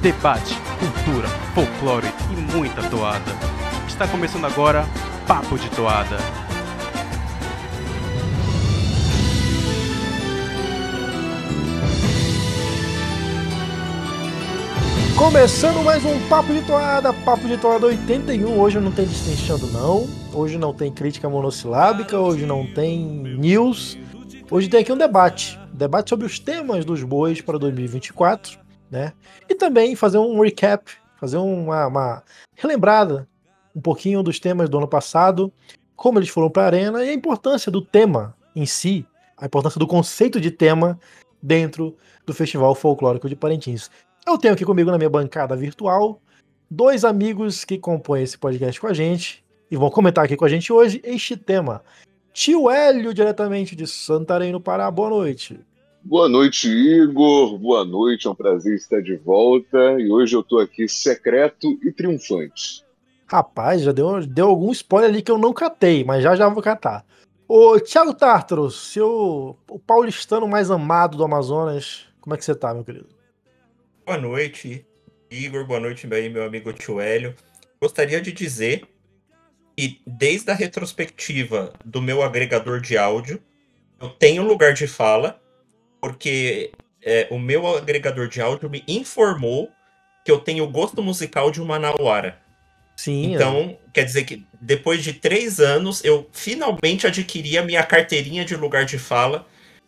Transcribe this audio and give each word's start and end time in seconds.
debate, 0.00 0.56
cultura, 0.78 1.28
folclore 1.54 2.08
e 2.32 2.56
muita 2.56 2.82
toada. 2.88 3.32
Está 3.86 4.08
começando 4.08 4.46
agora 4.46 4.86
Papo 5.26 5.58
de 5.58 5.68
Toada. 5.68 6.16
Começando 15.18 15.84
mais 15.84 16.02
um 16.02 16.18
Papo 16.28 16.54
de 16.54 16.62
Toada, 16.62 17.12
Papo 17.12 17.46
de 17.46 17.58
Toada 17.58 17.84
81. 17.84 18.58
Hoje 18.58 18.80
não 18.80 18.90
tem 18.90 19.04
distinção 19.04 19.58
não, 19.70 20.08
hoje 20.32 20.56
não 20.56 20.72
tem 20.72 20.90
crítica 20.90 21.28
monossilábica, 21.28 22.18
hoje 22.18 22.46
não 22.46 22.66
tem 22.66 23.04
news. 23.04 23.98
Hoje 24.50 24.66
tem 24.66 24.80
aqui 24.80 24.90
um 24.90 24.96
debate, 24.96 25.60
debate 25.74 26.08
sobre 26.08 26.24
os 26.24 26.38
temas 26.38 26.86
dos 26.86 27.02
bois 27.02 27.42
para 27.42 27.58
2024, 27.58 28.69
né? 28.90 29.12
E 29.48 29.54
também 29.54 29.94
fazer 29.94 30.18
um 30.18 30.40
recap, 30.40 30.90
fazer 31.18 31.36
uma, 31.36 31.86
uma 31.86 32.22
relembrada 32.56 33.28
um 33.74 33.80
pouquinho 33.80 34.22
dos 34.22 34.40
temas 34.40 34.68
do 34.68 34.78
ano 34.78 34.88
passado, 34.88 35.52
como 35.94 36.18
eles 36.18 36.28
foram 36.28 36.50
para 36.50 36.62
a 36.62 36.66
arena 36.66 37.04
e 37.04 37.10
a 37.10 37.14
importância 37.14 37.70
do 37.70 37.80
tema 37.80 38.34
em 38.54 38.66
si, 38.66 39.06
a 39.36 39.46
importância 39.46 39.78
do 39.78 39.86
conceito 39.86 40.40
de 40.40 40.50
tema 40.50 40.98
dentro 41.42 41.96
do 42.26 42.34
Festival 42.34 42.74
Folclórico 42.74 43.28
de 43.28 43.36
Parintins. 43.36 43.90
Eu 44.26 44.36
tenho 44.36 44.54
aqui 44.54 44.64
comigo 44.64 44.90
na 44.90 44.98
minha 44.98 45.10
bancada 45.10 45.56
virtual 45.56 46.20
dois 46.70 47.04
amigos 47.04 47.64
que 47.64 47.78
compõem 47.78 48.22
esse 48.22 48.38
podcast 48.38 48.80
com 48.80 48.86
a 48.86 48.94
gente 48.94 49.44
e 49.70 49.76
vão 49.76 49.90
comentar 49.90 50.24
aqui 50.24 50.36
com 50.36 50.44
a 50.44 50.48
gente 50.48 50.72
hoje 50.72 51.00
este 51.04 51.36
tema. 51.36 51.82
Tio 52.32 52.70
Hélio, 52.70 53.12
diretamente 53.12 53.74
de 53.74 53.86
Santarém, 53.86 54.52
no 54.52 54.60
Pará. 54.60 54.90
Boa 54.90 55.10
noite. 55.10 55.60
Boa 56.02 56.28
noite, 56.28 56.66
Igor. 56.68 57.58
Boa 57.58 57.84
noite, 57.84 58.26
é 58.26 58.30
um 58.30 58.34
prazer 58.34 58.74
estar 58.74 59.02
de 59.02 59.16
volta. 59.16 60.00
E 60.00 60.10
hoje 60.10 60.34
eu 60.34 60.40
estou 60.40 60.58
aqui 60.58 60.88
secreto 60.88 61.78
e 61.82 61.92
triunfante. 61.92 62.82
Rapaz, 63.26 63.82
já 63.82 63.92
deu, 63.92 64.26
deu 64.26 64.48
algum 64.48 64.72
spoiler 64.72 65.10
ali 65.10 65.22
que 65.22 65.30
eu 65.30 65.38
não 65.38 65.52
catei, 65.52 66.02
mas 66.02 66.22
já 66.22 66.34
já 66.34 66.48
vou 66.48 66.62
catar. 66.62 67.04
Ô, 67.46 67.78
Thiago 67.78 68.14
Tartaro, 68.14 68.70
seu 68.70 69.56
o 69.68 69.78
paulistano 69.78 70.48
mais 70.48 70.70
amado 70.70 71.16
do 71.16 71.24
Amazonas, 71.24 72.06
como 72.20 72.34
é 72.34 72.38
que 72.38 72.44
você 72.44 72.54
tá, 72.54 72.72
meu 72.72 72.84
querido? 72.84 73.08
Boa 74.06 74.18
noite, 74.18 74.86
Igor. 75.30 75.66
Boa 75.66 75.80
noite, 75.80 76.06
meu 76.06 76.44
amigo 76.44 76.72
Tio 76.72 76.98
Hélio. 76.98 77.34
Gostaria 77.80 78.20
de 78.20 78.32
dizer 78.32 78.84
que 79.76 80.00
desde 80.06 80.50
a 80.50 80.54
retrospectiva 80.54 81.72
do 81.84 82.00
meu 82.00 82.22
agregador 82.22 82.80
de 82.80 82.96
áudio, 82.96 83.40
eu 84.00 84.08
tenho 84.08 84.42
lugar 84.42 84.72
de 84.72 84.86
fala, 84.86 85.40
porque 86.00 86.72
é, 87.02 87.28
o 87.30 87.38
meu 87.38 87.66
agregador 87.66 88.28
de 88.28 88.40
áudio 88.40 88.70
me 88.70 88.84
informou 88.86 89.70
que 90.24 90.30
eu 90.30 90.38
tenho 90.38 90.64
o 90.64 90.68
gosto 90.68 91.02
musical 91.02 91.50
de 91.50 91.60
uma 91.60 91.78
Manauara. 91.78 92.38
Sim. 92.96 93.34
Então, 93.34 93.56
é. 93.56 93.76
quer 93.92 94.04
dizer 94.04 94.24
que 94.24 94.44
depois 94.60 95.02
de 95.02 95.14
três 95.14 95.58
anos, 95.58 96.04
eu 96.04 96.28
finalmente 96.32 97.06
adquiri 97.06 97.56
a 97.56 97.64
minha 97.64 97.82
carteirinha 97.82 98.44
de 98.44 98.54
lugar 98.54 98.84
de 98.84 98.98
fala 98.98 99.46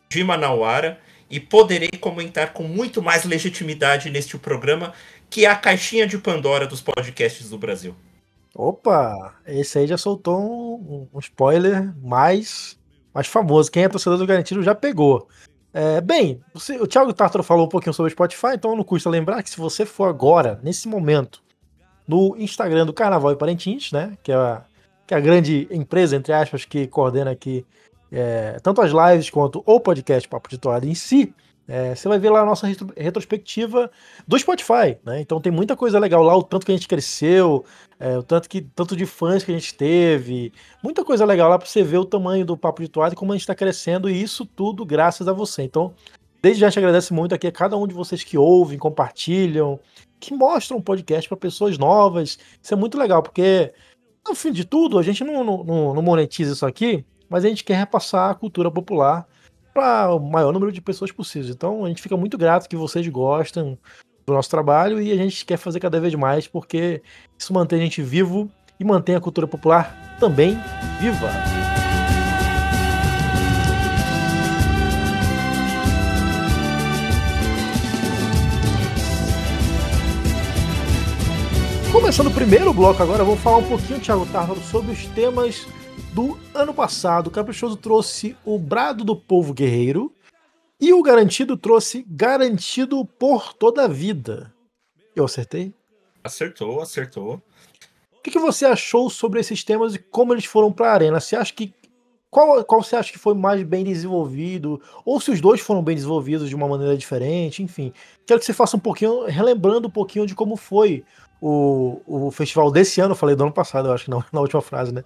de 0.08 0.24
Manauara 0.24 0.98
e 1.28 1.38
poderei 1.38 1.90
comentar 2.00 2.52
com 2.52 2.62
muito 2.64 3.02
mais 3.02 3.24
legitimidade 3.24 4.10
neste 4.10 4.38
programa, 4.38 4.92
que 5.28 5.44
é 5.44 5.48
a 5.50 5.56
caixinha 5.56 6.06
de 6.06 6.18
Pandora 6.18 6.66
dos 6.66 6.80
podcasts 6.80 7.48
do 7.48 7.58
Brasil. 7.58 7.94
Opa, 8.54 9.34
esse 9.46 9.78
aí 9.78 9.86
já 9.86 9.96
soltou 9.96 10.38
um, 10.38 11.08
um 11.12 11.18
spoiler 11.18 11.90
mais, 12.02 12.78
mais 13.14 13.26
famoso. 13.26 13.70
Quem 13.70 13.84
é 13.84 13.88
torcedor 13.88 14.18
do 14.18 14.26
Garantido 14.26 14.62
já 14.62 14.74
pegou. 14.74 15.26
É, 15.74 16.00
bem, 16.00 16.40
você, 16.52 16.76
o 16.76 16.86
Thiago 16.86 17.12
Tartaro 17.14 17.42
falou 17.42 17.66
um 17.66 17.68
pouquinho 17.68 17.94
sobre 17.94 18.10
o 18.10 18.12
Spotify, 18.12 18.54
então 18.54 18.76
não 18.76 18.84
custa 18.84 19.08
lembrar 19.08 19.42
que 19.42 19.48
se 19.48 19.56
você 19.56 19.86
for 19.86 20.08
agora, 20.08 20.60
nesse 20.62 20.86
momento, 20.86 21.42
no 22.06 22.36
Instagram 22.36 22.84
do 22.84 22.92
Carnaval 22.92 23.32
e 23.32 23.36
Parintins, 23.36 23.90
né, 23.90 24.16
que 24.22 24.30
é 24.30 24.34
a, 24.34 24.62
que 25.06 25.14
é 25.14 25.16
a 25.16 25.20
grande 25.20 25.66
empresa, 25.70 26.14
entre 26.14 26.32
aspas, 26.32 26.64
que 26.66 26.86
coordena 26.86 27.30
aqui 27.30 27.64
é, 28.10 28.58
tanto 28.62 28.82
as 28.82 28.92
lives 28.92 29.30
quanto 29.30 29.62
o 29.64 29.80
podcast 29.80 30.28
Papo 30.28 30.48
de 30.50 30.58
Toada 30.58 30.86
em 30.86 30.94
si, 30.94 31.34
é, 31.66 31.94
você 31.94 32.08
vai 32.08 32.18
ver 32.18 32.30
lá 32.30 32.40
a 32.40 32.46
nossa 32.46 32.66
retrospectiva 32.96 33.90
do 34.26 34.38
Spotify, 34.38 34.98
né? 35.04 35.20
Então 35.20 35.40
tem 35.40 35.52
muita 35.52 35.76
coisa 35.76 35.98
legal 35.98 36.22
lá, 36.22 36.36
o 36.36 36.42
tanto 36.42 36.66
que 36.66 36.72
a 36.72 36.74
gente 36.74 36.88
cresceu, 36.88 37.64
é, 37.98 38.18
o 38.18 38.22
tanto 38.22 38.48
que 38.48 38.60
tanto 38.60 38.96
de 38.96 39.06
fãs 39.06 39.44
que 39.44 39.52
a 39.52 39.54
gente 39.54 39.74
teve, 39.74 40.52
muita 40.82 41.04
coisa 41.04 41.24
legal 41.24 41.48
lá 41.48 41.58
para 41.58 41.68
você 41.68 41.82
ver 41.82 41.98
o 41.98 42.04
tamanho 42.04 42.44
do 42.44 42.56
Papo 42.56 42.82
de 42.82 42.88
Toada 42.88 43.14
e 43.14 43.16
como 43.16 43.32
a 43.32 43.36
gente 43.36 43.42
está 43.42 43.54
crescendo, 43.54 44.10
e 44.10 44.22
isso 44.22 44.44
tudo 44.44 44.84
graças 44.84 45.28
a 45.28 45.32
você. 45.32 45.62
Então, 45.62 45.94
desde 46.42 46.60
já 46.60 46.70
te 46.70 46.78
agradeço 46.78 47.14
muito 47.14 47.34
aqui 47.34 47.46
a 47.46 47.52
cada 47.52 47.76
um 47.76 47.86
de 47.86 47.94
vocês 47.94 48.24
que 48.24 48.36
ouvem, 48.36 48.78
compartilham, 48.78 49.78
que 50.18 50.34
mostram 50.34 50.78
o 50.78 50.82
podcast 50.82 51.28
para 51.28 51.38
pessoas 51.38 51.78
novas. 51.78 52.38
Isso 52.60 52.74
é 52.74 52.76
muito 52.76 52.98
legal, 52.98 53.22
porque 53.22 53.72
no 54.28 54.34
fim 54.34 54.52
de 54.52 54.64
tudo, 54.64 54.98
a 54.98 55.02
gente 55.02 55.24
não, 55.24 55.44
não, 55.44 55.94
não 55.94 56.02
monetiza 56.02 56.52
isso 56.52 56.66
aqui 56.66 57.04
mas 57.32 57.46
a 57.46 57.48
gente 57.48 57.64
quer 57.64 57.78
repassar 57.78 58.30
a 58.30 58.34
cultura 58.34 58.70
popular 58.70 59.26
para 59.72 60.14
o 60.14 60.20
maior 60.20 60.52
número 60.52 60.72
de 60.72 60.80
pessoas 60.80 61.10
possível. 61.10 61.50
Então 61.50 61.84
a 61.84 61.88
gente 61.88 62.02
fica 62.02 62.16
muito 62.16 62.36
grato 62.36 62.68
que 62.68 62.76
vocês 62.76 63.06
gostam 63.08 63.78
do 64.26 64.32
nosso 64.32 64.50
trabalho 64.50 65.00
e 65.00 65.10
a 65.10 65.16
gente 65.16 65.44
quer 65.44 65.56
fazer 65.56 65.80
cada 65.80 66.00
vez 66.00 66.14
mais 66.14 66.46
porque 66.46 67.02
isso 67.38 67.52
mantém 67.52 67.80
a 67.80 67.82
gente 67.82 68.02
vivo 68.02 68.50
e 68.78 68.84
mantém 68.84 69.14
a 69.14 69.20
cultura 69.20 69.46
popular 69.46 70.16
também 70.18 70.56
viva. 71.00 71.28
Começando 81.92 82.28
o 82.28 82.30
primeiro 82.32 82.72
bloco 82.72 83.02
agora, 83.02 83.20
eu 83.20 83.26
vou 83.26 83.36
falar 83.36 83.58
um 83.58 83.68
pouquinho, 83.68 84.00
Thiago 84.00 84.24
Tártaro, 84.26 84.60
sobre 84.60 84.92
os 84.92 85.06
temas 85.08 85.66
do 86.12 86.38
ano 86.54 86.74
passado. 86.74 87.28
O 87.28 87.30
Caprichoso 87.30 87.76
trouxe 87.76 88.36
o 88.44 88.58
Brado 88.58 89.04
do 89.04 89.16
Povo 89.16 89.52
Guerreiro 89.54 90.12
e 90.80 90.92
o 90.92 91.02
Garantido 91.02 91.56
trouxe 91.56 92.04
Garantido 92.08 93.04
por 93.04 93.54
Toda 93.54 93.84
a 93.84 93.88
Vida. 93.88 94.52
Eu 95.16 95.24
acertei? 95.24 95.72
Acertou, 96.22 96.80
acertou. 96.80 97.42
O 98.12 98.22
que, 98.22 98.30
que 98.30 98.38
você 98.38 98.64
achou 98.64 99.10
sobre 99.10 99.40
esses 99.40 99.64
temas 99.64 99.94
e 99.94 99.98
como 99.98 100.32
eles 100.32 100.44
foram 100.44 100.70
para 100.70 100.90
a 100.90 100.94
arena? 100.94 101.20
Você 101.20 101.34
acha 101.34 101.52
que 101.52 101.74
qual, 102.30 102.64
qual 102.64 102.82
você 102.82 102.96
acha 102.96 103.12
que 103.12 103.18
foi 103.18 103.34
mais 103.34 103.62
bem 103.62 103.84
desenvolvido? 103.84 104.80
Ou 105.04 105.20
se 105.20 105.30
os 105.30 105.40
dois 105.40 105.60
foram 105.60 105.82
bem 105.82 105.94
desenvolvidos 105.94 106.48
de 106.48 106.54
uma 106.54 106.68
maneira 106.68 106.96
diferente? 106.96 107.62
Enfim, 107.62 107.92
quero 108.26 108.40
que 108.40 108.46
você 108.46 108.54
faça 108.54 108.76
um 108.76 108.80
pouquinho, 108.80 109.26
relembrando 109.26 109.88
um 109.88 109.90
pouquinho 109.90 110.26
de 110.26 110.34
como 110.34 110.56
foi 110.56 111.04
o, 111.40 112.00
o 112.06 112.30
festival 112.30 112.70
desse 112.70 113.00
ano. 113.00 113.12
Eu 113.12 113.16
falei 113.16 113.34
do 113.34 113.42
ano 113.42 113.52
passado, 113.52 113.88
eu 113.88 113.92
acho 113.92 114.04
que 114.04 114.10
não, 114.10 114.24
na 114.32 114.40
última 114.40 114.62
frase, 114.62 114.92
né? 114.92 115.04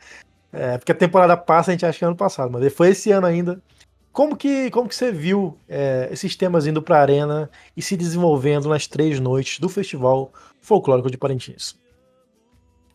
É, 0.57 0.79
porque 0.79 0.93
a 0.93 0.95
temporada 0.95 1.37
passa, 1.37 1.71
a 1.71 1.75
gente 1.75 1.85
acha 1.85 1.99
que 1.99 2.05
é 2.05 2.09
ano 2.09 2.17
passado, 2.17 2.51
mas 2.51 2.73
foi 2.73 2.89
esse 2.89 3.13
ano 3.13 3.27
ainda. 3.27 3.63
Como 4.11 4.35
que, 4.35 4.71
como 4.71 4.89
que 4.89 4.95
você 4.95 5.13
viu 5.13 5.59
é, 5.69 6.09
esses 6.11 6.35
temas 6.35 6.67
indo 6.67 6.81
para 6.81 6.97
a 6.97 7.03
arena 7.03 7.51
e 7.77 7.83
se 7.83 7.95
desenvolvendo 7.95 8.67
nas 8.67 8.87
três 8.87 9.21
noites 9.21 9.61
do 9.61 9.69
Festival 9.69 10.33
Folclórico 10.63 11.11
de 11.11 11.19
Parintins? 11.19 11.77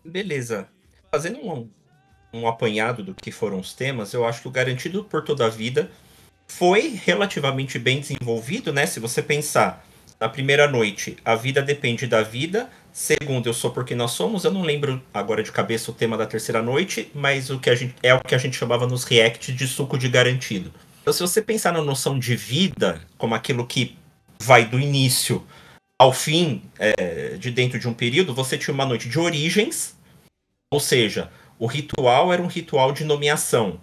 Beleza. 0.04 0.68
Fazendo 1.12 1.38
um, 1.38 1.70
um 2.34 2.48
apanhado 2.48 3.04
do 3.04 3.14
que 3.14 3.32
foram 3.32 3.60
os 3.60 3.74
temas, 3.76 4.12
eu 4.14 4.26
acho 4.26 4.42
que 4.42 4.48
o 4.48 4.52
Garantido 4.52 5.04
por 5.04 5.24
Toda 5.24 5.46
a 5.46 5.50
Vida 5.50 5.92
foi 6.48 7.00
relativamente 7.06 7.78
bem 7.78 8.00
desenvolvido, 8.00 8.74
né? 8.74 8.88
Se 8.88 9.00
você 9.00 9.22
pensar 9.22 9.86
na 10.20 10.28
primeira 10.28 10.68
noite, 10.68 11.18
a 11.24 11.36
vida 11.36 11.62
depende 11.62 12.08
da 12.08 12.24
vida, 12.24 12.70
Segundo, 12.94 13.48
eu 13.48 13.54
sou 13.54 13.72
porque 13.72 13.96
nós 13.96 14.12
somos. 14.12 14.44
Eu 14.44 14.52
não 14.52 14.64
lembro 14.64 15.02
agora 15.14 15.42
de 15.42 15.52
cabeça 15.52 15.92
o 15.92 15.94
tema 15.94 16.18
da 16.18 16.26
terceira 16.26 16.62
noite, 16.62 17.10
mas 17.16 17.50
o 17.50 17.58
que 17.58 17.70
a 17.70 17.76
gente 17.76 17.96
é 18.04 18.14
o 18.14 18.20
que 18.20 18.36
a 18.36 18.38
gente 18.38 18.58
chamava 18.58 18.86
nos 18.86 19.04
react 19.06 19.52
de 19.54 19.68
suco 19.68 19.98
de 19.98 20.10
garantido. 20.10 20.74
Então, 21.02 21.14
se 21.14 21.22
você 21.22 21.42
pensar 21.42 21.72
na 21.72 21.82
noção 21.82 22.20
de 22.20 22.36
vida 22.36 23.02
como 23.18 23.34
aquilo 23.34 23.66
que 23.66 23.98
vai 24.42 24.66
do 24.66 24.80
início 24.80 25.46
ao 25.98 26.12
fim 26.12 26.64
é, 26.78 27.38
de 27.38 27.50
dentro 27.50 27.80
de 27.80 27.88
um 27.88 27.94
período, 27.94 28.34
você 28.34 28.58
tinha 28.58 28.74
uma 28.74 28.86
noite 28.86 29.08
de 29.08 29.18
origens, 29.18 29.96
ou 30.72 30.80
seja, 30.80 31.32
o 31.58 31.68
ritual 31.68 32.34
era 32.34 32.42
um 32.42 32.48
ritual 32.48 32.92
de 32.92 33.04
nomeação. 33.04 33.80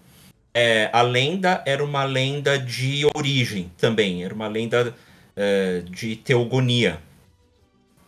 É, 0.52 0.90
a 0.93 1.02
lenda 1.02 1.62
era 1.64 1.82
uma 1.82 2.04
lenda 2.04 2.58
de 2.58 3.06
origem 3.16 3.70
também, 3.78 4.25
era 4.25 4.34
uma 4.34 4.49
lenda 4.49 4.94
é, 5.37 5.82
de 5.88 6.16
teogonia 6.16 7.00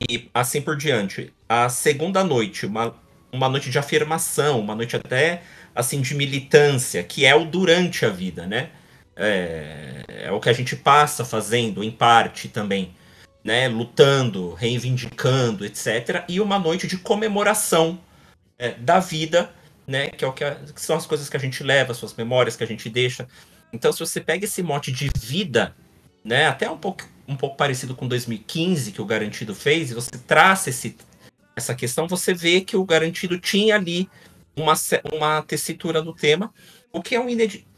e 0.08 0.30
assim 0.32 0.62
por 0.62 0.76
diante. 0.76 1.32
A 1.48 1.68
segunda 1.68 2.24
noite, 2.24 2.64
uma, 2.66 2.94
uma 3.32 3.48
noite 3.48 3.70
de 3.70 3.78
afirmação, 3.78 4.60
uma 4.60 4.74
noite 4.74 4.96
até 4.96 5.42
assim 5.74 6.00
de 6.00 6.14
militância, 6.14 7.02
que 7.02 7.26
é 7.26 7.34
o 7.34 7.44
durante 7.44 8.04
a 8.04 8.10
vida, 8.10 8.46
né? 8.46 8.70
É, 9.16 10.04
é 10.24 10.32
o 10.32 10.40
que 10.40 10.48
a 10.48 10.52
gente 10.52 10.74
passa 10.76 11.24
fazendo, 11.24 11.84
em 11.84 11.90
parte 11.90 12.48
também, 12.48 12.94
né? 13.44 13.68
Lutando, 13.68 14.54
reivindicando, 14.54 15.64
etc. 15.64 16.24
E 16.28 16.40
uma 16.40 16.58
noite 16.58 16.86
de 16.86 16.96
comemoração 16.96 18.00
é, 18.58 18.70
da 18.72 18.98
vida, 19.00 19.50
né? 19.86 20.08
Que 20.08 20.24
é 20.24 20.28
o 20.28 20.32
que, 20.32 20.44
a, 20.44 20.54
que 20.54 20.80
são 20.80 20.96
as 20.96 21.06
coisas 21.06 21.28
que 21.28 21.36
a 21.36 21.40
gente 21.40 21.62
leva, 21.62 21.94
suas 21.94 22.14
memórias 22.14 22.56
que 22.56 22.64
a 22.64 22.66
gente 22.66 22.88
deixa. 22.88 23.28
Então, 23.72 23.92
se 23.92 24.00
você 24.00 24.20
pega 24.20 24.44
esse 24.44 24.62
mote 24.62 24.90
de 24.90 25.10
vida, 25.16 25.74
né? 26.24 26.46
Até 26.46 26.70
um 26.70 26.78
pouco 26.78 27.04
um 27.30 27.36
pouco 27.36 27.56
parecido 27.56 27.94
com 27.94 28.08
2015 28.08 28.90
que 28.90 29.00
o 29.00 29.04
Garantido 29.04 29.54
fez, 29.54 29.90
e 29.90 29.94
você 29.94 30.10
traça 30.26 30.68
esse, 30.68 30.96
essa 31.54 31.74
questão, 31.74 32.08
você 32.08 32.34
vê 32.34 32.60
que 32.60 32.76
o 32.76 32.84
Garantido 32.84 33.38
tinha 33.38 33.76
ali 33.76 34.08
uma, 34.56 34.74
uma 35.12 35.42
tessitura 35.42 36.02
do 36.02 36.12
tema, 36.12 36.52
o 36.92 37.00
que 37.00 37.14
é 37.14 37.20
um 37.20 37.26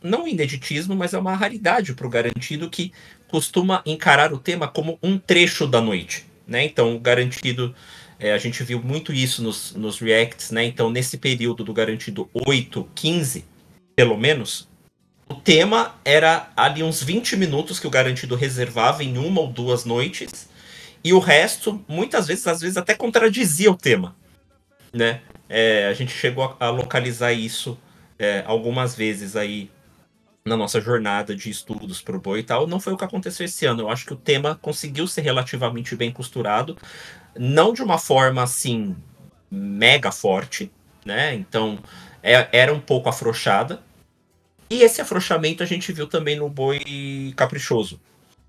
não 0.03 0.27
ineditismo, 0.27 0.97
mas 0.97 1.13
é 1.13 1.19
uma 1.19 1.35
raridade 1.35 1.93
para 1.93 2.07
o 2.07 2.11
Garantido 2.11 2.71
que 2.71 2.93
costuma 3.29 3.83
encarar 3.85 4.33
o 4.33 4.39
tema 4.39 4.67
como 4.67 4.99
um 5.03 5.19
trecho 5.19 5.67
da 5.67 5.83
noite. 5.83 6.25
Né? 6.47 6.65
Então, 6.65 6.97
o 6.97 7.01
Garantido, 7.01 7.75
é, 8.19 8.33
a 8.33 8.39
gente 8.39 8.63
viu 8.65 8.83
muito 8.83 9.13
isso 9.13 9.43
nos, 9.43 9.75
nos 9.75 10.01
reacts, 10.01 10.51
né? 10.51 10.65
então 10.65 10.91
nesse 10.91 11.19
período 11.19 11.63
do 11.63 11.75
Garantido 11.75 12.29
8, 12.33 12.89
15, 12.95 13.45
pelo 13.95 14.17
menos, 14.17 14.67
o 15.29 15.35
tema 15.35 15.95
era 16.05 16.51
ali 16.57 16.83
uns 16.83 17.03
20 17.03 17.37
minutos 17.37 17.81
que 17.81 17.87
o 17.87 17.91
Garantido 17.91 18.35
reservava 18.35 19.03
em 19.03 19.17
uma 19.19 19.41
ou 19.41 19.49
duas 19.49 19.85
noites, 19.85 20.49
e 21.05 21.13
o 21.13 21.19
resto, 21.19 21.85
muitas 21.89 22.27
vezes, 22.27 22.47
às 22.47 22.61
vezes 22.61 22.77
até 22.77 22.95
contradizia 22.95 23.71
o 23.71 23.77
tema. 23.77 24.15
Né? 24.93 25.21
É, 25.49 25.87
a 25.87 25.95
gente 25.95 26.13
chegou 26.13 26.57
a, 26.61 26.71
localizar 26.71 27.33
isso 27.33 27.79
é, 28.19 28.45
algumas 28.47 28.95
vezes 28.95 29.35
aí 29.35 29.71
na 30.45 30.57
nossa 30.57 30.81
jornada 30.81 31.35
de 31.35 31.51
estudos 31.51 32.01
para 32.01 32.17
o 32.17 32.21
boi 32.21 32.41
e 32.41 32.43
tal. 32.43 32.67
Não 32.67 32.79
foi 32.79 32.93
o 32.93 32.97
que 32.97 33.05
aconteceu 33.05 33.45
esse 33.45 33.67
ano. 33.67 33.83
Eu 33.83 33.91
acho 33.91 34.07
que 34.07 34.13
o 34.13 34.17
tema 34.17 34.59
conseguiu 34.61 35.07
ser 35.07 35.23
relativamente 35.23 35.97
bem 35.97 36.13
costurado, 36.13 36.77
não 37.37 37.73
de 37.73 37.83
uma 37.83 37.99
forma 37.99 38.43
assim 38.43 38.97
mega 39.51 40.13
forte, 40.13 40.71
né? 41.05 41.35
Então 41.35 41.79
é, 42.23 42.49
era 42.53 42.73
um 42.73 42.81
pouco 42.81 43.09
afrouxada. 43.09 43.83
E 44.73 44.83
esse 44.83 45.03
afrouxamento 45.03 45.63
a 45.63 45.67
gente 45.67 45.93
viu 45.93 46.07
também 46.07 46.35
no 46.35 46.49
boi 46.49 47.35
caprichoso, 47.37 48.01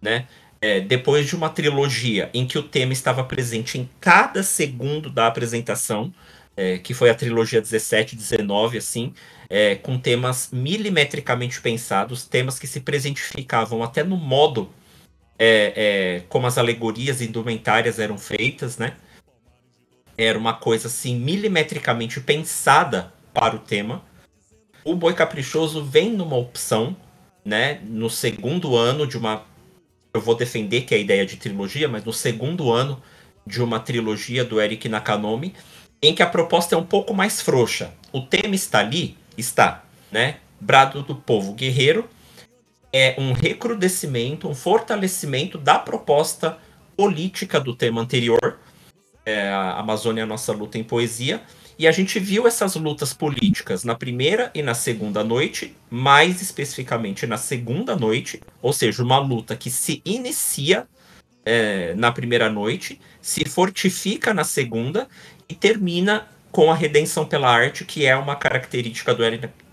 né? 0.01 0.25
É, 0.61 0.79
depois 0.79 1.27
de 1.27 1.35
uma 1.35 1.49
trilogia 1.49 2.29
em 2.33 2.47
que 2.47 2.57
o 2.57 2.63
tema 2.63 2.93
estava 2.93 3.25
presente 3.25 3.77
em 3.77 3.89
cada 3.99 4.41
segundo 4.41 5.09
da 5.09 5.27
apresentação, 5.27 6.13
é, 6.55 6.77
que 6.77 6.93
foi 6.93 7.09
a 7.09 7.13
trilogia 7.13 7.59
17 7.59 8.15
19, 8.15 8.77
assim, 8.77 9.13
é, 9.49 9.75
com 9.75 9.99
temas 9.99 10.47
milimetricamente 10.49 11.59
pensados, 11.59 12.23
temas 12.23 12.57
que 12.57 12.67
se 12.67 12.79
presentificavam 12.79 13.83
até 13.83 14.01
no 14.01 14.15
modo 14.15 14.71
é, 15.37 15.73
é, 15.75 16.23
como 16.29 16.47
as 16.47 16.57
alegorias 16.57 17.21
indumentárias 17.21 17.99
eram 17.99 18.17
feitas, 18.17 18.77
né? 18.77 18.95
Era 20.17 20.39
uma 20.39 20.53
coisa 20.53 20.87
assim 20.87 21.17
milimetricamente 21.17 22.21
pensada 22.21 23.11
para 23.33 23.57
o 23.57 23.59
tema. 23.59 24.12
O 24.83 24.95
Boi 24.95 25.13
Caprichoso 25.13 25.83
vem 25.83 26.11
numa 26.11 26.35
opção, 26.35 26.95
né? 27.43 27.79
No 27.85 28.09
segundo 28.09 28.75
ano 28.75 29.07
de 29.07 29.17
uma. 29.17 29.43
Eu 30.13 30.21
vou 30.21 30.35
defender 30.35 30.81
que 30.81 30.93
é 30.93 30.97
a 30.97 31.01
ideia 31.01 31.25
de 31.25 31.37
trilogia, 31.37 31.87
mas 31.87 32.03
no 32.03 32.13
segundo 32.13 32.71
ano 32.71 33.01
de 33.45 33.61
uma 33.61 33.79
trilogia 33.79 34.43
do 34.43 34.61
Eric 34.61 34.87
Nakanomi, 34.87 35.53
em 36.01 36.13
que 36.13 36.21
a 36.21 36.27
proposta 36.27 36.75
é 36.75 36.77
um 36.77 36.85
pouco 36.85 37.13
mais 37.13 37.41
frouxa. 37.41 37.93
O 38.11 38.21
tema 38.21 38.55
está 38.55 38.79
ali, 38.79 39.17
está, 39.37 39.83
né? 40.11 40.37
Brado 40.59 41.01
do 41.01 41.15
povo 41.15 41.53
guerreiro 41.53 42.07
é 42.93 43.15
um 43.17 43.33
recrudescimento, 43.33 44.47
um 44.47 44.53
fortalecimento 44.53 45.57
da 45.57 45.79
proposta 45.79 46.59
política 46.95 47.59
do 47.59 47.75
tema 47.75 47.99
anterior, 47.99 48.59
é, 49.25 49.49
a 49.49 49.79
Amazônia 49.79 50.27
Nossa 50.27 50.53
Luta 50.53 50.77
em 50.77 50.83
Poesia, 50.83 51.41
e 51.77 51.87
a 51.87 51.91
gente 51.91 52.19
viu 52.19 52.47
essas 52.47 52.75
lutas 52.75 53.13
políticas 53.13 53.83
na 53.83 53.95
primeira 53.95 54.51
e 54.53 54.61
na 54.61 54.73
segunda 54.73 55.23
noite, 55.23 55.75
mais 55.89 56.41
especificamente 56.41 57.25
na 57.25 57.37
segunda 57.37 57.95
noite, 57.95 58.41
ou 58.61 58.71
seja, 58.71 59.03
uma 59.03 59.19
luta 59.19 59.55
que 59.55 59.71
se 59.71 60.01
inicia 60.05 60.87
é, 61.45 61.93
na 61.95 62.11
primeira 62.11 62.49
noite, 62.49 62.99
se 63.21 63.45
fortifica 63.45 64.33
na 64.33 64.43
segunda 64.43 65.07
e 65.49 65.55
termina 65.55 66.27
com 66.51 66.71
a 66.71 66.75
redenção 66.75 67.25
pela 67.25 67.49
arte, 67.49 67.83
que 67.83 68.05
é 68.05 68.15
uma 68.15 68.35
característica 68.35 69.13
do 69.13 69.23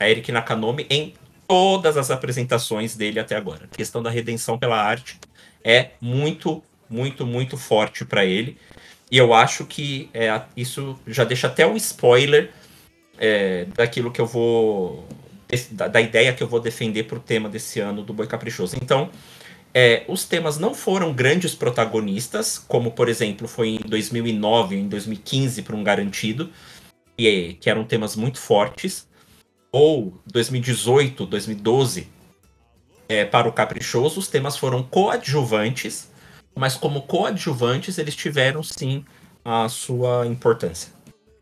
Eric 0.01 0.33
Nakanomi 0.33 0.87
em 0.89 1.15
todas 1.47 1.97
as 1.97 2.11
apresentações 2.11 2.97
dele 2.97 3.21
até 3.21 3.37
agora. 3.37 3.69
A 3.71 3.77
questão 3.77 4.03
da 4.03 4.09
redenção 4.09 4.59
pela 4.59 4.81
arte 4.81 5.19
é 5.63 5.91
muito, 6.01 6.63
muito, 6.89 7.27
muito 7.27 7.57
forte 7.57 8.05
para 8.05 8.25
ele. 8.25 8.57
E 9.11 9.19
eu 9.19 9.35
acho 9.35 9.65
que 9.65 10.09
é, 10.15 10.41
isso 10.57 10.99
já 11.07 11.25
deixa 11.25 11.49
até 11.49 11.67
um 11.67 11.77
spoiler 11.77 12.51
é, 13.19 13.67
daquilo 13.77 14.11
que 14.11 14.21
eu 14.21 14.27
vou. 14.27 15.07
Da, 15.73 15.89
da, 15.89 16.01
ideia 16.01 16.33
que 16.33 16.43
eu 16.43 16.47
vou 16.47 16.61
defender 16.61 17.05
para 17.05 17.19
o 17.19 17.21
tema 17.21 17.49
desse 17.49 17.81
ano 17.81 18.03
do 18.05 18.15
Boi 18.15 18.29
Caprichoso. 18.29 18.77
Então, 18.81 19.11
é, 19.75 20.05
os 20.09 20.25
temas 20.25 20.59
não 20.59 20.75
foram 20.75 21.13
grandes 21.13 21.55
protagonistas, 21.57 22.57
como 22.57 22.93
por 22.93 23.09
exemplo 23.09 23.49
foi 23.49 23.71
em 23.71 23.79
2009 23.79 24.77
em 24.77 24.89
2015 24.89 25.63
para 25.63 25.75
um 25.75 25.83
Garantido, 25.83 26.51
que, 27.17 27.55
que 27.61 27.69
eram 27.69 27.85
temas 27.85 28.15
muito 28.15 28.39
fortes, 28.39 29.09
ou 29.73 30.21
2018, 30.27 31.27
2012 31.27 32.09
é, 33.09 33.25
para 33.25 33.49
o 33.49 33.53
Caprichoso, 33.53 34.21
os 34.21 34.29
temas 34.29 34.57
foram 34.57 34.83
coadjuvantes, 34.83 36.10
mas 36.55 36.77
como 36.77 37.03
coadjuvantes 37.03 37.99
eles 37.99 38.15
tiveram 38.15 38.63
sim 38.63 39.05
a 39.45 39.69
sua 39.69 40.27
importância. 40.27 40.93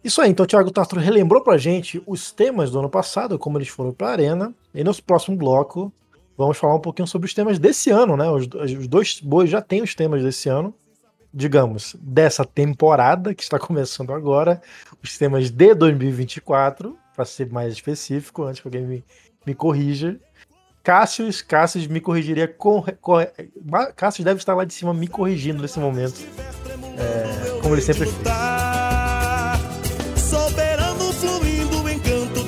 Isso 0.02 0.20
aí, 0.22 0.31
então 0.31 0.44
o 0.44 0.46
Thiago 0.46 0.70
Tastro 0.70 1.00
relembrou 1.00 1.43
pra 1.43 1.58
gente 1.58 2.02
os 2.06 2.31
temas 2.31 2.70
do 2.70 2.78
ano 2.78 2.88
passado, 2.88 3.38
como 3.38 3.58
eles 3.58 3.69
foram 3.69 3.93
pra 3.93 4.10
Arena, 4.10 4.55
e 4.72 4.84
no 4.84 4.94
próximo 5.02 5.37
bloco 5.37 5.93
vamos 6.37 6.56
falar 6.56 6.76
um 6.76 6.81
pouquinho 6.81 7.08
sobre 7.08 7.26
os 7.26 7.34
temas 7.34 7.58
desse 7.58 7.90
ano, 7.90 8.16
né? 8.16 8.31
Os, 8.31 8.46
os 8.46 8.87
dois 8.87 9.20
bois 9.20 9.50
já 9.50 9.60
têm 9.60 9.82
os 9.82 9.94
temas 9.94 10.22
desse 10.22 10.49
ano, 10.49 10.72
digamos, 11.34 11.96
dessa 12.00 12.44
temporada 12.44 13.34
que 13.34 13.43
está 13.43 13.58
começando 13.61 14.12
agora, 14.12 14.62
os 15.02 15.19
temas 15.19 15.50
de 15.50 15.75
2024, 15.75 16.96
para 17.14 17.25
ser 17.25 17.50
mais 17.50 17.72
específico, 17.72 18.44
antes 18.44 18.61
que 18.61 18.69
alguém 18.69 18.87
me, 18.87 19.04
me 19.44 19.54
corrija. 19.54 20.19
Cássius, 20.88 21.43
Cássius 21.43 21.87
me 21.87 22.00
corrigiria 22.00 22.49
com, 22.49 22.82
com. 23.02 23.17
Cássius 23.94 24.25
deve 24.25 24.38
estar 24.38 24.55
lá 24.55 24.64
de 24.64 24.73
cima 24.73 24.94
me 24.94 25.06
corrigindo 25.06 25.61
nesse 25.61 25.79
momento. 25.79 26.19
É, 26.96 27.61
como 27.61 27.75
ele 27.75 27.82
sempre 27.82 28.06
fez. 28.06 28.17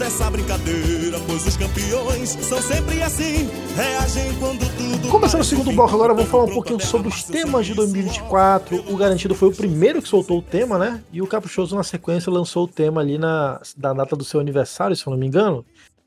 essa 0.01 0.29
brincadeira, 0.31 1.21
pois 1.27 1.47
os 1.47 1.57
campeões 1.57 2.31
são 2.31 2.61
sempre 2.63 3.01
assim, 3.03 3.49
reagem 3.77 4.35
quando 4.41 4.67
tudo. 4.77 5.09
Começando 5.09 5.43
o 5.43 5.45
segundo 5.45 5.71
bloco 5.73 5.95
agora, 5.95 6.15
vamos 6.15 6.31
falar 6.31 6.45
um 6.45 6.53
pouquinho 6.53 6.81
sobre 6.81 7.09
os 7.09 7.23
temas 7.23 7.67
de 7.67 7.75
2024. 7.75 8.91
O 8.91 8.97
Garantido 8.97 9.35
foi 9.35 9.51
o 9.51 9.55
primeiro 9.55 10.01
que 10.01 10.09
soltou 10.09 10.39
o 10.39 10.43
tema, 10.43 10.79
né? 10.79 11.01
E 11.13 11.21
o 11.21 11.27
Caprichoso, 11.27 11.77
na 11.77 11.85
sequência, 11.85 12.33
lançou 12.33 12.65
o 12.65 12.69
tema 12.69 13.03
ali 13.03 13.19
na 13.19 13.61
da 13.77 13.93
data 13.93 14.17
do 14.17 14.25
seu 14.25 14.41
aniversário, 14.41 14.97
se 14.97 15.07
eu 15.07 15.11
não 15.11 15.19
me 15.19 15.27
engano. 15.27 15.65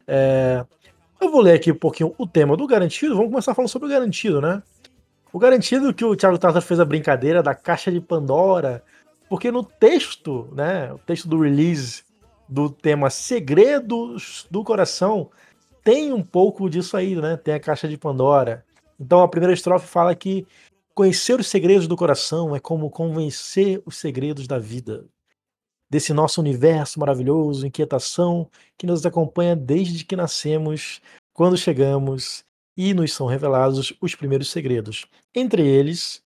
É... 0.08 0.66
Eu 1.24 1.32
vou 1.32 1.40
ler 1.40 1.54
aqui 1.54 1.72
um 1.72 1.76
pouquinho 1.76 2.14
o 2.18 2.28
tema 2.28 2.58
do 2.58 2.68
Garantido. 2.68 3.16
Vamos 3.16 3.32
começar 3.32 3.56
falando 3.56 3.70
sobre 3.70 3.88
o 3.88 3.92
Garantido, 3.92 4.42
né? 4.42 4.62
O 5.32 5.40
Garantido 5.40 5.94
que 5.94 6.04
o 6.04 6.18
Thiago 6.18 6.38
Tata 6.38 6.60
fez 6.60 6.82
a 6.82 6.86
brincadeira 6.86 7.42
da 7.42 7.56
caixa 7.56 7.90
de 7.90 8.02
Pandora, 8.02 8.84
porque 9.30 9.50
no 9.50 9.64
texto, 9.64 10.50
né, 10.52 10.92
o 10.92 10.98
texto 10.98 11.30
do 11.30 11.40
release 11.40 12.04
do 12.50 12.70
tema 12.70 13.10
Segredos 13.10 14.46
do 14.52 14.66
Coração, 14.66 15.30
tem 15.82 16.12
um 16.12 16.22
pouco 16.22 16.70
disso 16.70 16.98
aí, 16.98 17.16
né? 17.16 17.38
Tem 17.38 17.54
a 17.54 17.60
caixa 17.60 17.88
de 17.88 17.98
Pandora. 17.98 18.66
Então 19.00 19.22
a 19.22 19.28
primeira 19.30 19.54
estrofe 19.54 19.88
fala 19.88 20.14
que 20.14 20.46
conhecer 20.94 21.40
os 21.40 21.48
segredos 21.48 21.88
do 21.88 21.96
coração 21.96 22.54
é 22.54 22.60
como 22.60 22.90
convencer 22.90 23.82
os 23.86 23.96
segredos 23.96 24.46
da 24.46 24.60
vida. 24.60 25.06
Desse 25.94 26.12
nosso 26.12 26.42
universo 26.42 27.00
maravilhoso, 27.00 27.68
inquietação 27.68 28.50
que 28.80 28.88
nos 28.88 29.06
acompanha 29.06 29.56
desde 29.56 30.04
que 30.04 30.16
nascemos, 30.16 31.00
quando 31.32 31.56
chegamos 31.56 32.44
e 32.76 32.96
nos 32.96 33.14
são 33.14 33.28
revelados 33.28 33.94
os 34.02 34.16
primeiros 34.16 34.50
segredos. 34.50 35.06
Entre 35.36 35.62
eles, 35.62 36.20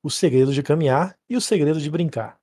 o 0.00 0.08
segredo 0.08 0.54
de 0.54 0.62
caminhar 0.62 1.16
e 1.28 1.36
o 1.36 1.40
segredo 1.40 1.80
de 1.80 1.90
brincar. 1.90 2.38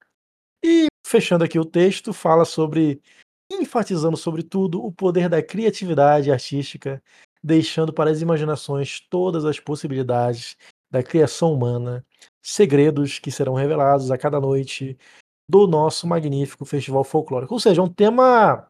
E 0.62 0.88
fechando 1.08 1.46
aqui 1.46 1.58
o 1.58 1.64
texto, 1.64 2.12
fala 2.12 2.44
sobre, 2.44 3.02
enfatizando 3.50 4.18
sobre 4.18 4.44
tudo, 4.44 4.84
o 4.84 4.92
poder 4.92 5.30
da 5.30 5.42
criatividade 5.42 6.30
artística, 6.30 7.02
deixando 7.42 7.94
para 7.94 8.12
as 8.12 8.20
imaginações 8.20 9.00
todas 9.10 9.46
as 9.46 9.58
possibilidades 9.58 10.58
da 10.92 11.02
criação 11.02 11.54
humana, 11.54 12.06
segredos 12.44 13.20
que 13.20 13.32
serão 13.32 13.54
revelados 13.54 14.12
a 14.12 14.18
cada 14.18 14.42
noite 14.42 14.98
do 15.50 15.68
nosso 15.68 16.08
magnífico 16.08 16.66
festival 16.66 17.04
folclórico. 17.04 17.54
Ou 17.54 17.60
seja, 17.60 17.82
é 17.82 17.84
um 17.84 17.92
tema 17.92 18.70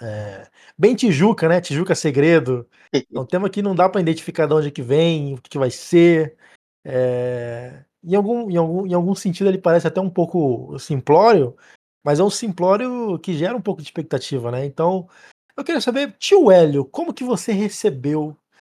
é, 0.00 0.48
bem 0.78 0.94
Tijuca, 0.94 1.48
né? 1.48 1.60
Tijuca 1.60 1.94
Segredo. 1.94 2.68
É 2.92 3.18
um 3.18 3.26
tema 3.26 3.50
que 3.50 3.62
não 3.62 3.74
dá 3.74 3.88
para 3.88 4.00
identificar 4.00 4.46
de 4.46 4.54
onde 4.54 4.68
é 4.68 4.70
que 4.70 4.82
vem, 4.82 5.34
o 5.34 5.42
que, 5.42 5.50
que 5.50 5.58
vai 5.58 5.70
ser. 5.70 6.36
É, 6.84 7.84
em 8.04 8.14
algum, 8.14 8.50
em, 8.50 8.56
algum, 8.56 8.86
em 8.86 8.94
algum 8.94 9.14
sentido 9.14 9.48
ele 9.48 9.58
parece 9.58 9.88
até 9.88 10.00
um 10.00 10.10
pouco 10.10 10.78
simplório, 10.78 11.56
mas 12.04 12.20
é 12.20 12.22
um 12.22 12.30
simplório 12.30 13.18
que 13.18 13.36
gera 13.36 13.56
um 13.56 13.60
pouco 13.60 13.82
de 13.82 13.88
expectativa, 13.88 14.50
né? 14.52 14.64
Então, 14.64 15.08
eu 15.56 15.64
queria 15.64 15.80
saber, 15.80 16.12
tio 16.18 16.50
Hélio, 16.50 16.84
como 16.84 17.12
que 17.12 17.24
você 17.24 17.50
recebeu 17.52 18.36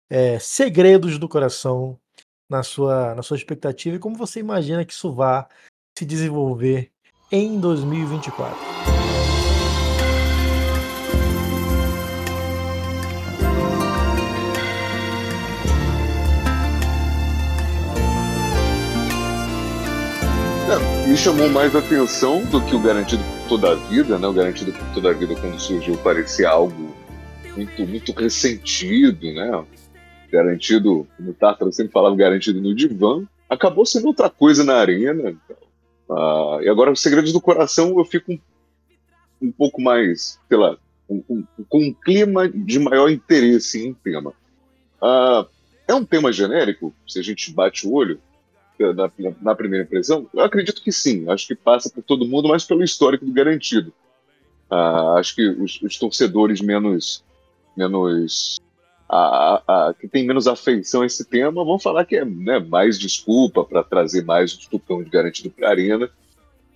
é, 0.09 0.39
Segredos 0.39 1.19
do 1.19 1.29
Coração 1.29 1.99
na 2.49 2.63
sua, 2.63 3.13
na 3.13 3.21
sua 3.21 3.37
expectativa 3.37 3.97
e 3.97 3.99
como 3.99 4.15
você 4.15 4.39
imagina 4.39 4.83
que 4.83 4.93
isso 4.93 5.13
vá 5.13 5.47
se 5.95 6.03
desenvolver 6.03 6.91
em 7.31 7.59
2024. 7.59 8.57
É, 20.69 21.07
me 21.07 21.17
chamou 21.17 21.49
mais 21.49 21.75
atenção 21.75 22.43
do 22.45 22.61
que 22.61 22.75
o 22.75 22.79
Garantido 22.79 23.23
por 23.23 23.49
Toda 23.49 23.71
a 23.71 23.75
Vida, 23.75 24.17
né? 24.17 24.27
O 24.27 24.33
Garantido 24.33 24.71
por 24.71 24.85
Toda 24.93 25.09
a 25.09 25.13
Vida, 25.13 25.35
quando 25.35 25.59
surgiu, 25.59 25.97
parecia 25.97 26.49
algo 26.49 26.95
muito, 27.55 27.87
muito 27.87 28.11
ressentido, 28.11 29.33
né? 29.33 29.65
Garantido, 30.31 31.07
como 31.17 31.31
o 31.31 31.33
Tartar 31.33 31.71
sempre 31.71 31.91
falava, 31.91 32.15
garantido 32.15 32.61
no 32.61 32.75
divã. 32.75 33.23
Acabou 33.49 33.85
sendo 33.85 34.07
outra 34.07 34.29
coisa 34.29 34.63
na 34.63 34.75
arena. 34.75 35.31
Então. 35.31 35.68
Uh, 36.09 36.61
e 36.61 36.69
agora, 36.69 36.91
os 36.91 37.01
Segredos 37.01 37.31
do 37.31 37.41
Coração, 37.41 37.97
eu 37.97 38.05
fico 38.05 38.33
um, 38.33 38.39
um 39.41 39.51
pouco 39.51 39.81
mais, 39.81 40.39
sei 40.47 40.57
lá, 40.57 40.77
um, 41.09 41.23
um, 41.29 41.43
com 41.67 41.79
um 41.79 41.93
clima 41.93 42.49
de 42.49 42.79
maior 42.79 43.09
interesse 43.09 43.85
em 43.85 43.93
tema. 43.93 44.33
Uh, 45.01 45.47
é 45.87 45.93
um 45.93 46.05
tema 46.05 46.31
genérico, 46.31 46.93
se 47.07 47.19
a 47.19 47.23
gente 47.23 47.51
bate 47.51 47.87
o 47.87 47.93
olho, 47.93 48.19
na, 48.79 49.11
na, 49.41 49.55
primeira 49.55 49.85
impressão? 49.85 50.29
Eu 50.33 50.41
acredito 50.41 50.81
que 50.81 50.91
sim. 50.91 51.29
Acho 51.29 51.47
que 51.47 51.55
passa 51.55 51.89
por 51.89 52.01
todo 52.01 52.25
mundo, 52.25 52.47
mas 52.47 52.63
pelo 52.63 52.83
histórico 52.83 53.25
do 53.25 53.33
garantido. 53.33 53.93
Uh, 54.71 55.17
acho 55.17 55.35
que 55.35 55.47
os, 55.49 55.81
os, 55.81 55.97
torcedores 55.97 56.61
menos, 56.61 57.23
menos 57.75 58.59
a, 59.09 59.63
a, 59.67 59.93
que 59.93 60.07
tem 60.07 60.25
menos 60.25 60.47
afeição 60.47 61.01
a 61.01 61.05
esse 61.05 61.25
tema 61.25 61.65
vão 61.65 61.79
falar 61.79 62.05
que 62.05 62.15
é 62.15 62.23
né, 62.23 62.59
mais 62.59 62.99
desculpa 62.99 63.63
para 63.63 63.83
trazer 63.83 64.23
mais 64.23 64.53
o 64.53 64.69
tupão 64.69 65.01
de 65.01 65.09
garantido 65.09 65.49
para 65.49 65.67
a 65.67 65.71
arena. 65.71 66.09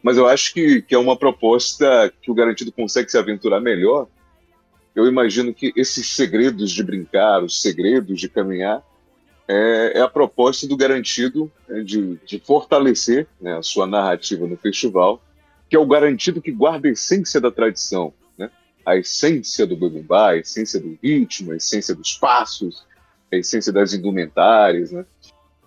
Mas 0.02 0.18
eu 0.18 0.28
acho 0.28 0.52
que, 0.54 0.82
que 0.82 0.96
é 0.96 0.98
uma 0.98 1.16
proposta 1.16 2.12
que 2.22 2.32
o 2.32 2.34
garantido 2.34 2.72
consegue 2.72 3.10
se 3.10 3.18
aventurar 3.18 3.62
melhor. 3.62 4.08
Eu 4.96 5.08
imagino 5.08 5.54
que 5.54 5.72
esses 5.76 6.10
segredos 6.10 6.72
de 6.72 6.84
brincar, 6.84 7.44
os 7.44 7.62
segredos 7.62 8.20
de 8.20 8.28
caminhar, 8.28 8.84
é, 9.48 10.00
é 10.00 10.02
a 10.02 10.10
proposta 10.10 10.68
do 10.68 10.76
garantido 10.76 11.52
né, 11.70 11.82
de, 11.82 12.18
de 12.26 12.40
fortalecer 12.40 13.28
né, 13.40 13.58
a 13.58 13.62
sua 13.62 13.86
narrativa 13.86 14.48
no 14.48 14.58
festival, 14.58 15.22
que 15.70 15.76
é 15.76 15.80
o 15.80 15.86
garantido 15.86 16.42
que 16.42 16.52
guarda 16.52 16.88
a 16.88 16.92
essência 16.92 17.40
da 17.40 17.52
tradição? 17.52 18.14
A 18.86 18.98
essência 18.98 19.66
do 19.66 19.76
bumbá, 19.76 20.32
a 20.32 20.38
essência 20.38 20.80
do 20.80 20.98
ritmo, 21.02 21.52
a 21.52 21.56
essência 21.56 21.96
dos 21.96 22.14
passos, 22.14 22.86
a 23.32 23.36
essência 23.38 23.72
das 23.72 23.94
indumentárias, 23.94 24.92
né? 24.92 25.06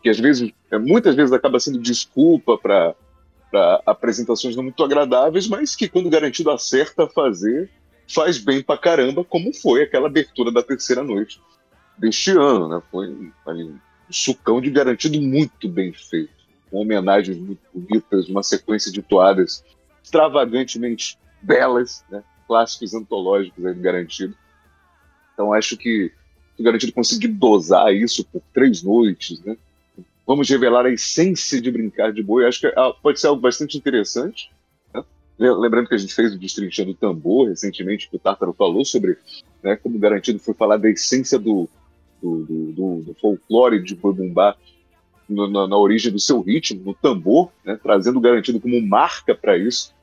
que 0.03 0.11
às 0.11 0.21
vezes, 0.21 0.53
é, 0.71 0.79
muitas 0.79 1.17
vezes 1.17 1.33
acaba 1.33 1.59
sendo 1.59 1.79
desculpa 1.79 2.57
para 2.57 2.95
apresentações 3.85 4.55
não 4.55 4.63
muito 4.63 4.85
agradáveis, 4.85 5.49
mas 5.49 5.75
que 5.75 5.89
quando 5.89 6.09
garantido 6.09 6.51
acerta 6.51 7.05
a 7.05 7.09
fazer, 7.09 7.69
faz 8.09 8.39
bem 8.39 8.63
pra 8.63 8.79
caramba, 8.79 9.25
como 9.25 9.53
foi 9.53 9.83
aquela 9.83 10.07
abertura 10.07 10.53
da 10.53 10.63
terceira 10.63 11.03
noite 11.03 11.41
deste 11.99 12.31
ano, 12.31 12.69
né? 12.69 12.81
Foi 12.91 13.09
um 13.09 13.79
sucão 14.09 14.61
de 14.61 14.71
garantido 14.71 15.21
muito 15.21 15.69
bem 15.69 15.93
feito, 15.93 16.31
com 16.71 16.79
homenagens 16.83 17.37
muito 17.37 17.61
bonitas, 17.75 18.29
uma 18.29 18.45
sequência 18.45 18.93
de 18.93 19.03
toadas 19.03 19.65
extravagantemente 20.05 21.19
belas, 21.43 22.05
né? 22.09 22.23
Clássicos 22.47 22.95
antológicos 22.95 23.65
aí 23.65 23.75
do 23.75 23.81
garantido. 23.81 24.35
Então 25.33 25.53
acho 25.53 25.77
que 25.77 26.13
o 26.59 26.63
garantido 26.63 26.93
conseguiu 26.93 27.33
dosar 27.35 27.93
isso 27.95 28.25
por 28.25 28.43
três 28.55 28.83
noites, 28.83 29.41
né? 29.45 29.57
Vamos 30.27 30.49
revelar 30.49 30.87
a 30.87 30.91
essência 30.91 31.61
de 31.61 31.71
brincar 31.71 32.13
de 32.13 32.23
boi. 32.23 32.47
Acho 32.47 32.61
que 32.61 32.67
ah, 32.67 32.93
pode 33.01 33.21
ser 33.21 33.29
algo 33.29 33.41
bastante 33.41 33.79
interessante. 33.79 34.51
Né? 35.39 35.53
Lembrando 35.53 35.89
que 35.89 35.95
a 35.95 35.99
gente 35.99 36.13
fez 36.13 36.35
o 36.35 36.39
Destrinchando 36.39 36.95
Tambor 36.95 37.49
recentemente, 37.49 38.09
que 38.09 38.17
o 38.17 38.19
Tártaro 38.19 38.53
falou 38.53 38.85
sobre 38.85 39.17
né, 39.63 39.77
como 39.77 39.99
garantido 39.99 40.41
foi 40.41 40.55
falar 40.55 40.79
da 40.79 40.91
essência 40.91 41.39
do, 41.39 41.69
do, 42.21 42.45
do, 42.45 43.03
do 43.03 43.17
folclore 43.21 43.83
de 43.83 43.95
boi 43.95 44.15
bumbá 44.15 44.57
na, 45.29 45.69
na, 45.69 45.77
origem 45.77 46.13
do 46.13 46.21
seu 46.21 46.41
ritmo, 46.41 46.83
no 46.85 46.95
tambor, 46.95 47.51
né, 47.65 47.79
trazendo 47.81 48.19
o 48.19 48.21
garantido 48.21 48.61
como 48.61 48.81
marca 48.81 49.35
para 49.35 49.59
isso. 49.59 49.95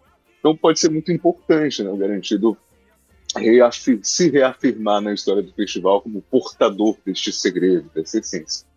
Então 0.43 0.57
pode 0.57 0.77
ser 0.77 0.89
muito 0.89 1.09
importante 1.09 1.81
né, 1.81 1.89
o 1.89 1.95
garantido 1.95 2.57
reafir 3.33 4.01
se 4.03 4.29
reafirmar 4.29 4.99
na 4.99 5.13
história 5.13 5.41
do 5.41 5.53
festival 5.53 6.01
como 6.01 6.21
portador 6.21 6.97
deste 7.05 7.31
segredo, 7.31 7.89
dessa 7.95 8.19
essência. 8.19 8.67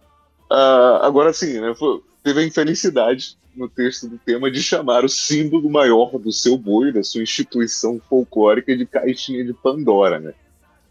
Uh, 0.49 1.03
agora 1.03 1.33
sim, 1.33 1.61
né, 1.61 1.75
teve 2.23 2.41
a 2.41 2.47
infelicidade 2.47 3.37
no 3.57 3.69
texto 3.69 4.07
do 4.09 4.17
tema 4.17 4.49
de 4.49 4.63
chamar 4.63 5.05
o 5.05 5.09
símbolo 5.09 5.69
maior 5.69 6.17
do 6.21 6.31
seu 6.31 6.57
boi, 6.57 6.93
da 6.93 7.03
sua 7.03 7.25
instituição 7.25 8.01
folclórica 8.09 8.77
de 8.77 8.87
caixinha 8.87 9.45
de 9.45 9.53
Pandora, 9.53 10.21
né? 10.21 10.35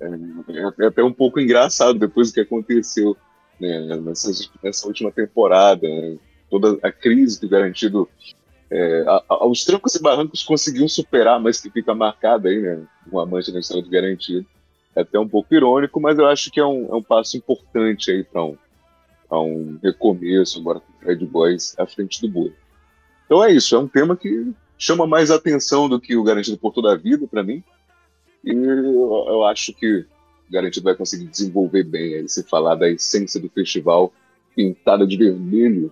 É, 0.02 0.84
é, 0.84 0.88
até 0.88 1.02
um 1.02 1.14
pouco 1.14 1.40
engraçado 1.40 1.98
depois 1.98 2.32
do 2.32 2.34
que 2.34 2.42
aconteceu 2.42 3.16
né, 3.58 3.98
nessa, 4.02 4.30
nessa, 4.62 4.86
última 4.88 5.10
temporada, 5.10 5.88
né, 5.88 6.18
toda 6.50 6.78
a 6.84 6.92
crise 6.92 7.40
que 7.40 7.46
o 7.46 7.50
garantido 7.50 8.10
é, 8.72 9.06
aos 9.30 9.64
trancos 9.64 9.96
e 9.96 10.02
barrancos 10.02 10.44
conseguiu 10.44 10.88
superar, 10.90 11.40
mas 11.40 11.62
que 11.62 11.70
fica 11.70 11.94
marcada 11.94 12.50
aí, 12.50 12.60
né, 12.60 12.84
uma 13.12 13.26
mancha 13.26 13.52
na 13.52 13.60
história 13.60 13.84
do 13.84 13.90
garantido. 13.90 14.46
É 14.96 15.02
até 15.02 15.20
um 15.20 15.28
pouco 15.28 15.54
irônico, 15.54 16.00
mas 16.00 16.18
eu 16.18 16.26
acho 16.26 16.50
que 16.50 16.60
é 16.60 16.66
um, 16.66 16.88
é 16.90 16.96
um 16.96 17.04
passo 17.04 17.36
importante 17.38 18.12
aí 18.12 18.24
para 18.24 18.44
um, 18.44 18.58
um 19.32 19.78
recomeço, 19.84 20.60
agora 20.60 20.80
com 20.80 20.92
o 20.92 21.08
Red 21.08 21.26
Boys 21.26 21.78
à 21.78 21.86
frente 21.86 22.22
do 22.22 22.30
boi. 22.30 22.54
Então 23.26 23.44
é 23.44 23.52
isso, 23.52 23.76
é 23.76 23.80
um 23.80 23.88
tema 23.88 24.16
que 24.16 24.54
chama 24.78 25.06
mais 25.06 25.32
atenção 25.32 25.90
do 25.90 26.00
que 26.00 26.16
o 26.16 26.24
Garantido 26.24 26.58
por 26.58 26.74
Toda 26.74 26.94
a 26.94 26.96
Vida, 26.96 27.28
para 27.28 27.44
mim. 27.44 27.64
E 28.44 28.52
eu, 28.52 29.26
eu 29.28 29.44
acho 29.44 29.74
que 29.74 30.06
Garantido 30.50 30.84
vai 30.84 30.96
conseguir 30.96 31.26
desenvolver 31.26 31.84
bem 31.84 32.16
aí, 32.16 32.30
se 32.30 32.44
falar 32.44 32.76
da 32.76 32.90
essência 32.90 33.40
do 33.40 33.50
festival 33.50 34.14
pintada 34.56 35.06
de 35.06 35.18
vermelho. 35.18 35.92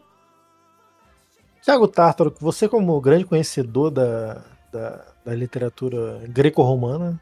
Tiago 1.63 1.87
Tártaro, 1.87 2.35
você 2.41 2.67
como 2.67 2.99
grande 2.99 3.23
conhecedor 3.23 3.89
da, 3.89 4.43
da, 4.69 5.05
da 5.23 5.33
literatura 5.33 6.21
greco-romana, 6.27 7.17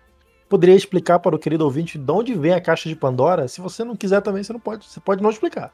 poderia 0.49 0.75
explicar 0.75 1.19
para 1.19 1.35
o 1.35 1.39
querido 1.39 1.63
ouvinte 1.63 1.99
de 1.99 2.11
onde 2.11 2.33
vem 2.33 2.51
a 2.51 2.59
caixa 2.59 2.89
de 2.89 2.95
Pandora? 2.95 3.47
Se 3.47 3.61
você 3.61 3.83
não 3.83 3.95
quiser 3.95 4.19
também, 4.19 4.43
você 4.43 4.51
não 4.51 4.59
pode, 4.59 4.89
você 4.89 4.99
pode 4.99 5.21
não 5.21 5.29
explicar. 5.29 5.71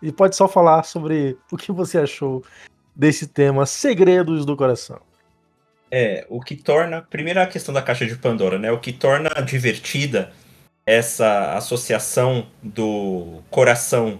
E 0.00 0.10
pode 0.10 0.34
só 0.36 0.48
falar 0.48 0.84
sobre 0.84 1.36
o 1.52 1.56
que 1.58 1.70
você 1.70 1.98
achou 1.98 2.42
desse 2.96 3.26
tema 3.26 3.66
Segredos 3.66 4.46
do 4.46 4.56
Coração. 4.56 5.00
É, 5.90 6.26
o 6.30 6.40
que 6.40 6.56
torna. 6.56 7.02
Primeiro 7.02 7.42
a 7.42 7.46
questão 7.46 7.74
da 7.74 7.82
caixa 7.82 8.06
de 8.06 8.16
Pandora, 8.16 8.58
né? 8.58 8.72
O 8.72 8.80
que 8.80 8.92
torna 8.92 9.28
divertida 9.42 10.32
essa 10.86 11.52
associação 11.58 12.46
do 12.62 13.42
coração 13.50 14.18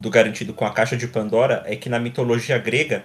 do 0.00 0.10
garantido 0.10 0.52
com 0.52 0.64
a 0.64 0.72
caixa 0.72 0.96
de 0.96 1.06
Pandora 1.06 1.62
é 1.66 1.76
que 1.76 1.88
na 1.88 2.00
mitologia 2.00 2.58
grega 2.58 3.04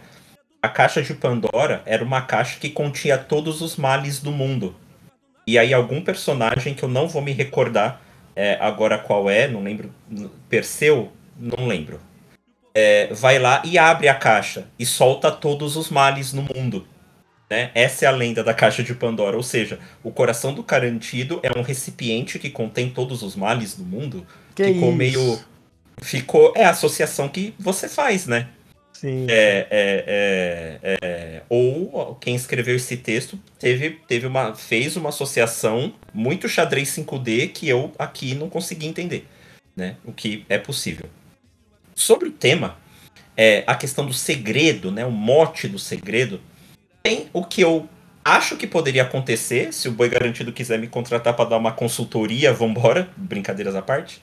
a 0.65 0.69
caixa 0.69 1.01
de 1.01 1.13
Pandora 1.13 1.83
era 1.85 2.03
uma 2.03 2.21
caixa 2.21 2.59
que 2.59 2.69
continha 2.69 3.17
todos 3.17 3.61
os 3.61 3.75
males 3.75 4.19
do 4.19 4.31
mundo. 4.31 4.75
E 5.45 5.59
aí 5.59 5.73
algum 5.73 6.01
personagem 6.01 6.73
que 6.73 6.83
eu 6.83 6.89
não 6.89 7.07
vou 7.07 7.21
me 7.21 7.31
recordar 7.31 8.01
é, 8.35 8.57
agora 8.59 8.97
qual 8.97 9.29
é, 9.29 9.47
não 9.47 9.63
lembro, 9.63 9.93
Perseu, 10.49 11.11
não 11.37 11.67
lembro. 11.67 11.99
É, 12.73 13.13
vai 13.13 13.39
lá 13.39 13.61
e 13.63 13.77
abre 13.77 14.09
a 14.09 14.15
caixa 14.15 14.67
e 14.77 14.85
solta 14.85 15.31
todos 15.31 15.77
os 15.77 15.89
males 15.89 16.33
no 16.33 16.41
mundo. 16.41 16.85
Né? 17.49 17.69
Essa 17.75 18.05
é 18.05 18.07
a 18.07 18.11
lenda 18.11 18.43
da 18.43 18.53
caixa 18.53 18.83
de 18.83 18.95
Pandora, 18.95 19.37
ou 19.37 19.43
seja, 19.43 19.79
o 20.03 20.11
coração 20.11 20.51
do 20.51 20.63
Carantido 20.63 21.39
é 21.43 21.57
um 21.57 21.61
recipiente 21.61 22.39
que 22.39 22.49
contém 22.49 22.89
todos 22.89 23.21
os 23.21 23.35
males 23.35 23.75
do 23.75 23.85
mundo. 23.85 24.25
Que 24.55 24.65
ficou 24.65 24.89
isso? 24.89 24.97
meio. 24.97 25.39
Ficou. 26.01 26.53
É 26.55 26.65
a 26.65 26.71
associação 26.71 27.29
que 27.29 27.53
você 27.59 27.87
faz, 27.87 28.25
né? 28.25 28.47
Sim. 28.95 29.27
É, 29.29 29.67
é, 29.69 30.79
é, 30.81 30.97
é, 31.01 31.41
ou 31.49 32.15
quem 32.15 32.33
escreveu 32.33 32.77
esse 32.77 32.95
texto 32.95 33.37
teve, 33.59 33.89
teve 34.07 34.25
uma, 34.25 34.55
fez 34.55 34.95
uma 34.95 35.09
associação 35.09 35.93
muito 36.13 36.47
xadrez 36.47 36.95
5D 36.95 37.51
que 37.51 37.67
eu 37.67 37.91
aqui 37.99 38.33
não 38.33 38.49
consegui 38.49 38.87
entender. 38.87 39.27
Né? 39.75 39.97
O 40.05 40.13
que 40.13 40.45
é 40.47 40.57
possível. 40.57 41.09
Sobre 41.93 42.29
o 42.29 42.31
tema, 42.31 42.77
é, 43.35 43.65
a 43.67 43.75
questão 43.75 44.05
do 44.05 44.13
segredo, 44.13 44.89
né? 44.89 45.05
o 45.05 45.11
mote 45.11 45.67
do 45.67 45.77
segredo 45.77 46.39
tem 47.03 47.27
o 47.33 47.43
que 47.43 47.59
eu 47.59 47.89
acho 48.23 48.55
que 48.55 48.65
poderia 48.65 49.03
acontecer, 49.03 49.73
se 49.73 49.89
o 49.89 49.91
Boi 49.91 50.07
Garantido 50.07 50.53
quiser 50.53 50.79
me 50.79 50.87
contratar 50.87 51.35
para 51.35 51.49
dar 51.49 51.57
uma 51.57 51.73
consultoria, 51.73 52.53
vambora, 52.53 53.09
brincadeiras 53.17 53.75
à 53.75 53.81
parte. 53.81 54.21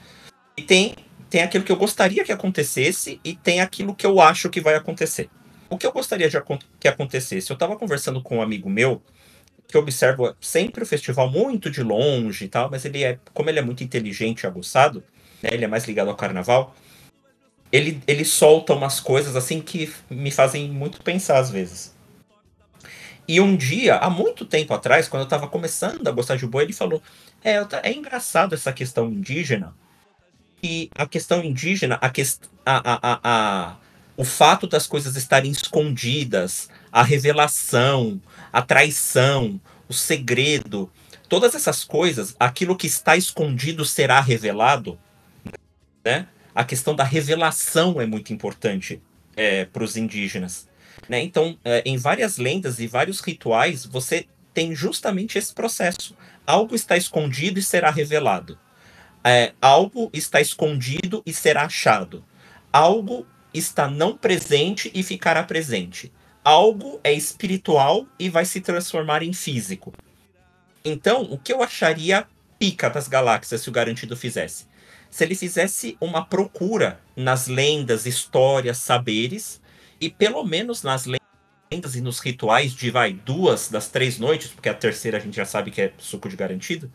E 0.56 0.62
tem, 0.62 0.94
tem 1.32 1.40
aquilo 1.40 1.64
que 1.64 1.72
eu 1.72 1.76
gostaria 1.76 2.22
que 2.24 2.30
acontecesse 2.30 3.18
e 3.24 3.34
tem 3.34 3.62
aquilo 3.62 3.94
que 3.94 4.04
eu 4.04 4.20
acho 4.20 4.50
que 4.50 4.60
vai 4.60 4.74
acontecer. 4.74 5.30
O 5.70 5.78
que 5.78 5.86
eu 5.86 5.90
gostaria 5.90 6.28
de 6.28 6.36
que 6.78 6.86
acontecesse? 6.86 7.48
Eu 7.48 7.54
estava 7.54 7.74
conversando 7.74 8.22
com 8.22 8.36
um 8.36 8.42
amigo 8.42 8.68
meu 8.68 9.00
que 9.66 9.78
observa 9.78 10.36
sempre 10.42 10.82
o 10.82 10.86
festival 10.86 11.30
muito 11.30 11.70
de 11.70 11.82
longe 11.82 12.44
e 12.44 12.48
tal, 12.48 12.70
mas 12.70 12.84
ele 12.84 13.02
é, 13.02 13.18
como 13.32 13.48
ele 13.48 13.58
é 13.58 13.62
muito 13.62 13.82
inteligente 13.82 14.42
e 14.42 14.46
aguçado, 14.46 15.02
né, 15.42 15.48
ele 15.54 15.64
é 15.64 15.66
mais 15.66 15.86
ligado 15.86 16.08
ao 16.08 16.16
carnaval, 16.16 16.76
ele, 17.72 18.02
ele 18.06 18.26
solta 18.26 18.74
umas 18.74 19.00
coisas 19.00 19.34
assim 19.34 19.62
que 19.62 19.90
me 20.10 20.30
fazem 20.30 20.68
muito 20.68 21.00
pensar 21.00 21.38
às 21.38 21.50
vezes. 21.50 21.94
E 23.26 23.40
um 23.40 23.56
dia, 23.56 23.96
há 23.96 24.10
muito 24.10 24.44
tempo 24.44 24.74
atrás, 24.74 25.08
quando 25.08 25.22
eu 25.22 25.28
estava 25.28 25.48
começando 25.48 26.06
a 26.06 26.10
gostar 26.10 26.36
de 26.36 26.46
boi, 26.46 26.64
ele 26.64 26.74
falou: 26.74 27.02
é, 27.42 27.54
é 27.84 27.90
engraçado 27.90 28.54
essa 28.54 28.70
questão 28.70 29.08
indígena. 29.08 29.74
E 30.62 30.88
a 30.94 31.06
questão 31.06 31.42
indígena, 31.42 31.98
a, 32.00 32.08
que, 32.08 32.22
a, 32.64 32.92
a, 32.92 33.20
a, 33.22 33.76
o 34.16 34.24
fato 34.24 34.66
das 34.66 34.86
coisas 34.86 35.16
estarem 35.16 35.50
escondidas, 35.50 36.68
a 36.90 37.02
revelação, 37.02 38.20
a 38.52 38.62
traição, 38.62 39.60
o 39.88 39.92
segredo, 39.92 40.90
todas 41.28 41.54
essas 41.54 41.82
coisas, 41.82 42.36
aquilo 42.38 42.76
que 42.76 42.86
está 42.86 43.16
escondido 43.16 43.84
será 43.84 44.20
revelado, 44.20 44.98
né? 46.04 46.28
A 46.54 46.62
questão 46.62 46.94
da 46.94 47.04
revelação 47.04 48.00
é 48.00 48.04
muito 48.04 48.32
importante 48.32 49.00
é, 49.34 49.64
para 49.64 49.82
os 49.82 49.96
indígenas. 49.96 50.68
Né? 51.08 51.22
Então, 51.22 51.58
é, 51.64 51.82
em 51.86 51.96
várias 51.96 52.36
lendas 52.36 52.78
e 52.78 52.86
vários 52.86 53.20
rituais, 53.20 53.86
você 53.86 54.26
tem 54.52 54.74
justamente 54.74 55.38
esse 55.38 55.54
processo. 55.54 56.14
Algo 56.46 56.74
está 56.74 56.96
escondido 56.96 57.58
e 57.58 57.62
será 57.62 57.90
revelado. 57.90 58.58
É, 59.24 59.52
algo 59.60 60.10
está 60.12 60.40
escondido 60.40 61.22
e 61.24 61.32
será 61.32 61.64
achado. 61.64 62.24
Algo 62.72 63.26
está 63.54 63.88
não 63.88 64.16
presente 64.16 64.90
e 64.94 65.02
ficará 65.02 65.42
presente. 65.42 66.12
Algo 66.44 67.00
é 67.04 67.12
espiritual 67.12 68.06
e 68.18 68.28
vai 68.28 68.44
se 68.44 68.60
transformar 68.60 69.22
em 69.22 69.32
físico. 69.32 69.92
Então, 70.84 71.22
o 71.22 71.38
que 71.38 71.52
eu 71.52 71.62
acharia 71.62 72.26
pica 72.58 72.90
das 72.90 73.06
galáxias 73.06 73.60
se 73.60 73.68
o 73.68 73.72
garantido 73.72 74.16
fizesse? 74.16 74.66
Se 75.10 75.22
ele 75.24 75.34
fizesse 75.34 75.96
uma 76.00 76.24
procura 76.24 76.98
nas 77.14 77.46
lendas, 77.46 78.06
histórias, 78.06 78.78
saberes, 78.78 79.60
e 80.00 80.10
pelo 80.10 80.42
menos 80.42 80.82
nas 80.82 81.06
lendas 81.06 81.94
e 81.94 82.00
nos 82.00 82.18
rituais 82.18 82.72
de 82.72 82.90
vai 82.90 83.12
duas 83.12 83.68
das 83.68 83.88
três 83.88 84.18
noites, 84.18 84.48
porque 84.48 84.68
a 84.68 84.74
terceira 84.74 85.18
a 85.18 85.20
gente 85.20 85.36
já 85.36 85.44
sabe 85.44 85.70
que 85.70 85.80
é 85.80 85.92
suco 85.98 86.28
de 86.28 86.34
garantido, 86.34 86.90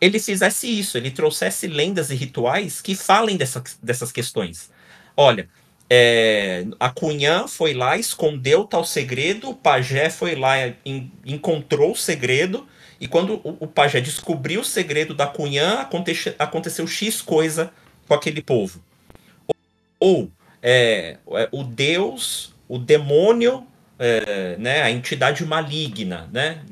ele 0.00 0.18
fizesse 0.18 0.66
isso, 0.66 0.96
ele 0.96 1.10
trouxesse 1.10 1.66
lendas 1.66 2.10
e 2.10 2.14
rituais 2.14 2.80
que 2.80 2.94
falem 2.94 3.36
dessa, 3.36 3.62
dessas 3.82 4.10
questões. 4.10 4.70
Olha, 5.16 5.48
é, 5.88 6.64
a 6.78 6.88
Cunhã 6.88 7.46
foi 7.46 7.74
lá, 7.74 7.98
escondeu 7.98 8.64
tal 8.64 8.84
segredo, 8.84 9.50
o 9.50 9.54
pajé 9.54 10.08
foi 10.08 10.36
lá, 10.36 10.54
e 10.66 11.10
encontrou 11.26 11.92
o 11.92 11.96
segredo, 11.96 12.66
e 13.00 13.08
quando 13.08 13.40
o, 13.44 13.56
o 13.60 13.66
pajé 13.66 14.00
descobriu 14.00 14.60
o 14.60 14.64
segredo 14.64 15.14
da 15.14 15.26
Cunhã, 15.26 15.80
aconteceu, 15.80 16.34
aconteceu 16.38 16.86
X 16.86 17.20
coisa 17.20 17.72
com 18.06 18.14
aquele 18.14 18.40
povo. 18.40 18.82
Ou, 19.98 20.30
é, 20.62 21.18
é, 21.32 21.48
o 21.50 21.64
Deus, 21.64 22.54
o 22.68 22.78
demônio, 22.78 23.66
é, 23.98 24.56
né, 24.58 24.82
a 24.82 24.90
entidade 24.90 25.44
maligna, 25.44 26.28
né? 26.32 26.62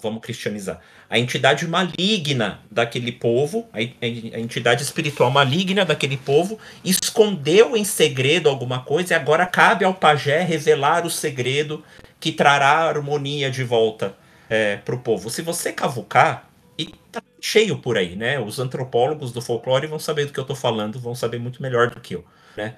Vamos 0.00 0.22
cristianizar. 0.22 0.80
A 1.08 1.18
entidade 1.18 1.66
maligna 1.66 2.60
daquele 2.70 3.12
povo, 3.12 3.68
a, 3.72 3.78
a 3.78 4.40
entidade 4.40 4.82
espiritual 4.82 5.30
maligna 5.30 5.84
daquele 5.84 6.16
povo, 6.16 6.58
escondeu 6.84 7.76
em 7.76 7.84
segredo 7.84 8.48
alguma 8.48 8.80
coisa 8.80 9.12
e 9.12 9.16
agora 9.16 9.46
cabe 9.46 9.84
ao 9.84 9.94
pajé 9.94 10.42
revelar 10.42 11.06
o 11.06 11.10
segredo 11.10 11.84
que 12.20 12.32
trará 12.32 12.70
a 12.70 12.88
harmonia 12.88 13.50
de 13.50 13.64
volta 13.64 14.14
é, 14.48 14.76
para 14.76 14.94
o 14.94 15.00
povo. 15.00 15.30
Se 15.30 15.42
você 15.42 15.72
cavucar, 15.72 16.48
e 16.78 16.94
tá 17.10 17.20
cheio 17.40 17.78
por 17.78 17.98
aí, 17.98 18.14
né? 18.14 18.38
Os 18.38 18.60
antropólogos 18.60 19.32
do 19.32 19.42
folclore 19.42 19.88
vão 19.88 19.98
saber 19.98 20.26
do 20.26 20.32
que 20.32 20.38
eu 20.38 20.44
tô 20.44 20.54
falando, 20.54 21.00
vão 21.00 21.14
saber 21.14 21.38
muito 21.38 21.60
melhor 21.60 21.90
do 21.90 22.00
que 22.00 22.14
eu, 22.14 22.24
né? 22.56 22.76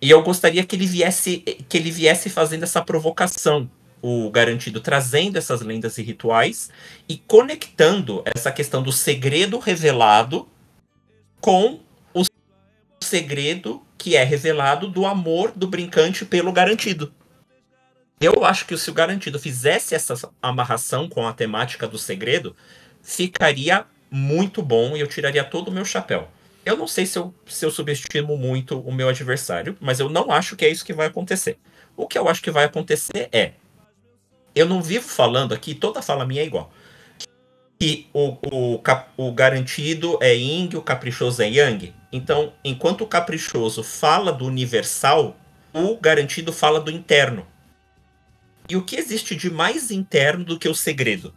E 0.00 0.08
eu 0.08 0.22
gostaria 0.22 0.64
que 0.64 0.76
ele 0.76 0.86
viesse, 0.86 1.38
que 1.68 1.76
ele 1.76 1.90
viesse 1.90 2.30
fazendo 2.30 2.62
essa 2.62 2.80
provocação, 2.80 3.68
o 4.02 4.30
garantido, 4.30 4.80
trazendo 4.80 5.36
essas 5.36 5.60
lendas 5.60 5.98
e 5.98 6.02
rituais 6.02 6.70
e 7.08 7.18
conectando 7.18 8.22
essa 8.24 8.50
questão 8.50 8.82
do 8.82 8.92
segredo 8.92 9.58
revelado 9.58 10.48
com 11.40 11.80
o 12.14 12.22
segredo 13.02 13.82
que 13.98 14.16
é 14.16 14.24
revelado 14.24 14.88
do 14.88 15.06
amor 15.06 15.52
do 15.54 15.66
brincante 15.66 16.24
pelo 16.24 16.52
garantido. 16.52 17.12
Eu 18.20 18.44
acho 18.44 18.66
que 18.66 18.76
se 18.76 18.90
o 18.90 18.94
garantido 18.94 19.38
fizesse 19.38 19.94
essa 19.94 20.14
amarração 20.42 21.08
com 21.08 21.26
a 21.26 21.32
temática 21.32 21.88
do 21.88 21.98
segredo, 21.98 22.54
ficaria 23.02 23.86
muito 24.10 24.62
bom 24.62 24.96
e 24.96 25.00
eu 25.00 25.06
tiraria 25.06 25.44
todo 25.44 25.68
o 25.68 25.72
meu 25.72 25.84
chapéu. 25.84 26.28
Eu 26.64 26.76
não 26.76 26.86
sei 26.86 27.06
se 27.06 27.18
eu, 27.18 27.34
se 27.46 27.64
eu 27.64 27.70
subestimo 27.70 28.36
muito 28.36 28.78
o 28.78 28.92
meu 28.92 29.08
adversário, 29.08 29.76
mas 29.80 30.00
eu 30.00 30.10
não 30.10 30.30
acho 30.30 30.56
que 30.56 30.64
é 30.64 30.68
isso 30.68 30.84
que 30.84 30.92
vai 30.92 31.06
acontecer. 31.06 31.58
O 31.96 32.06
que 32.06 32.18
eu 32.18 32.28
acho 32.28 32.42
que 32.42 32.50
vai 32.50 32.64
acontecer 32.64 33.28
é. 33.32 33.52
Eu 34.54 34.66
não 34.66 34.82
vivo 34.82 35.08
falando 35.08 35.52
aqui, 35.52 35.74
toda 35.74 36.02
fala 36.02 36.26
minha 36.26 36.42
é 36.42 36.46
igual. 36.46 36.72
Que 37.78 38.08
o, 38.12 38.36
o, 38.52 38.80
o 39.16 39.32
garantido 39.32 40.18
é 40.20 40.34
Ying, 40.34 40.76
o 40.76 40.82
caprichoso 40.82 41.42
é 41.42 41.48
Yang. 41.48 41.94
Então, 42.12 42.52
enquanto 42.64 43.02
o 43.02 43.06
caprichoso 43.06 43.82
fala 43.82 44.32
do 44.32 44.44
universal, 44.44 45.36
o 45.72 45.96
garantido 45.96 46.52
fala 46.52 46.80
do 46.80 46.90
interno. 46.90 47.46
E 48.68 48.76
o 48.76 48.84
que 48.84 48.96
existe 48.96 49.34
de 49.34 49.50
mais 49.50 49.90
interno 49.90 50.44
do 50.44 50.58
que 50.58 50.68
o 50.68 50.74
segredo? 50.74 51.34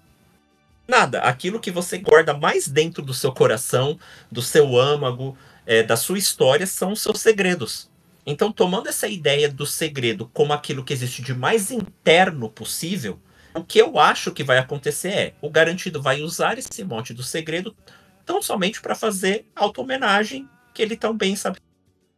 Nada. 0.87 1.19
Aquilo 1.21 1.59
que 1.59 1.71
você 1.71 1.97
guarda 1.97 2.33
mais 2.33 2.67
dentro 2.67 3.01
do 3.01 3.13
seu 3.13 3.31
coração, 3.31 3.97
do 4.31 4.41
seu 4.41 4.77
âmago, 4.77 5.37
é, 5.65 5.81
da 5.81 5.95
sua 5.95 6.17
história, 6.17 6.67
são 6.67 6.91
os 6.91 7.01
seus 7.01 7.21
segredos. 7.21 7.89
Então, 8.25 8.51
tomando 8.51 8.87
essa 8.87 9.07
ideia 9.07 9.49
do 9.49 9.65
segredo 9.65 10.29
como 10.33 10.53
aquilo 10.53 10.83
que 10.83 10.93
existe 10.93 11.21
de 11.21 11.33
mais 11.33 11.71
interno 11.71 12.49
possível, 12.49 13.19
o 13.53 13.63
que 13.63 13.79
eu 13.79 13.99
acho 13.99 14.31
que 14.31 14.43
vai 14.43 14.57
acontecer 14.57 15.09
é: 15.09 15.33
o 15.41 15.49
garantido 15.49 16.01
vai 16.01 16.21
usar 16.21 16.57
esse 16.57 16.83
mote 16.83 17.13
do 17.13 17.23
segredo 17.23 17.75
tão 18.25 18.41
somente 18.41 18.81
para 18.81 18.95
fazer 18.95 19.45
auto-homenagem 19.55 20.47
que 20.73 20.81
ele 20.81 20.95
tão 20.95 21.15
bem 21.15 21.35
sabe 21.35 21.59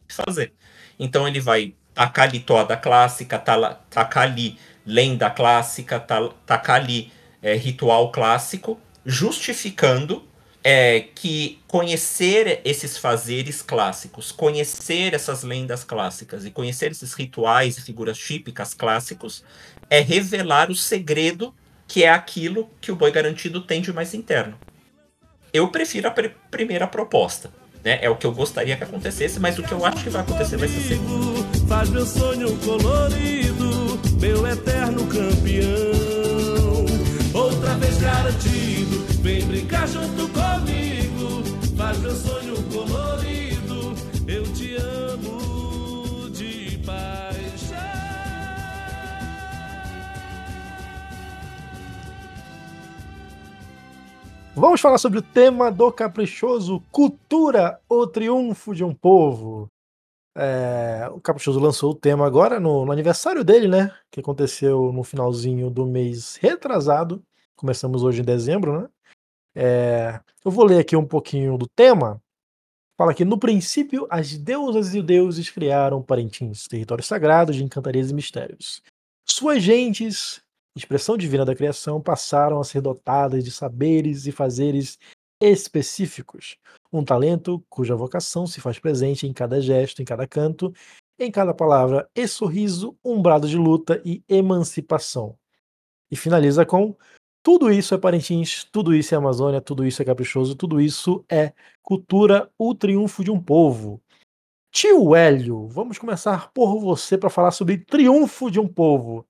fazer. 0.08 0.54
Então, 1.00 1.28
ele 1.28 1.40
vai 1.40 1.74
tacar 1.94 2.28
ali 2.28 2.40
toada 2.40 2.78
clássica, 2.78 3.40
tacar 3.40 4.24
ali 4.24 4.58
lenda 4.86 5.30
clássica, 5.30 6.00
tacar 6.00 6.76
ali 6.76 7.12
é, 7.42 7.56
ritual 7.56 8.12
clássico, 8.12 8.80
justificando 9.04 10.24
é, 10.68 11.02
que 11.14 11.60
conhecer 11.68 12.60
esses 12.66 12.98
fazeres 12.98 13.62
clássicos, 13.62 14.32
conhecer 14.32 15.14
essas 15.14 15.44
lendas 15.44 15.84
clássicas 15.84 16.44
e 16.44 16.50
conhecer 16.50 16.90
esses 16.90 17.14
rituais 17.14 17.78
e 17.78 17.82
figuras 17.82 18.18
típicas 18.18 18.74
clássicos 18.74 19.44
é 19.92 20.00
revelar 20.00 20.72
o 20.72 20.76
segredo 20.76 21.54
que 21.88 22.04
é 22.04 22.10
aquilo 22.10 22.68
que 22.82 22.92
o 22.92 22.96
boi 22.96 23.12
garantido 23.12 23.62
tem 23.62 23.80
de 23.80 23.94
mais 23.94 24.16
interno. 24.16 24.58
Eu 25.54 25.68
prefiro 25.68 26.08
a 26.08 26.12
pr 26.12 26.32
primeira 26.50 26.88
proposta. 26.88 27.52
Né? 27.84 28.00
É 28.02 28.10
o 28.10 28.16
que 28.16 28.26
eu 28.26 28.32
gostaria 28.32 28.76
que 28.76 28.84
acontecesse, 28.84 29.40
mas 29.40 29.60
o 29.60 29.64
que 29.64 29.72
eu 29.72 29.86
acho 29.86 30.04
que 30.04 30.10
vai 30.10 30.24
acontecer 30.24 30.58
vai 30.58 30.68
ser 30.68 30.82
segundo. 30.82 31.68
Faz 31.68 31.90
meu 31.90 32.08
sonho 32.08 32.58
colorido, 32.58 34.00
meu 34.20 34.48
eterno 34.48 35.06
campeão 35.06 36.16
outra 37.36 37.76
vez 37.76 37.98
garantido. 38.00 38.55
Brincar 39.48 39.88
junto 39.88 40.28
comigo, 40.30 41.44
faz 41.78 42.00
meu 42.00 42.16
sonho 42.16 42.56
colorido. 42.72 43.94
Eu 44.28 44.44
te 44.54 44.76
amo 44.76 46.30
de 46.32 46.80
paixão. 46.80 47.78
Vamos 54.56 54.82
falar 54.82 54.98
sobre 54.98 55.20
o 55.20 55.22
tema 55.22 55.72
do 55.72 55.92
caprichoso 55.92 56.82
Cultura, 56.92 57.80
o 57.88 58.08
triunfo 58.08 58.74
de 58.74 58.84
um 58.84 58.94
povo. 58.94 59.68
É, 60.38 61.08
o 61.14 61.22
Caprichoso 61.22 61.62
lançou 61.62 61.92
o 61.92 61.96
tema 61.96 62.28
agora 62.28 62.60
no, 62.60 62.86
no, 62.86 62.92
aniversário 62.92 63.42
dele, 63.42 63.70
né? 63.70 63.90
Que 64.12 64.20
aconteceu 64.20 64.92
no 64.92 65.02
finalzinho 65.02 65.70
do 65.70 65.86
mês 65.86 66.36
retrasado. 66.42 67.24
Começamos 67.56 68.04
hoje 68.04 68.22
em 68.22 68.26
dezembro, 68.26 68.82
né? 68.82 68.90
É, 69.56 70.20
eu 70.44 70.52
vou 70.52 70.66
ler 70.66 70.80
aqui 70.80 70.96
um 70.96 71.06
pouquinho 71.06 71.58
do 71.58 71.68
tema. 71.68 72.22
Fala 72.98 73.14
que 73.14 73.26
no 73.26 73.38
princípio 73.38 74.08
as 74.10 74.38
deusas 74.38 74.94
e 74.94 75.02
deuses 75.02 75.50
criaram 75.50 76.02
Parintins, 76.02 76.66
territórios 76.66 77.08
sagrados 77.08 77.56
de 77.56 77.64
encantarias 77.64 78.12
e 78.12 78.14
mistérios. 78.14 78.82
Suas 79.28 79.64
gentes, 79.64 80.42
expressão 80.78 81.18
divina 81.18 81.46
da 81.46 81.56
criação, 81.56 82.02
passaram 82.02 82.60
a 82.60 82.64
ser 82.64 82.82
dotadas 82.82 83.44
de 83.44 83.52
saberes 83.52 84.26
e 84.28 84.32
fazeres 84.32 84.98
específicos, 85.42 86.58
um 86.92 87.04
talento 87.04 87.64
cuja 87.70 87.96
vocação 87.96 88.48
se 88.48 88.62
faz 88.62 88.80
presente 88.80 89.28
em 89.28 89.34
cada 89.34 89.60
gesto, 89.60 90.02
em 90.02 90.06
cada 90.06 90.26
canto, 90.26 90.74
em 91.20 91.30
cada 91.32 91.54
palavra 91.54 92.10
e 92.16 92.28
sorriso, 92.28 92.98
um 93.04 93.22
brado 93.22 93.48
de 93.48 93.58
luta 93.58 94.02
e 94.06 94.24
emancipação. 94.30 95.38
E 96.10 96.16
finaliza 96.16 96.66
com 96.66 96.96
tudo 97.46 97.72
isso 97.72 97.94
é 97.94 97.98
Parintins, 98.00 98.64
tudo 98.64 98.92
isso 98.92 99.14
é 99.14 99.18
Amazônia, 99.20 99.62
tudo 99.62 99.86
isso 99.86 100.02
é 100.02 100.06
caprichoso, 100.06 100.56
tudo 100.56 100.82
isso 100.82 101.24
é 101.30 101.54
cultura, 101.84 102.50
o 102.58 102.74
triunfo 102.74 103.24
de 103.24 103.30
um 103.30 103.40
povo. 103.40 104.02
Tio 104.72 105.16
Hélio, 105.16 105.68
vamos 105.68 106.00
começar 106.00 106.52
por 106.52 106.80
você 106.80 107.20
para 107.20 107.30
falar 107.30 107.52
sobre 107.52 107.78
Triunfo 107.78 108.50
de 108.50 108.60
um 108.60 108.68
Povo. 108.68 109.28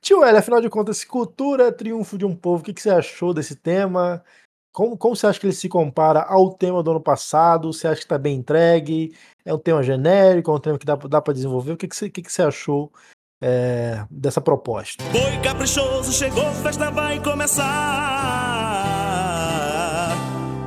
Tio 0.00 0.22
Hélio, 0.22 0.38
afinal 0.38 0.60
de 0.60 0.70
contas, 0.70 1.02
cultura, 1.02 1.72
triunfo 1.72 2.16
de 2.16 2.24
um 2.24 2.34
povo, 2.34 2.62
o 2.62 2.64
que, 2.64 2.72
que 2.72 2.80
você 2.80 2.90
achou 2.90 3.34
desse 3.34 3.56
tema? 3.56 4.24
Como, 4.72 4.96
como 4.96 5.16
você 5.16 5.26
acha 5.26 5.40
que 5.40 5.46
ele 5.46 5.52
se 5.52 5.68
compara 5.68 6.22
ao 6.22 6.54
tema 6.54 6.80
do 6.80 6.92
ano 6.92 7.02
passado? 7.02 7.72
Você 7.72 7.88
acha 7.88 7.96
que 7.96 8.04
está 8.04 8.18
bem 8.18 8.36
entregue? 8.36 9.12
É 9.44 9.52
um 9.52 9.58
tema 9.58 9.82
genérico? 9.82 10.52
É 10.52 10.54
um 10.54 10.60
tema 10.60 10.78
que 10.78 10.86
dá, 10.86 10.94
dá 10.94 11.20
para 11.20 11.34
desenvolver? 11.34 11.72
O 11.72 11.76
que, 11.76 11.88
que, 11.88 11.96
você, 11.96 12.08
que, 12.08 12.22
que 12.22 12.30
você 12.30 12.42
achou 12.42 12.92
é, 13.40 14.04
dessa 14.10 14.40
proposta? 14.40 15.02
Boi 15.12 15.38
caprichoso 15.42 16.12
chegou, 16.12 16.52
festa 16.54 16.90
vai 16.90 17.22
começar. 17.22 17.66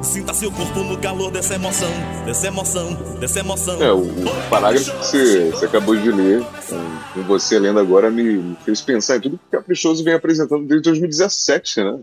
Sinta 0.01 0.33
seu 0.33 0.51
corpo 0.51 0.79
no 0.83 0.97
calor 0.97 1.31
dessa 1.31 1.55
emoção, 1.55 1.91
dessa 2.25 2.47
emoção, 2.47 2.93
dessa 3.19 3.39
emoção. 3.39 3.81
É, 3.81 3.93
o, 3.93 4.01
o 4.01 4.49
parágrafo 4.49 4.91
que 4.91 4.97
você, 4.97 5.51
você, 5.51 5.65
acabou 5.65 5.95
de 5.95 6.11
ler, 6.11 6.43
com, 7.13 7.23
você 7.23 7.59
lendo 7.59 7.79
agora, 7.79 8.09
me, 8.09 8.23
me, 8.23 8.55
fez 8.65 8.81
pensar 8.81 9.17
em 9.17 9.21
tudo 9.21 9.37
que 9.37 9.45
o 9.47 9.59
Caprichoso 9.59 10.03
vem 10.03 10.13
apresentando 10.13 10.65
desde 10.65 10.89
2017, 10.89 11.83
né? 11.83 11.99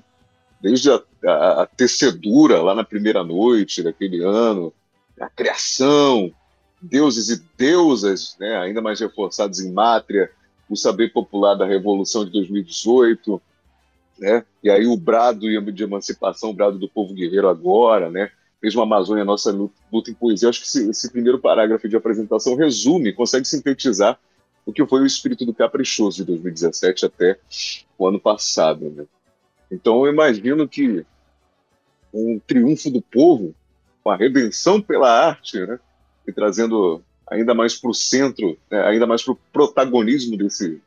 Desde 0.60 0.90
a, 0.90 1.02
a, 1.26 1.62
a 1.62 1.66
tecedura 1.66 2.62
lá 2.62 2.74
na 2.74 2.84
primeira 2.84 3.22
noite 3.24 3.82
daquele 3.82 4.22
ano, 4.22 4.72
a 5.20 5.28
criação, 5.28 6.32
deuses 6.80 7.28
e 7.28 7.42
deusas, 7.56 8.36
né, 8.38 8.56
ainda 8.56 8.80
mais 8.80 9.00
reforçados 9.00 9.60
em 9.60 9.72
Mátria, 9.72 10.30
o 10.68 10.76
saber 10.76 11.12
popular 11.12 11.54
da 11.54 11.66
Revolução 11.66 12.24
de 12.24 12.30
2018, 12.32 13.40
né? 14.18 14.44
E 14.62 14.70
aí 14.70 14.86
o 14.86 14.96
brado 14.96 15.40
de 15.72 15.82
emancipação, 15.82 16.50
o 16.50 16.54
brado 16.54 16.78
do 16.78 16.88
povo 16.88 17.14
guerreiro 17.14 17.48
agora, 17.48 18.10
né? 18.10 18.30
Mesmo 18.62 18.80
a 18.80 18.84
Amazônia, 18.84 19.24
nossa 19.24 19.52
luta 19.52 20.10
em 20.10 20.14
poesia. 20.14 20.48
Acho 20.48 20.60
que 20.60 20.66
esse, 20.66 20.90
esse, 20.90 21.10
primeiro 21.10 21.38
parágrafo 21.38 21.88
de 21.88 21.96
apresentação 21.96 22.56
resume, 22.56 23.12
consegue 23.12 23.46
sintetizar 23.46 24.18
o 24.66 24.72
que 24.72 24.84
foi 24.84 25.00
o 25.00 25.06
espírito 25.06 25.46
do 25.46 25.54
caprichoso 25.54 26.18
de 26.18 26.24
2017 26.24 27.06
até 27.06 27.38
o 27.96 28.06
ano 28.06 28.18
passado, 28.18 28.90
né? 28.90 29.06
Então 29.70 30.04
eu 30.04 30.12
imagino 30.12 30.68
que 30.68 31.04
um 32.12 32.38
triunfo 32.38 32.90
do 32.90 33.00
povo, 33.00 33.54
uma 34.04 34.16
redenção 34.16 34.80
pela 34.80 35.10
arte, 35.10 35.58
né? 35.64 35.78
E 36.26 36.32
trazendo 36.32 37.02
ainda 37.30 37.54
mais 37.54 37.76
para 37.76 37.90
o 37.90 37.94
centro, 37.94 38.58
né? 38.70 38.82
ainda 38.86 39.06
mais 39.06 39.22
para 39.22 39.32
o 39.32 39.38
protagonismo 39.52 40.36
desse, 40.36 40.80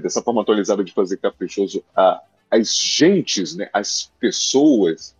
dessa 0.00 0.22
forma 0.22 0.42
atualizada 0.42 0.84
de 0.84 0.92
fazer 0.92 1.16
caprichoso 1.18 1.82
a, 1.96 2.20
as 2.50 2.76
gentes, 2.76 3.54
né, 3.54 3.68
as 3.72 4.10
pessoas, 4.18 5.14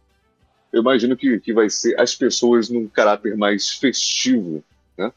eu 0.72 0.81
imagino 0.81 1.16
que, 1.16 1.38
que 1.40 1.53
vai 1.53 1.68
ser 1.68 1.98
as 2.01 2.14
pessoas 2.14 2.68
num 2.68 2.88
caráter 2.88 3.37
mais 3.37 3.70
festivo, 3.70 4.62
né? 4.96 5.12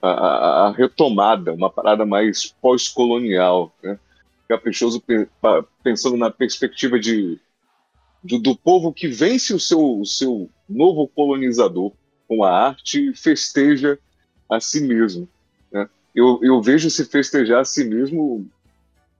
a, 0.00 0.08
a, 0.08 0.66
a 0.66 0.72
retomada, 0.72 1.52
uma 1.52 1.70
parada 1.70 2.04
mais 2.04 2.54
pós-colonial, 2.60 3.74
né? 3.82 3.98
caprichoso 4.48 5.02
pensando 5.82 6.16
na 6.16 6.30
perspectiva 6.30 6.98
de, 6.98 7.38
de, 8.22 8.38
do 8.38 8.54
povo 8.54 8.92
que 8.92 9.08
vence 9.08 9.54
o 9.54 9.60
seu, 9.60 10.00
o 10.00 10.04
seu 10.04 10.50
novo 10.68 11.08
colonizador 11.08 11.92
com 12.28 12.44
a 12.44 12.50
arte 12.50 13.10
e 13.10 13.16
festeja 13.16 13.98
a 14.56 14.60
si 14.60 14.80
mesmo. 14.80 15.28
Né? 15.72 15.88
Eu, 16.14 16.38
eu 16.42 16.62
vejo 16.62 16.90
se 16.90 17.04
festejar 17.04 17.60
a 17.60 17.64
si 17.64 17.84
mesmo 17.84 18.46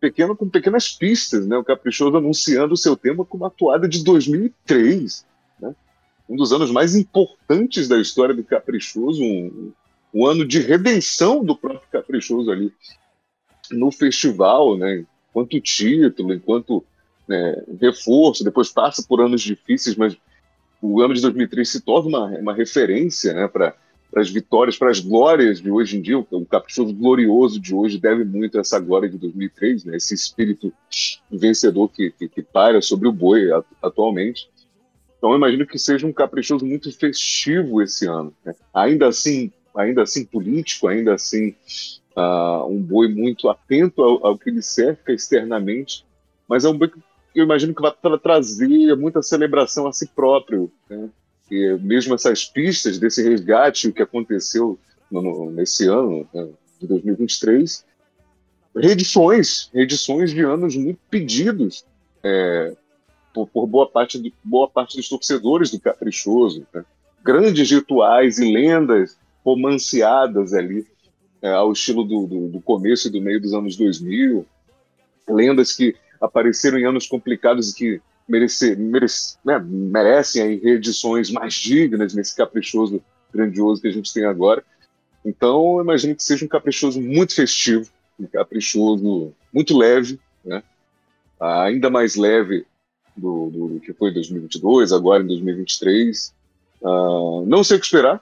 pequeno 0.01 0.37
com 0.37 0.49
pequenas 0.49 0.90
pistas, 0.90 1.47
né? 1.47 1.57
O 1.57 1.64
Caprichoso 1.64 2.16
anunciando 2.16 2.75
o 2.75 2.77
seu 2.77 2.94
tema 2.94 3.25
com 3.25 3.38
uma 3.38 3.51
toada 3.51 3.88
de 3.88 4.05
2003, 4.05 5.25
né? 5.59 5.75
Um 6.29 6.37
dos 6.37 6.53
anos 6.53 6.70
mais 6.70 6.94
importantes 6.94 7.88
da 7.88 7.99
história 7.99 8.35
do 8.35 8.44
Caprichoso, 8.44 9.23
um, 9.23 9.73
um 10.12 10.27
ano 10.27 10.47
de 10.47 10.61
redenção 10.61 11.42
do 11.42 11.57
próprio 11.57 11.88
Caprichoso 11.90 12.51
ali 12.51 12.70
no 13.70 13.90
festival, 13.90 14.77
né? 14.77 15.07
Enquanto 15.31 15.61
título, 15.61 16.35
enquanto 16.35 16.85
né, 17.27 17.64
reforço, 17.81 18.44
depois 18.44 18.68
passa 18.68 19.03
por 19.09 19.23
anos 19.23 19.40
difíceis, 19.40 19.97
mas 19.97 20.16
o 20.83 21.01
ano 21.01 21.14
de 21.14 21.23
2003 21.23 21.66
se 21.66 21.81
torna 21.81 22.09
uma, 22.09 22.27
uma 22.38 22.55
referência, 22.55 23.33
né? 23.33 23.49
Para 23.49 23.75
para 24.14 24.22
as 24.22 24.31
vitórias, 24.31 24.79
para 24.79 24.92
as 24.92 25.00
glórias 25.00 25.61
de 25.61 25.68
hoje 25.68 25.98
em 25.98 26.00
dia. 26.00 26.16
O 26.16 26.46
caprichoso 26.46 26.94
glorioso 26.94 27.59
de 27.59 27.74
hoje 27.74 27.98
deve 27.98 28.24
muito 28.24 28.57
a 28.57 28.61
essa 28.61 28.79
glória 28.79 29.09
de 29.09 29.18
2003, 29.18 29.87
né? 29.87 29.96
esse 29.96 30.14
espírito 30.14 30.72
vencedor 31.29 31.88
que, 31.88 32.12
que, 32.12 32.29
que 32.29 32.40
paira 32.40 32.81
sobre 32.81 33.09
o 33.09 33.12
boi 33.12 33.48
atualmente. 33.83 34.48
Então, 35.18 35.31
eu 35.31 35.37
imagino 35.37 35.66
que 35.66 35.81
seja 35.81 36.07
um 36.07 36.12
caprichoso 36.12 36.64
muito 36.64 36.96
festivo 36.96 37.83
esse 37.83 38.07
ano. 38.07 38.33
Né? 38.44 38.55
Ainda 38.72 39.09
assim, 39.09 39.50
ainda 39.77 40.03
assim 40.03 40.24
político, 40.24 40.87
ainda 40.87 41.14
assim 41.14 41.57
uh, 42.16 42.64
um 42.68 42.81
boi 42.81 43.09
muito 43.09 43.48
atento 43.48 44.00
ao, 44.00 44.24
ao, 44.24 44.38
que 44.38 44.48
lhe 44.48 44.62
cerca 44.62 45.12
externamente, 45.12 46.07
mas 46.48 46.64
é 46.64 46.68
um 46.68 46.79
boi 46.79 46.88
que 46.88 47.00
eu 47.35 47.42
imagino 47.42 47.74
que 47.74 47.83
vai 47.83 47.92
trazer 48.22 48.94
muita 48.94 49.20
celebração 49.22 49.88
a 49.88 49.92
si 49.92 50.07
próprio, 50.07 50.70
né? 50.88 51.11
Que 51.55 51.79
mesmo 51.81 52.17
essas 52.17 52.45
pistas 52.45 52.99
desse 52.99 53.23
resgate 53.23 53.93
que 53.93 54.03
aconteceu 54.03 54.77
no, 55.09 55.53
nesse 55.53 55.87
ano 55.87 56.29
né, 56.35 56.49
de 56.81 56.88
2023, 56.88 57.85
reedições, 58.75 59.71
reedições 59.73 60.33
de 60.33 60.43
anos 60.43 60.75
muito 60.75 60.99
pedidos 61.09 61.87
é, 62.25 62.75
por, 63.33 63.47
por, 63.47 63.69
boa 63.69 63.88
parte 63.88 64.35
boa 64.43 64.69
parte 64.69 64.97
dos 64.97 65.09
torcedores 65.09 65.71
do 65.71 65.79
Caprichoso, 65.79 66.67
né? 66.75 66.85
grandes 67.23 67.71
rituais 67.71 68.38
e 68.38 68.53
lendas 68.53 69.17
romanceadas 69.45 70.55
ali 70.55 70.85
é, 71.40 71.53
ao 71.53 71.71
estilo 71.71 72.03
do, 72.03 72.27
do, 72.27 72.49
do 72.49 72.61
começo 72.61 73.07
e 73.07 73.11
do 73.12 73.21
meio 73.21 73.40
dos 73.40 73.55
anos 73.55 73.77
2000, 73.77 74.45
lendas 75.29 75.73
que 75.73 75.95
apareceram 76.21 76.79
em 76.79 76.85
anos 76.85 77.07
complicados 77.07 77.71
e 77.71 77.75
que 77.77 78.03
merece, 78.29 78.75
merece, 78.77 79.37
né, 79.45 79.59
merecem 79.59 80.59
reedições 80.59 81.31
mais 81.31 81.55
dignas 81.55 82.15
nesse 82.15 82.35
caprichoso 82.35 83.03
grandioso 83.33 83.81
que 83.81 83.89
a 83.89 83.93
gente 83.93 84.13
tem 84.13 84.25
agora. 84.25 84.65
Então, 85.25 85.77
eu 85.77 85.85
imagino 85.85 86.15
que 86.15 86.23
seja 86.23 86.45
um 86.45 86.49
caprichoso 86.49 87.01
muito 87.01 87.35
festivo, 87.35 87.89
um 88.19 88.27
caprichoso 88.27 89.33
muito 89.53 89.77
leve, 89.77 90.21
né? 90.45 90.63
ainda 91.41 91.91
mais 91.91 92.15
leve 92.15 92.67
do, 93.17 93.51
do, 93.51 93.81
que 93.81 93.93
foi 93.93 94.11
em 94.11 94.15
2022, 94.15 94.93
agora 94.93 95.23
em 95.23 95.27
2023. 95.27 96.35
Uh, 96.83 96.89
ah, 96.89 97.45
não 97.47 97.65
sei 97.65 97.77
o 97.77 97.81
que 97.81 97.87
esperar. 97.87 98.21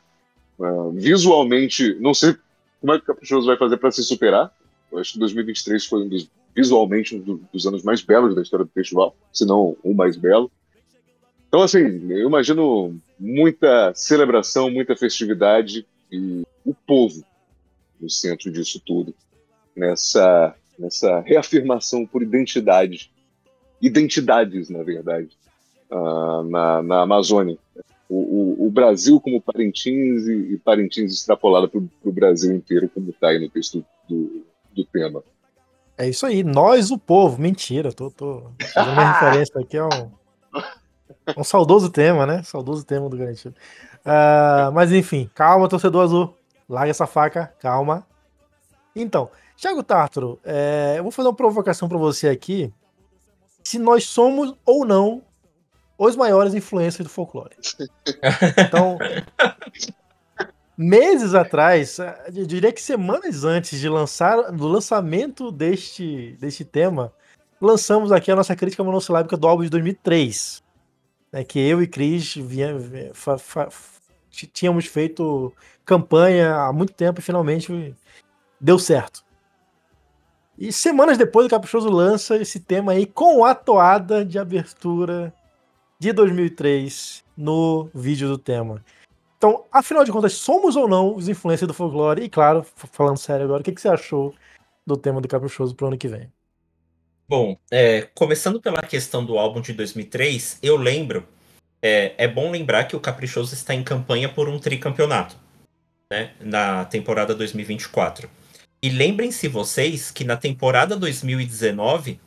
Uh, 0.58 0.92
visualmente, 0.92 1.94
não 2.00 2.14
sei 2.14 2.36
como 2.80 2.92
é 2.92 2.98
que 2.98 3.04
o 3.04 3.06
Caprichoso 3.06 3.46
vai 3.46 3.56
fazer 3.56 3.76
para 3.78 3.90
se 3.90 4.02
superar. 4.02 4.52
Eu 4.90 4.98
acho 4.98 5.14
que 5.14 5.18
2023 5.18 5.86
foi 5.86 6.02
um 6.02 6.08
dos 6.08 6.28
visualmente 6.54 7.16
um 7.16 7.40
dos 7.52 7.66
anos 7.66 7.82
mais 7.82 8.02
belos 8.02 8.34
da 8.34 8.42
história 8.42 8.64
do 8.64 8.72
festival, 8.72 9.16
se 9.32 9.44
não 9.44 9.76
o 9.82 9.94
mais 9.94 10.16
belo. 10.16 10.50
Então, 11.48 11.62
assim, 11.62 11.78
eu 12.10 12.28
imagino 12.28 12.98
muita 13.18 13.92
celebração, 13.94 14.70
muita 14.70 14.96
festividade 14.96 15.86
e 16.10 16.42
o 16.64 16.74
povo 16.74 17.24
no 18.00 18.10
centro 18.10 18.50
disso 18.50 18.80
tudo, 18.84 19.14
nessa, 19.76 20.54
nessa 20.78 21.20
reafirmação 21.20 22.06
por 22.06 22.22
identidade, 22.22 23.10
identidades, 23.80 24.68
na 24.68 24.82
verdade, 24.82 25.30
uh, 25.90 26.42
na, 26.44 26.82
na 26.82 27.02
Amazônia. 27.02 27.56
O, 28.08 28.16
o, 28.16 28.66
o, 28.66 28.70
Brasil 28.70 29.18
como 29.20 29.40
Parintins 29.40 30.26
e, 30.26 30.52
e 30.52 30.58
Parintins 30.58 31.12
extrapolado 31.12 31.68
para 31.68 31.80
o 31.80 32.12
Brasil 32.12 32.54
inteiro, 32.54 32.90
como 32.92 33.10
está 33.10 33.28
aí 33.28 33.38
no 33.38 33.48
texto 33.48 33.84
do, 34.06 34.44
do 34.74 34.84
tema. 34.84 35.22
É 35.96 36.08
isso 36.08 36.26
aí, 36.26 36.42
nós 36.42 36.90
o 36.90 36.98
povo. 36.98 37.40
Mentira, 37.40 37.92
tô, 37.92 38.10
tô 38.10 38.50
fazendo 38.72 38.92
uma 38.92 39.12
referência 39.12 39.60
aqui 39.60 39.76
a 39.78 39.86
um, 39.86 40.10
um 41.36 41.44
saudoso 41.44 41.90
tema, 41.90 42.26
né? 42.26 42.42
Saudoso 42.42 42.84
tema 42.84 43.08
do 43.08 43.16
Garantido. 43.16 43.54
Uh, 44.00 44.72
mas 44.72 44.92
enfim, 44.92 45.30
calma, 45.34 45.68
torcedor 45.68 46.02
azul. 46.02 46.36
Larga 46.68 46.90
essa 46.90 47.06
faca, 47.06 47.52
calma. 47.60 48.06
Então, 48.94 49.30
Thiago 49.56 49.82
Tartaro, 49.82 50.40
é, 50.44 50.94
eu 50.96 51.02
vou 51.02 51.12
fazer 51.12 51.28
uma 51.28 51.34
provocação 51.34 51.88
para 51.88 51.98
você 51.98 52.28
aqui. 52.28 52.72
Se 53.62 53.78
nós 53.78 54.04
somos 54.04 54.54
ou 54.64 54.84
não 54.84 55.22
os 55.96 56.16
maiores 56.16 56.54
influências 56.54 57.06
do 57.06 57.12
folclore. 57.12 57.54
Então, 58.58 58.98
meses 60.76 61.34
atrás, 61.34 61.98
eh, 61.98 62.32
eu 62.34 62.46
diria 62.46 62.72
que 62.72 62.82
semanas 62.82 63.44
antes 63.44 63.78
de 63.78 63.88
lançar 63.88 64.50
do 64.52 64.66
lançamento 64.66 65.50
deste, 65.50 66.36
deste 66.40 66.64
tema, 66.64 67.12
lançamos 67.60 68.10
aqui 68.10 68.30
a 68.30 68.36
nossa 68.36 68.56
crítica 68.56 68.82
monossilábica 68.82 69.36
do 69.36 69.46
álbum 69.46 69.62
de 69.62 69.70
2003, 69.70 70.62
né, 71.32 71.44
que 71.44 71.58
eu 71.58 71.82
e 71.82 71.86
Cris 71.86 72.36
tínhamos 74.52 74.86
feito 74.86 75.52
campanha 75.84 76.54
há 76.54 76.72
muito 76.72 76.92
tempo 76.92 77.20
e 77.20 77.22
finalmente 77.22 77.94
deu 78.60 78.78
certo. 78.78 79.24
E 80.58 80.72
semanas 80.72 81.18
depois 81.18 81.46
o 81.46 81.50
Caprichoso 81.50 81.88
lança 81.88 82.36
esse 82.36 82.60
tema 82.60 82.92
aí 82.92 83.06
com 83.06 83.44
a 83.44 83.54
toada 83.54 84.24
de 84.24 84.38
abertura 84.38 85.32
de 85.98 86.12
2003 86.12 87.24
no 87.36 87.88
vídeo 87.94 88.28
do 88.28 88.38
tema. 88.38 88.82
Então, 89.42 89.64
afinal 89.72 90.04
de 90.04 90.12
contas, 90.12 90.34
somos 90.34 90.76
ou 90.76 90.86
não 90.86 91.16
os 91.16 91.28
influencers 91.28 91.66
do 91.66 91.74
folclore? 91.74 92.22
E 92.22 92.28
claro, 92.28 92.64
falando 92.92 93.16
sério 93.16 93.44
agora, 93.44 93.60
o 93.60 93.64
que, 93.64 93.72
que 93.72 93.80
você 93.80 93.88
achou 93.88 94.32
do 94.86 94.96
tema 94.96 95.20
do 95.20 95.26
Caprichoso 95.26 95.74
pro 95.74 95.88
ano 95.88 95.98
que 95.98 96.06
vem? 96.06 96.32
Bom, 97.28 97.58
é, 97.68 98.02
começando 98.14 98.60
pela 98.60 98.80
questão 98.82 99.24
do 99.26 99.36
álbum 99.36 99.60
de 99.60 99.72
2003, 99.72 100.60
eu 100.62 100.76
lembro, 100.76 101.26
é, 101.82 102.14
é 102.18 102.28
bom 102.28 102.52
lembrar 102.52 102.84
que 102.84 102.94
o 102.94 103.00
Caprichoso 103.00 103.52
está 103.52 103.74
em 103.74 103.82
campanha 103.82 104.28
por 104.28 104.48
um 104.48 104.60
tricampeonato, 104.60 105.34
né, 106.08 106.34
na 106.38 106.84
temporada 106.84 107.34
2024. 107.34 108.30
E 108.80 108.90
lembrem-se 108.90 109.48
vocês 109.48 110.12
que 110.12 110.22
na 110.22 110.36
temporada 110.36 110.94
2019, 110.94 112.20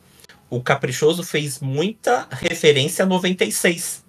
o 0.50 0.62
Caprichoso 0.62 1.22
fez 1.22 1.60
muita 1.60 2.28
referência 2.30 3.06
a 3.06 3.08
96. 3.08 4.04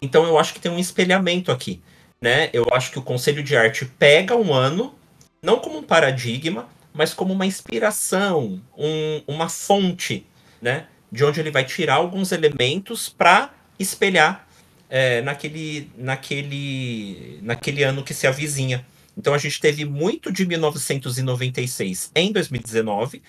Então 0.00 0.24
eu 0.24 0.38
acho 0.38 0.54
que 0.54 0.60
tem 0.60 0.70
um 0.70 0.78
espelhamento 0.78 1.50
aqui, 1.50 1.82
né? 2.20 2.50
Eu 2.52 2.66
acho 2.72 2.90
que 2.90 2.98
o 2.98 3.02
Conselho 3.02 3.42
de 3.42 3.56
Arte 3.56 3.84
pega 3.84 4.36
um 4.36 4.52
ano, 4.52 4.94
não 5.42 5.58
como 5.58 5.78
um 5.78 5.82
paradigma, 5.82 6.68
mas 6.92 7.14
como 7.14 7.32
uma 7.32 7.46
inspiração, 7.46 8.60
um, 8.76 9.22
uma 9.26 9.48
fonte, 9.48 10.26
né? 10.60 10.86
De 11.10 11.24
onde 11.24 11.40
ele 11.40 11.50
vai 11.50 11.64
tirar 11.64 11.94
alguns 11.94 12.32
elementos 12.32 13.08
para 13.08 13.54
espelhar 13.78 14.46
é, 14.90 15.22
naquele, 15.22 15.90
naquele, 15.96 17.38
naquele 17.42 17.82
ano 17.82 18.02
que 18.02 18.14
se 18.14 18.26
avizinha. 18.26 18.84
Então 19.16 19.34
a 19.34 19.38
gente 19.38 19.60
teve 19.60 19.84
muito 19.84 20.32
de 20.32 20.46
1996 20.46 22.12
em 22.14 22.32
2019 22.32 23.20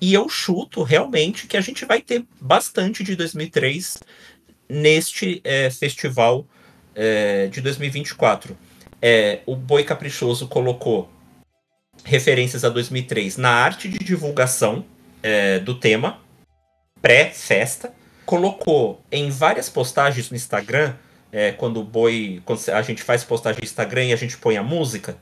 e 0.00 0.12
eu 0.12 0.28
chuto 0.28 0.82
realmente 0.82 1.46
que 1.46 1.56
a 1.56 1.60
gente 1.60 1.84
vai 1.86 2.02
ter 2.02 2.24
bastante 2.40 3.02
de 3.02 3.16
2003 3.16 3.98
neste 4.68 5.40
é, 5.42 5.70
festival 5.70 6.46
é, 6.94 7.46
de 7.48 7.60
2024. 7.60 8.56
É, 9.00 9.40
o 9.46 9.54
Boi 9.54 9.84
Caprichoso 9.84 10.48
colocou 10.48 11.10
referências 12.04 12.64
a 12.64 12.68
2003 12.68 13.36
na 13.36 13.50
arte 13.50 13.88
de 13.88 13.98
divulgação 13.98 14.84
é, 15.22 15.58
do 15.58 15.74
tema, 15.74 16.20
pré-festa. 17.00 17.92
Colocou 18.24 19.02
em 19.10 19.30
várias 19.30 19.68
postagens 19.68 20.30
no 20.30 20.36
Instagram, 20.36 20.94
é, 21.32 21.52
quando 21.52 21.80
o 21.80 21.84
boi. 21.84 22.42
Quando 22.44 22.60
a 22.68 22.82
gente 22.82 23.02
faz 23.02 23.24
postagem 23.24 23.60
no 23.60 23.64
Instagram 23.64 24.04
e 24.06 24.12
a 24.12 24.16
gente 24.16 24.36
põe 24.36 24.56
a 24.56 24.62
música. 24.62 25.16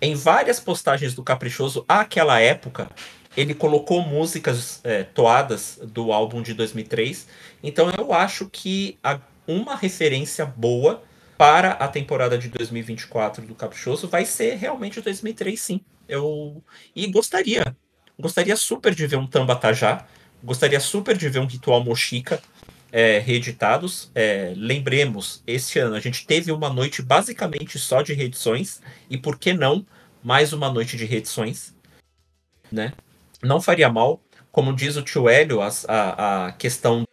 Em 0.00 0.14
várias 0.14 0.60
postagens 0.60 1.14
do 1.14 1.22
Caprichoso, 1.22 1.84
àquela 1.88 2.40
época, 2.40 2.88
ele 3.36 3.54
colocou 3.54 4.00
músicas 4.02 4.80
é, 4.84 5.02
toadas 5.02 5.78
do 5.82 6.12
álbum 6.12 6.42
de 6.42 6.54
2003. 6.54 7.26
Então 7.62 7.90
eu 7.96 8.12
acho 8.12 8.48
que 8.50 8.98
a, 9.02 9.20
uma 9.48 9.74
referência 9.74 10.44
boa 10.44 11.02
para 11.38 11.70
a 11.70 11.88
temporada 11.88 12.36
de 12.36 12.48
2024 12.50 13.46
do 13.46 13.54
Caprichoso 13.54 14.06
vai 14.06 14.26
ser 14.26 14.56
realmente 14.56 14.98
o 14.98 15.02
2003, 15.02 15.58
sim. 15.58 15.80
Eu 16.06 16.62
e 16.94 17.06
gostaria, 17.06 17.74
gostaria 18.18 18.56
super 18.56 18.94
de 18.94 19.06
ver 19.06 19.16
um 19.16 19.26
Tambatajá, 19.26 20.06
gostaria 20.44 20.80
super 20.80 21.16
de 21.16 21.28
ver 21.28 21.38
um 21.38 21.46
Ritual 21.46 21.82
Mochica 21.82 22.42
é, 22.92 23.18
reeditados. 23.18 24.10
É, 24.14 24.52
lembremos, 24.56 25.42
este 25.46 25.78
ano 25.78 25.94
a 25.94 26.00
gente 26.00 26.26
teve 26.26 26.52
uma 26.52 26.68
noite 26.68 27.00
basicamente 27.00 27.78
só 27.78 28.02
de 28.02 28.12
reedições 28.12 28.80
e 29.08 29.16
por 29.16 29.38
que 29.38 29.54
não 29.54 29.86
mais 30.22 30.52
uma 30.52 30.70
noite 30.70 30.96
de 30.96 31.04
reedições, 31.04 31.74
né? 32.70 32.92
Não 33.42 33.60
faria 33.60 33.88
mal, 33.88 34.20
como 34.50 34.74
diz 34.74 34.96
o 34.96 35.02
tio 35.02 35.28
Hélio, 35.28 35.62
a, 35.62 35.70
a, 35.86 36.46
a 36.46 36.52
questão 36.52 37.06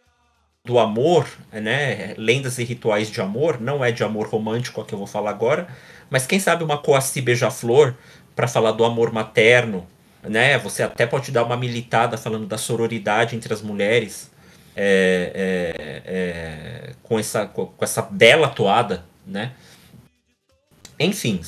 do 0.66 0.80
amor, 0.80 1.26
né? 1.52 2.14
Lendas 2.18 2.58
e 2.58 2.64
rituais 2.64 3.08
de 3.10 3.20
amor, 3.20 3.60
não 3.60 3.84
é 3.84 3.92
de 3.92 4.02
amor 4.02 4.26
romântico 4.26 4.80
a 4.80 4.84
que 4.84 4.92
eu 4.92 4.98
vou 4.98 5.06
falar 5.06 5.30
agora, 5.30 5.68
mas 6.10 6.26
quem 6.26 6.40
sabe 6.40 6.64
uma 6.64 6.76
Coaci 6.76 7.20
Beija-Flor 7.20 7.94
para 8.34 8.48
falar 8.48 8.72
do 8.72 8.84
amor 8.84 9.12
materno, 9.12 9.86
né? 10.22 10.58
Você 10.58 10.82
até 10.82 11.06
pode 11.06 11.30
dar 11.30 11.44
uma 11.44 11.56
militada 11.56 12.18
falando 12.18 12.46
da 12.46 12.58
sororidade 12.58 13.36
entre 13.36 13.54
as 13.54 13.62
mulheres, 13.62 14.30
é, 14.74 15.32
é, 15.34 16.02
é, 16.04 16.92
com, 17.02 17.18
essa, 17.18 17.46
com 17.46 17.72
essa 17.80 18.02
bela 18.02 18.48
toada, 18.48 19.04
né? 19.24 19.52
Enfim, 20.98 21.40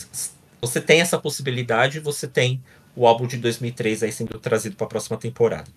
você 0.61 0.81
tem 0.81 1.01
essa 1.01 1.19
possibilidade, 1.19 1.99
você 1.99 2.29
tem 2.29 2.63
o 2.95 3.07
álbum 3.07 3.27
de 3.27 3.37
2003 3.37 4.05
aí 4.05 4.13
sendo 4.13 4.39
trazido 4.39 4.77
para 4.77 4.87
a 4.87 4.91
próxima 4.91 5.17
temporada. 5.19 5.69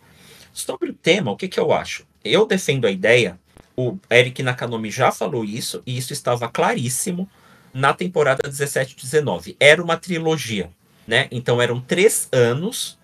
Sobre 0.54 0.92
o 0.92 0.94
tema, 0.94 1.32
o 1.32 1.36
que, 1.36 1.48
que 1.48 1.60
eu 1.60 1.74
acho? 1.74 2.06
Eu 2.24 2.46
defendo 2.46 2.86
a 2.86 2.92
ideia, 2.92 3.40
o 3.76 3.98
Eric 4.10 4.44
Nakanomi 4.44 4.92
já 4.92 5.12
falou 5.12 5.44
isso, 5.44 5.82
e 5.86 5.98
isso 5.98 6.14
estava 6.14 6.48
claríssimo 6.48 7.30
na 7.74 7.94
temporada 7.94 8.50
17-19. 8.50 9.56
Era 9.60 9.82
uma 9.82 9.98
trilogia, 9.98 10.70
né? 11.08 11.28
Então 11.32 11.62
eram 11.62 11.80
três 11.80 12.28
anos 12.32 12.98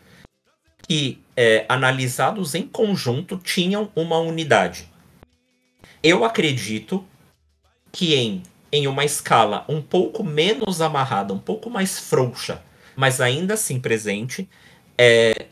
que, 0.88 1.22
é, 1.36 1.66
analisados 1.68 2.56
em 2.56 2.68
conjunto, 2.68 3.38
tinham 3.38 3.92
uma 3.96 4.20
unidade. 4.20 4.90
Eu 6.02 6.24
acredito 6.24 7.06
que 7.92 8.16
em, 8.16 8.44
em 8.72 8.88
uma 8.88 9.04
escala 9.04 9.66
um 9.68 9.82
pouco 9.82 10.24
menos 10.24 10.82
amarrada, 10.82 11.34
um 11.34 11.40
pouco 11.40 11.70
mais 11.70 12.00
frouxa, 12.00 12.64
mas 12.96 13.20
ainda 13.20 13.56
assim 13.56 13.80
presente, 13.80 14.48
é, 14.98 15.48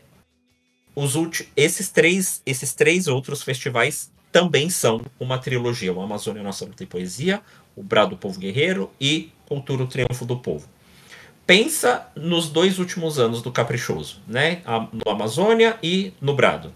os 0.96 1.14
esses 1.54 1.90
três 1.90 2.42
esses 2.46 2.72
três 2.72 3.06
outros 3.06 3.42
festivais 3.42 4.10
também 4.32 4.70
são 4.70 5.02
uma 5.20 5.38
trilogia: 5.38 5.92
o 5.92 6.00
Amazônia 6.00 6.42
Nossa 6.42 6.64
Luta 6.64 6.82
e 6.82 6.86
Poesia, 6.86 7.42
o 7.76 7.82
Brado 7.82 8.10
do 8.10 8.16
Povo 8.16 8.40
Guerreiro 8.40 8.90
e 8.98 9.30
Cultura 9.46 9.84
o 9.84 9.86
Triunfo 9.86 10.24
do 10.24 10.38
Povo. 10.38 10.66
Pensa 11.46 12.08
nos 12.16 12.48
dois 12.48 12.78
últimos 12.80 13.20
anos 13.20 13.40
do 13.40 13.52
Caprichoso, 13.52 14.20
né? 14.26 14.62
No 14.92 15.12
Amazônia 15.12 15.78
e 15.80 16.12
no 16.20 16.34
Brado. 16.34 16.74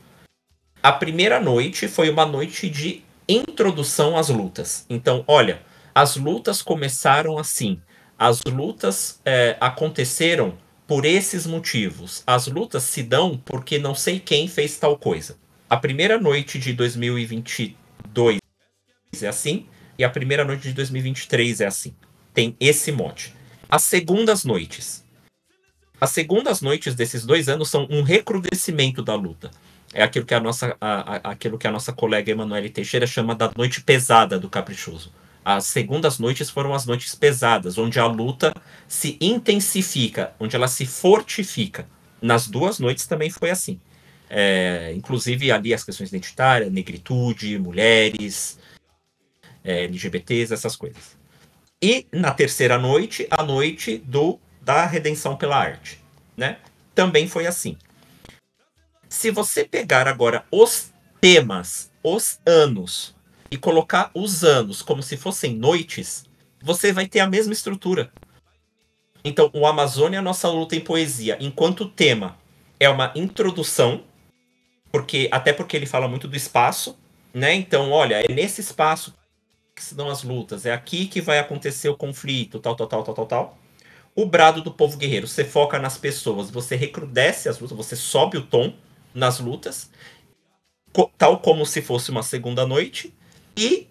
A 0.81 0.93
primeira 0.93 1.41
noite 1.41 1.89
foi 1.89 2.09
uma 2.09 2.25
noite 2.25 2.71
de 2.71 3.03
introdução 3.29 4.17
às 4.17 4.29
lutas. 4.29 4.87
Então, 4.89 5.25
olha, 5.27 5.61
as 5.95 6.17
lutas 6.17 6.63
começaram 6.63 7.37
assim. 7.37 7.81
As 8.17 8.43
lutas 8.45 9.21
é, 9.25 9.57
aconteceram 9.61 10.55
por 10.91 11.05
esses 11.05 11.47
motivos. 11.47 12.25
As 12.27 12.49
lutas 12.49 12.83
se 12.83 13.01
dão 13.01 13.41
porque 13.45 13.79
não 13.79 13.95
sei 13.95 14.19
quem 14.19 14.49
fez 14.49 14.77
tal 14.77 14.99
coisa. 14.99 15.39
A 15.69 15.77
primeira 15.77 16.19
noite 16.19 16.59
de 16.59 16.73
2022 16.73 18.41
é 19.23 19.29
assim, 19.29 19.69
e 19.97 20.03
a 20.03 20.11
primeira 20.11 20.45
noite 20.45 20.63
de 20.65 20.73
2023 20.73 21.61
é 21.61 21.67
assim. 21.67 21.95
Tem 22.35 22.57
esse 22.59 22.91
mote. 22.91 23.33
As 23.69 23.85
segundas 23.85 24.43
noites. 24.43 25.05
As 26.01 26.11
segundas 26.11 26.61
noites 26.61 26.97
desses 26.97 27.25
dois 27.25 27.49
anos 27.49 27.71
são 27.71 27.87
um 27.89 28.03
recrudescimento 28.03 29.01
da 29.01 29.15
luta. 29.15 29.53
É 29.95 30.03
aquilo 30.03 30.27
que 30.27 30.35
a 30.35 30.41
nossa, 30.41 30.77
a, 30.81 31.15
a, 31.19 31.31
aquilo 31.31 31.57
que 31.57 31.69
a 31.69 31.71
nossa 31.71 31.93
colega 31.93 32.33
Emanuele 32.33 32.69
Teixeira 32.69 33.07
chama 33.07 33.37
da 33.37 33.49
noite 33.57 33.81
pesada 33.81 34.41
do 34.41 34.51
caprichoso. 34.51 35.13
As 35.45 35.65
segundas 35.67 36.19
noites 36.19 36.51
foram 36.51 36.75
as 36.75 36.85
noites 36.85 37.15
pesadas, 37.15 37.79
onde 37.79 37.99
a 37.99 38.07
luta 38.07 38.53
se 38.87 39.17
intensifica, 39.21 40.35
onde 40.39 40.55
ela 40.55 40.69
se 40.69 40.85
fortifica. 40.85 41.89
Nas 42.21 42.47
duas 42.47 42.79
noites 42.79 43.07
também 43.07 43.31
foi 43.31 43.51
assim. 43.51 43.81
É, 44.29 44.93
inclusive 44.95 45.51
ali 45.51 45.75
as 45.75 45.83
questões 45.83 46.11
identitárias, 46.11 46.71
negritude, 46.71 47.59
mulheres, 47.59 48.59
é, 49.65 49.85
LGBTs, 49.85 50.53
essas 50.53 50.77
coisas. 50.77 51.19
E 51.83 52.07
na 52.13 52.33
terceira 52.33 52.79
noite, 52.79 53.27
a 53.31 53.43
noite 53.43 53.99
do 53.99 54.39
da 54.61 54.85
redenção 54.85 55.37
pela 55.37 55.57
arte, 55.57 55.99
né? 56.37 56.59
Também 56.95 57.27
foi 57.27 57.47
assim. 57.47 57.77
Se 59.09 59.31
você 59.31 59.65
pegar 59.65 60.07
agora 60.07 60.45
os 60.51 60.93
temas, 61.21 61.91
os 62.03 62.39
anos 62.47 63.15
e 63.51 63.57
colocar 63.57 64.11
os 64.15 64.45
anos 64.45 64.81
como 64.83 65.03
se 65.03 65.17
fossem 65.17 65.55
noites, 65.55 66.25
você 66.63 66.93
vai 66.93 67.07
ter 67.07 67.21
a 67.21 67.27
mesma 67.27 67.53
estrutura. 67.53 68.13
Então, 69.25 69.51
o 69.53 69.67
Amazônia, 69.67 70.23
nossa 70.23 70.49
luta 70.49 70.77
em 70.77 70.81
poesia, 70.81 71.37
enquanto 71.41 71.89
tema 71.89 72.39
é 72.79 72.89
uma 72.89 73.13
introdução, 73.15 74.05
porque 74.91 75.29
até 75.31 75.53
porque 75.53 75.77
ele 75.77 75.87
fala 75.87 76.09
muito 76.09 76.27
do 76.27 76.37
espaço, 76.37 76.99
né? 77.33 77.55
Então, 77.55 77.91
olha, 77.91 78.23
é 78.23 78.33
nesse 78.33 78.61
espaço 78.61 79.15
que 79.75 79.83
se 79.83 79.95
dão 79.95 80.09
as 80.09 80.23
lutas, 80.23 80.67
é 80.67 80.73
aqui 80.73 81.07
que 81.07 81.21
vai 81.21 81.39
acontecer 81.39 81.89
o 81.89 81.97
conflito, 81.97 82.59
tal, 82.59 82.75
tal, 82.75 82.87
tal, 82.87 83.03
tal, 83.03 83.15
tal, 83.15 83.27
tal. 83.27 83.59
O 84.15 84.27
brado 84.27 84.63
do 84.63 84.73
povo 84.73 84.97
guerreiro, 84.97 85.27
você 85.27 85.45
foca 85.45 85.79
nas 85.79 85.97
pessoas, 85.97 86.51
você 86.51 86.75
recrudesce 86.77 87.49
as 87.49 87.59
lutas, 87.59 87.77
você 87.77 87.97
sobe 87.97 88.37
o 88.37 88.43
tom 88.43 88.75
nas 89.15 89.39
lutas, 89.39 89.91
tal 91.17 91.39
como 91.41 91.65
se 91.65 91.81
fosse 91.81 92.11
uma 92.11 92.23
segunda 92.23 92.67
noite. 92.67 93.15
E 93.61 93.91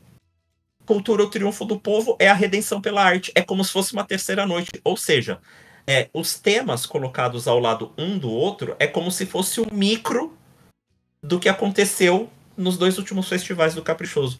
Cultura 0.83 1.21
o 1.21 1.29
Triunfo 1.29 1.63
do 1.65 1.79
Povo 1.79 2.17
é 2.17 2.27
a 2.27 2.33
redenção 2.33 2.81
pela 2.81 3.03
arte. 3.03 3.31
É 3.35 3.43
como 3.43 3.63
se 3.63 3.71
fosse 3.71 3.93
uma 3.93 4.03
terceira 4.03 4.43
noite. 4.47 4.71
Ou 4.83 4.97
seja, 4.97 5.39
é, 5.85 6.09
os 6.11 6.39
temas 6.39 6.87
colocados 6.87 7.47
ao 7.47 7.59
lado 7.59 7.93
um 7.95 8.17
do 8.17 8.31
outro 8.31 8.75
é 8.79 8.87
como 8.87 9.11
se 9.11 9.27
fosse 9.27 9.61
o 9.61 9.67
um 9.71 9.75
micro 9.77 10.35
do 11.21 11.39
que 11.39 11.47
aconteceu 11.47 12.27
nos 12.57 12.75
dois 12.75 12.97
últimos 12.97 13.29
festivais 13.29 13.75
do 13.75 13.83
Caprichoso. 13.83 14.39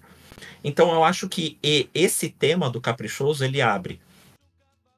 Então 0.63 0.91
eu 0.91 1.03
acho 1.03 1.29
que 1.29 1.59
esse 1.93 2.29
tema 2.29 2.67
do 2.67 2.81
Caprichoso 2.81 3.45
ele 3.45 3.61
abre 3.61 4.01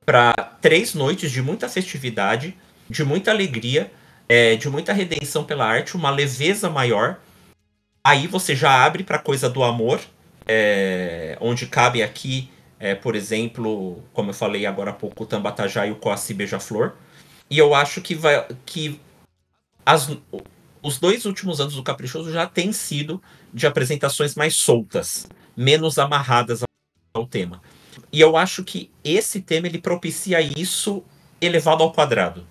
para 0.05 0.31
três 0.61 0.93
noites 0.93 1.29
de 1.29 1.41
muita 1.41 1.67
festividade, 1.67 2.55
de 2.89 3.03
muita 3.03 3.29
alegria, 3.29 3.91
é, 4.29 4.55
de 4.55 4.69
muita 4.69 4.93
redenção 4.93 5.43
pela 5.43 5.65
arte, 5.65 5.97
uma 5.97 6.09
leveza 6.09 6.69
maior. 6.69 7.19
Aí 8.01 8.25
você 8.25 8.55
já 8.55 8.85
abre 8.85 9.03
para 9.03 9.19
coisa 9.19 9.49
do 9.49 9.63
amor, 9.63 9.99
é, 10.53 11.37
onde 11.39 11.65
cabe 11.65 12.03
aqui, 12.03 12.51
é, 12.77 12.93
por 12.93 13.15
exemplo, 13.15 14.03
como 14.11 14.31
eu 14.31 14.33
falei 14.33 14.65
agora 14.65 14.91
há 14.91 14.93
pouco, 14.93 15.23
o 15.23 15.25
Tambatajá 15.25 15.87
e 15.87 15.91
o 15.91 15.95
Coaci 15.95 16.33
Beija-Flor. 16.33 16.93
E 17.49 17.57
eu 17.57 17.73
acho 17.73 18.01
que, 18.01 18.13
vai, 18.13 18.45
que 18.65 18.99
as, 19.85 20.09
os 20.83 20.99
dois 20.99 21.25
últimos 21.25 21.61
anos 21.61 21.75
do 21.75 21.83
Caprichoso 21.83 22.33
já 22.33 22.45
têm 22.45 22.73
sido 22.73 23.21
de 23.53 23.65
apresentações 23.65 24.35
mais 24.35 24.55
soltas, 24.55 25.25
menos 25.55 25.97
amarradas 25.97 26.63
ao 27.13 27.25
tema. 27.25 27.61
E 28.11 28.19
eu 28.19 28.35
acho 28.35 28.61
que 28.61 28.91
esse 29.05 29.39
tema 29.39 29.67
ele 29.67 29.79
propicia 29.79 30.41
isso 30.41 31.01
elevado 31.39 31.81
ao 31.81 31.93
quadrado, 31.93 32.45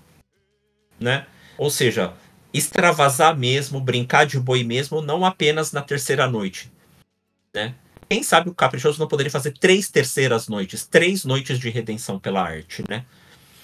né? 0.99 1.27
Ou 1.59 1.69
seja, 1.71 2.15
extravasar 2.53 3.37
mesmo, 3.37 3.79
brincar 3.79 4.25
de 4.25 4.41
boi 4.41 4.65
mesmo, 4.65 5.03
não 5.03 5.25
apenas 5.25 5.71
na 5.71 5.83
terceira 5.83 6.27
noite, 6.27 6.73
né? 7.55 7.75
Quem 8.11 8.25
sabe 8.25 8.51
o 8.51 8.55
Caprichoso 8.55 8.99
não 8.99 9.07
poderia 9.07 9.31
fazer 9.31 9.53
três 9.53 9.89
terceiras 9.89 10.49
noites, 10.49 10.85
três 10.85 11.25
noites 11.25 11.61
de 11.61 11.71
redenção 11.71 12.19
pela 12.19 12.43
arte, 12.43 12.83
né? 12.89 13.05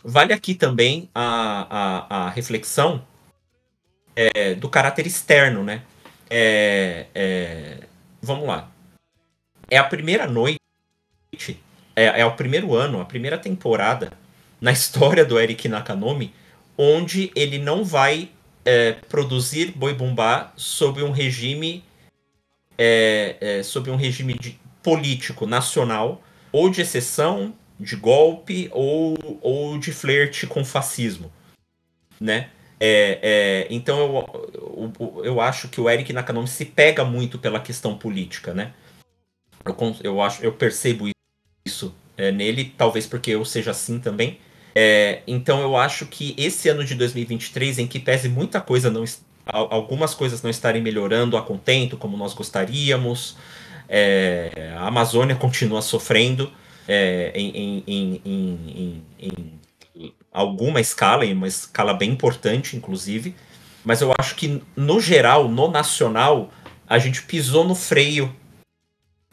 Vale 0.04 0.32
aqui 0.32 0.54
também 0.54 1.10
a, 1.12 1.66
a, 2.08 2.26
a 2.26 2.30
reflexão 2.30 3.04
é, 4.14 4.54
do 4.54 4.68
caráter 4.68 5.04
externo, 5.04 5.64
né? 5.64 5.82
É, 6.30 7.06
é, 7.12 7.78
vamos 8.22 8.46
lá. 8.46 8.70
É 9.68 9.78
a 9.78 9.82
primeira 9.82 10.28
noite, 10.28 10.60
é, 11.96 12.20
é 12.20 12.24
o 12.24 12.36
primeiro 12.36 12.72
ano, 12.72 13.00
a 13.00 13.04
primeira 13.04 13.36
temporada 13.36 14.12
na 14.60 14.70
história 14.70 15.24
do 15.24 15.40
Eric 15.40 15.68
Nakanomi, 15.68 16.32
onde 16.78 17.32
ele 17.34 17.58
não 17.58 17.84
vai 17.84 18.30
é, 18.64 18.92
produzir 18.92 19.72
Boi 19.72 19.92
Bumbá 19.92 20.52
sob 20.56 21.02
um 21.02 21.10
regime 21.10 21.82
é, 22.78 23.36
é, 23.40 23.62
sob 23.62 23.90
um 23.90 23.96
regime 23.96 24.34
de, 24.34 24.58
político 24.82 25.46
nacional 25.46 26.22
ou 26.52 26.70
de 26.70 26.80
exceção, 26.80 27.54
de 27.78 27.96
golpe 27.96 28.70
ou, 28.72 29.38
ou 29.42 29.78
de 29.78 29.92
flerte 29.92 30.46
com 30.46 30.64
fascismo, 30.64 31.32
né? 32.20 32.50
É, 32.78 33.18
é, 33.22 33.66
então 33.70 33.98
eu, 33.98 34.92
eu, 35.00 35.24
eu, 35.24 35.40
acho 35.40 35.68
que 35.68 35.80
o 35.80 35.88
Eric 35.88 36.12
Nakanomi 36.12 36.46
se 36.46 36.64
pega 36.64 37.04
muito 37.04 37.38
pela 37.38 37.58
questão 37.58 37.96
política, 37.96 38.52
né? 38.52 38.72
Eu, 39.64 39.96
eu, 40.04 40.22
acho, 40.22 40.44
eu 40.44 40.52
percebo 40.52 41.08
isso 41.66 41.94
é, 42.16 42.30
nele, 42.30 42.74
talvez 42.76 43.06
porque 43.06 43.30
eu 43.30 43.44
seja 43.44 43.70
assim 43.70 43.98
também. 43.98 44.38
É, 44.74 45.22
então 45.26 45.60
eu 45.62 45.76
acho 45.76 46.06
que 46.06 46.34
esse 46.36 46.68
ano 46.68 46.84
de 46.84 46.94
2023, 46.94 47.78
em 47.78 47.86
que 47.86 47.98
pese 47.98 48.28
muita 48.28 48.60
coisa 48.60 48.90
não 48.90 49.04
algumas 49.46 50.14
coisas 50.14 50.42
não 50.42 50.50
estarem 50.50 50.82
melhorando 50.82 51.36
a 51.36 51.42
contento 51.42 51.96
como 51.96 52.16
nós 52.16 52.34
gostaríamos, 52.34 53.36
é, 53.88 54.74
a 54.76 54.88
Amazônia 54.88 55.36
continua 55.36 55.80
sofrendo 55.80 56.52
é, 56.88 57.32
em, 57.34 57.84
em, 57.86 58.20
em, 58.24 59.02
em 59.20 60.12
alguma 60.32 60.80
escala, 60.80 61.24
em 61.24 61.32
uma 61.32 61.48
escala 61.48 61.94
bem 61.94 62.10
importante, 62.10 62.76
inclusive. 62.76 63.34
Mas 63.84 64.00
eu 64.00 64.12
acho 64.18 64.34
que, 64.34 64.60
no 64.74 65.00
geral, 65.00 65.48
no 65.48 65.70
nacional, 65.70 66.50
a 66.88 66.98
gente 66.98 67.22
pisou 67.22 67.64
no 67.64 67.74
freio 67.74 68.34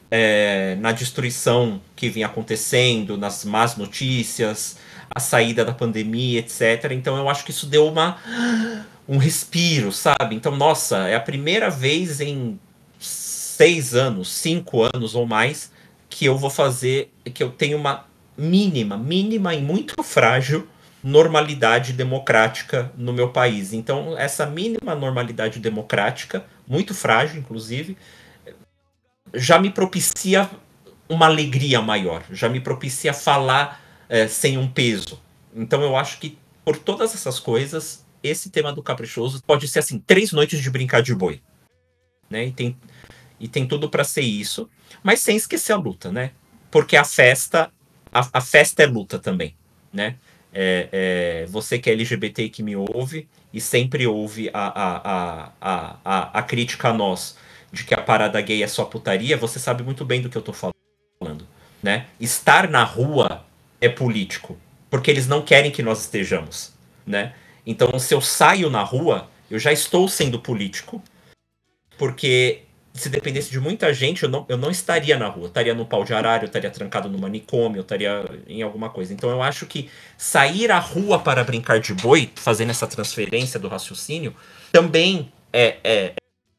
é, 0.10 0.76
na 0.80 0.92
destruição 0.92 1.82
que 1.96 2.08
vinha 2.08 2.28
acontecendo, 2.28 3.18
nas 3.18 3.44
más 3.44 3.76
notícias, 3.76 4.78
a 5.14 5.20
saída 5.20 5.66
da 5.66 5.74
pandemia, 5.74 6.40
etc. 6.40 6.92
Então 6.92 7.18
eu 7.18 7.28
acho 7.28 7.44
que 7.44 7.52
isso 7.52 7.66
deu 7.66 7.88
uma 7.88 8.18
um 9.08 9.18
respiro, 9.18 9.92
sabe? 9.92 10.36
Então, 10.36 10.56
nossa, 10.56 11.08
é 11.08 11.16
a 11.16 11.20
primeira 11.20 11.70
vez 11.70 12.22
em 12.22 12.60
seis 13.00 13.94
anos, 13.94 14.32
cinco 14.32 14.84
anos 14.84 15.16
ou 15.16 15.26
mais 15.26 15.72
que 16.10 16.26
eu 16.26 16.38
vou 16.38 16.50
fazer, 16.50 17.12
que 17.34 17.44
eu 17.44 17.52
tenho 17.52 17.78
uma 17.78 18.06
mínima, 18.38 18.98
mínima 18.98 19.54
e 19.54 19.62
muito 19.62 20.02
frágil 20.04 20.68
normalidade 21.04 21.92
democrática 21.92 22.92
no 22.96 23.12
meu 23.12 23.30
país. 23.30 23.74
Então, 23.74 24.18
essa 24.18 24.46
mínima 24.46 24.96
normalidade 24.96 25.60
democrática, 25.60 26.46
muito 26.66 26.94
frágil, 26.94 27.40
inclusive, 27.40 27.98
já 29.34 29.60
me 29.60 29.70
propicia 29.70 30.50
uma 31.10 31.26
alegria 31.26 31.82
maior, 31.82 32.24
já 32.32 32.48
me 32.48 32.62
propicia 32.62 33.14
falar 33.14 33.82
é, 34.08 34.28
sem 34.28 34.58
um 34.58 34.68
peso. 34.68 35.20
Então, 35.54 35.82
eu 35.82 35.98
acho 35.98 36.20
que 36.20 36.38
por 36.64 36.78
todas 36.78 37.14
essas 37.14 37.40
coisas, 37.40 38.06
esse 38.24 38.50
tema 38.50 38.72
do 38.72 38.82
caprichoso 38.82 39.44
pode 39.44 39.68
ser 39.68 39.80
assim, 39.80 40.00
três 40.00 40.32
noites 40.32 40.62
de 40.62 40.70
brincar 40.70 41.02
de 41.02 41.14
boi. 41.14 41.42
Né? 42.30 42.46
E 42.48 42.52
tem, 42.52 42.78
e 43.40 43.48
tem 43.48 43.68
tudo 43.68 43.90
para 43.90 44.04
ser 44.04 44.22
isso, 44.22 44.70
mas 45.04 45.20
sem 45.20 45.36
esquecer 45.36 45.74
a 45.74 45.78
luta, 45.78 46.12
né? 46.12 46.32
Porque 46.72 46.96
a 46.96 47.04
festa, 47.04 47.70
a, 48.12 48.28
a 48.34 48.42
festa 48.42 48.84
é 48.84 48.86
luta 48.88 49.20
também, 49.20 49.56
né? 49.92 50.16
É, 50.54 50.90
é, 50.92 51.46
você 51.48 51.80
que 51.80 51.90
é 51.90 51.94
LGBT 51.94 52.48
que 52.48 52.64
me 52.64 52.76
ouve 52.76 53.28
e 53.52 53.60
sempre 53.60 54.06
ouve 54.06 54.50
a, 54.54 54.68
a, 54.68 55.52
a, 55.60 56.00
a, 56.04 56.40
a 56.40 56.44
crítica 56.44 56.90
a 56.90 56.94
nós 56.94 57.36
de 57.72 57.84
que 57.84 57.94
a 57.94 58.02
parada 58.02 58.40
gay 58.40 58.62
é 58.62 58.68
só 58.68 58.86
putaria, 58.86 59.36
você 59.36 59.60
sabe 59.60 59.84
muito 59.84 60.06
bem 60.06 60.22
do 60.22 60.30
que 60.30 60.38
eu 60.38 60.44
tô 60.44 60.54
falando, 60.54 61.48
né? 61.82 62.06
Estar 62.20 62.70
na 62.70 62.84
rua 62.84 63.44
é 63.82 63.90
político, 63.90 64.58
porque 64.92 65.10
eles 65.10 65.28
não 65.28 65.42
querem 65.42 65.72
que 65.72 65.82
nós 65.82 66.02
estejamos, 66.02 66.72
né? 67.06 67.34
Então, 67.66 67.98
se 67.98 68.14
eu 68.14 68.22
saio 68.22 68.70
na 68.70 68.84
rua, 68.84 69.30
eu 69.50 69.60
já 69.60 69.72
estou 69.72 70.08
sendo 70.08 70.40
político, 70.40 71.02
porque 71.98 72.64
se 72.94 73.10
dependesse 73.10 73.50
de 73.50 73.60
muita 73.60 73.92
gente, 73.94 74.24
eu 74.24 74.30
não, 74.30 74.46
eu 74.48 74.58
não 74.58 74.70
estaria 74.70 75.18
na 75.18 75.28
rua. 75.28 75.46
Eu 75.46 75.48
estaria 75.48 75.74
no 75.74 75.86
pau 75.86 76.04
de 76.04 76.14
arara, 76.14 76.44
eu 76.44 76.48
estaria 76.48 76.70
trancado 76.70 77.10
no 77.10 77.18
manicômio, 77.18 77.80
eu 77.80 77.82
estaria 77.82 78.24
em 78.48 78.62
alguma 78.62 78.90
coisa. 78.90 79.14
Então 79.14 79.30
eu 79.30 79.42
acho 79.42 79.66
que 79.66 79.90
sair 80.18 80.72
à 80.72 80.78
rua 80.78 81.20
para 81.20 81.44
brincar 81.44 81.80
de 81.80 81.94
boi, 81.94 82.32
fazendo 82.36 82.70
essa 82.70 82.86
transferência 82.86 83.60
do 83.60 83.68
raciocínio, 83.68 84.36
também 84.72 85.32
é, 85.52 85.78
é, 85.84 86.14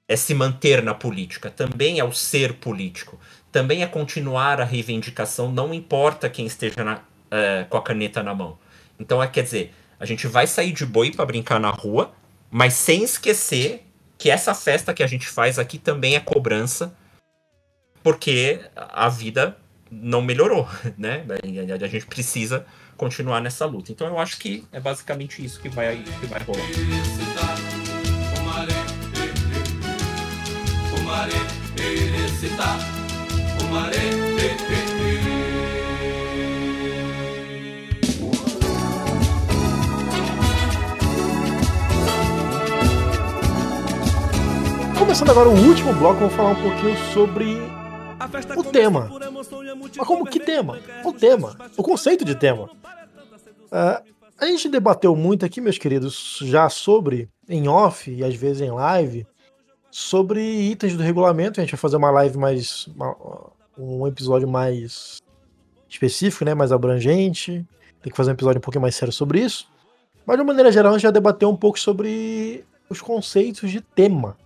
é 0.09 0.17
se 0.17 0.35
manter 0.35 0.83
na 0.83 0.93
política, 0.93 1.51
também 1.51 2.01
é 2.01 2.05
o 2.05 2.13
ser 2.13 2.55
político, 2.55 3.19
também 3.53 3.85
é 3.85 3.87
continuar 3.87 4.61
a 4.61 4.65
reivindicação, 4.65 5.53
não 5.53 5.73
importa 5.73 6.29
quem 6.29 6.47
esteja 6.47 6.83
na, 6.83 7.01
é, 7.31 7.65
com 7.69 7.77
a 7.77 7.83
caneta 7.83 8.25
na 8.25 8.35
mão. 8.35 8.59
Então 8.99 9.23
é 9.23 9.29
quer 9.29 9.43
dizer, 9.43 9.73
a 10.05 10.07
gente 10.07 10.27
vai 10.27 10.47
sair 10.47 10.71
de 10.71 10.85
boi 10.85 11.11
para 11.11 11.25
brincar 11.25 11.59
na 11.59 11.71
rua, 11.71 12.13
mas 12.51 12.75
sem 12.75 13.03
esquecer 13.03 13.87
que 14.19 14.31
essa 14.31 14.55
festa 14.55 14.93
que 14.93 15.03
a 15.03 15.07
gente 15.07 15.27
faz 15.27 15.59
aqui 15.59 15.79
também 15.79 16.15
é 16.15 16.21
cobrança, 16.21 16.95
porque 18.03 18.61
a 18.77 19.09
vida 19.09 19.57
não 19.91 20.21
melhorou, 20.21 20.69
né? 20.99 21.25
A 21.83 21.87
gente 21.87 22.05
precisa 22.05 22.67
continuar 22.99 23.41
nessa 23.41 23.65
luta. 23.65 23.93
Então 23.93 24.07
eu 24.07 24.19
acho 24.19 24.39
que 24.39 24.67
é 24.71 24.79
basicamente 24.79 25.43
isso 25.43 25.59
que 25.59 25.71
vai, 25.71 25.97
que 26.21 26.27
vai 26.27 26.43
rolar. 26.43 26.61
Começando 45.15 45.31
agora 45.31 45.49
o 45.49 45.69
último 45.69 45.95
bloco, 45.95 46.19
vou 46.19 46.31
falar 46.31 46.51
um 46.51 46.61
pouquinho 46.61 46.97
sobre 47.13 47.45
o 48.57 48.65
tema. 48.65 49.09
Mas 49.97 50.09
como 50.09 50.27
que 50.27 50.41
tema? 50.41 50.77
O 51.05 51.13
tema, 51.13 51.57
o 51.77 51.85
conceito 51.85 52.25
de 52.25 52.35
tema. 52.35 52.65
Uh, 52.65 54.03
a 54.37 54.47
gente 54.47 54.69
debateu 54.69 55.15
muito 55.15 55.47
aqui, 55.47 55.61
meus 55.61 55.79
queridos, 55.79 56.41
já 56.43 56.69
sobre, 56.69 57.29
em 57.49 57.69
off 57.69 58.11
e 58.11 58.25
às 58.25 58.35
vezes 58.35 58.63
em 58.63 58.73
live, 58.73 59.25
sobre 59.89 60.41
itens 60.43 60.97
do 60.97 61.03
regulamento. 61.05 61.61
A 61.61 61.63
gente 61.63 61.71
vai 61.71 61.79
fazer 61.79 61.97
uma 61.97 62.11
live 62.11 62.37
mais. 62.37 62.89
Uma, 62.89 63.17
um 63.79 64.09
episódio 64.09 64.49
mais 64.49 65.19
específico, 65.89 66.45
né? 66.45 66.55
Mais 66.55 66.73
abrangente. 66.73 67.65
Tem 68.03 68.11
que 68.11 68.17
fazer 68.17 68.33
um 68.33 68.35
episódio 68.35 68.59
um 68.59 68.63
pouquinho 68.63 68.83
mais 68.83 68.97
sério 68.97 69.13
sobre 69.13 69.39
isso. 69.43 69.69
Mas 70.27 70.37
de 70.37 70.43
uma 70.43 70.49
maneira 70.49 70.73
geral, 70.73 70.91
a 70.91 70.97
gente 70.97 71.05
já 71.05 71.13
debateu 71.13 71.49
um 71.49 71.57
pouco 71.57 71.79
sobre 71.79 72.65
os 72.91 73.01
conceitos 73.01 73.71
de 73.71 73.81
tema. 73.81 74.37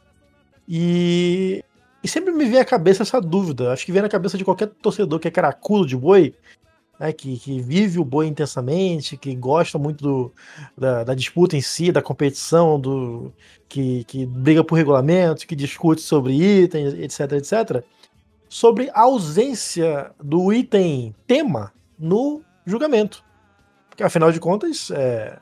E, 0.68 1.64
e 2.04 2.08
sempre 2.08 2.32
me 2.32 2.44
vem 2.44 2.60
à 2.60 2.64
cabeça 2.64 3.02
essa 3.02 3.20
dúvida. 3.20 3.72
Acho 3.72 3.86
que 3.86 3.92
vem 3.92 4.02
na 4.02 4.08
cabeça 4.08 4.36
de 4.36 4.44
qualquer 4.44 4.66
torcedor 4.66 5.18
que 5.18 5.28
é 5.28 5.30
caraculo 5.30 5.86
de 5.86 5.96
boi, 5.96 6.34
né, 7.00 7.12
que, 7.12 7.38
que 7.38 7.60
vive 7.60 7.98
o 7.98 8.04
boi 8.04 8.26
intensamente, 8.26 9.16
que 9.16 9.34
gosta 9.34 9.78
muito 9.78 10.02
do, 10.02 10.32
da, 10.76 11.04
da, 11.04 11.14
disputa 11.14 11.56
em 11.56 11.60
si, 11.62 11.90
da 11.90 12.02
competição, 12.02 12.78
do 12.78 13.32
que, 13.68 14.04
que 14.04 14.26
briga 14.26 14.62
por 14.62 14.74
regulamentos, 14.74 15.44
que 15.44 15.56
discute 15.56 16.02
sobre 16.02 16.34
itens, 16.34 16.92
etc, 16.94 17.32
etc, 17.32 17.84
sobre 18.48 18.90
a 18.90 19.02
ausência 19.02 20.10
do 20.22 20.52
item 20.52 21.14
tema 21.26 21.72
no 21.98 22.42
julgamento. 22.66 23.24
Porque, 23.88 24.02
afinal 24.02 24.30
de 24.30 24.40
contas, 24.40 24.90
é, 24.90 25.38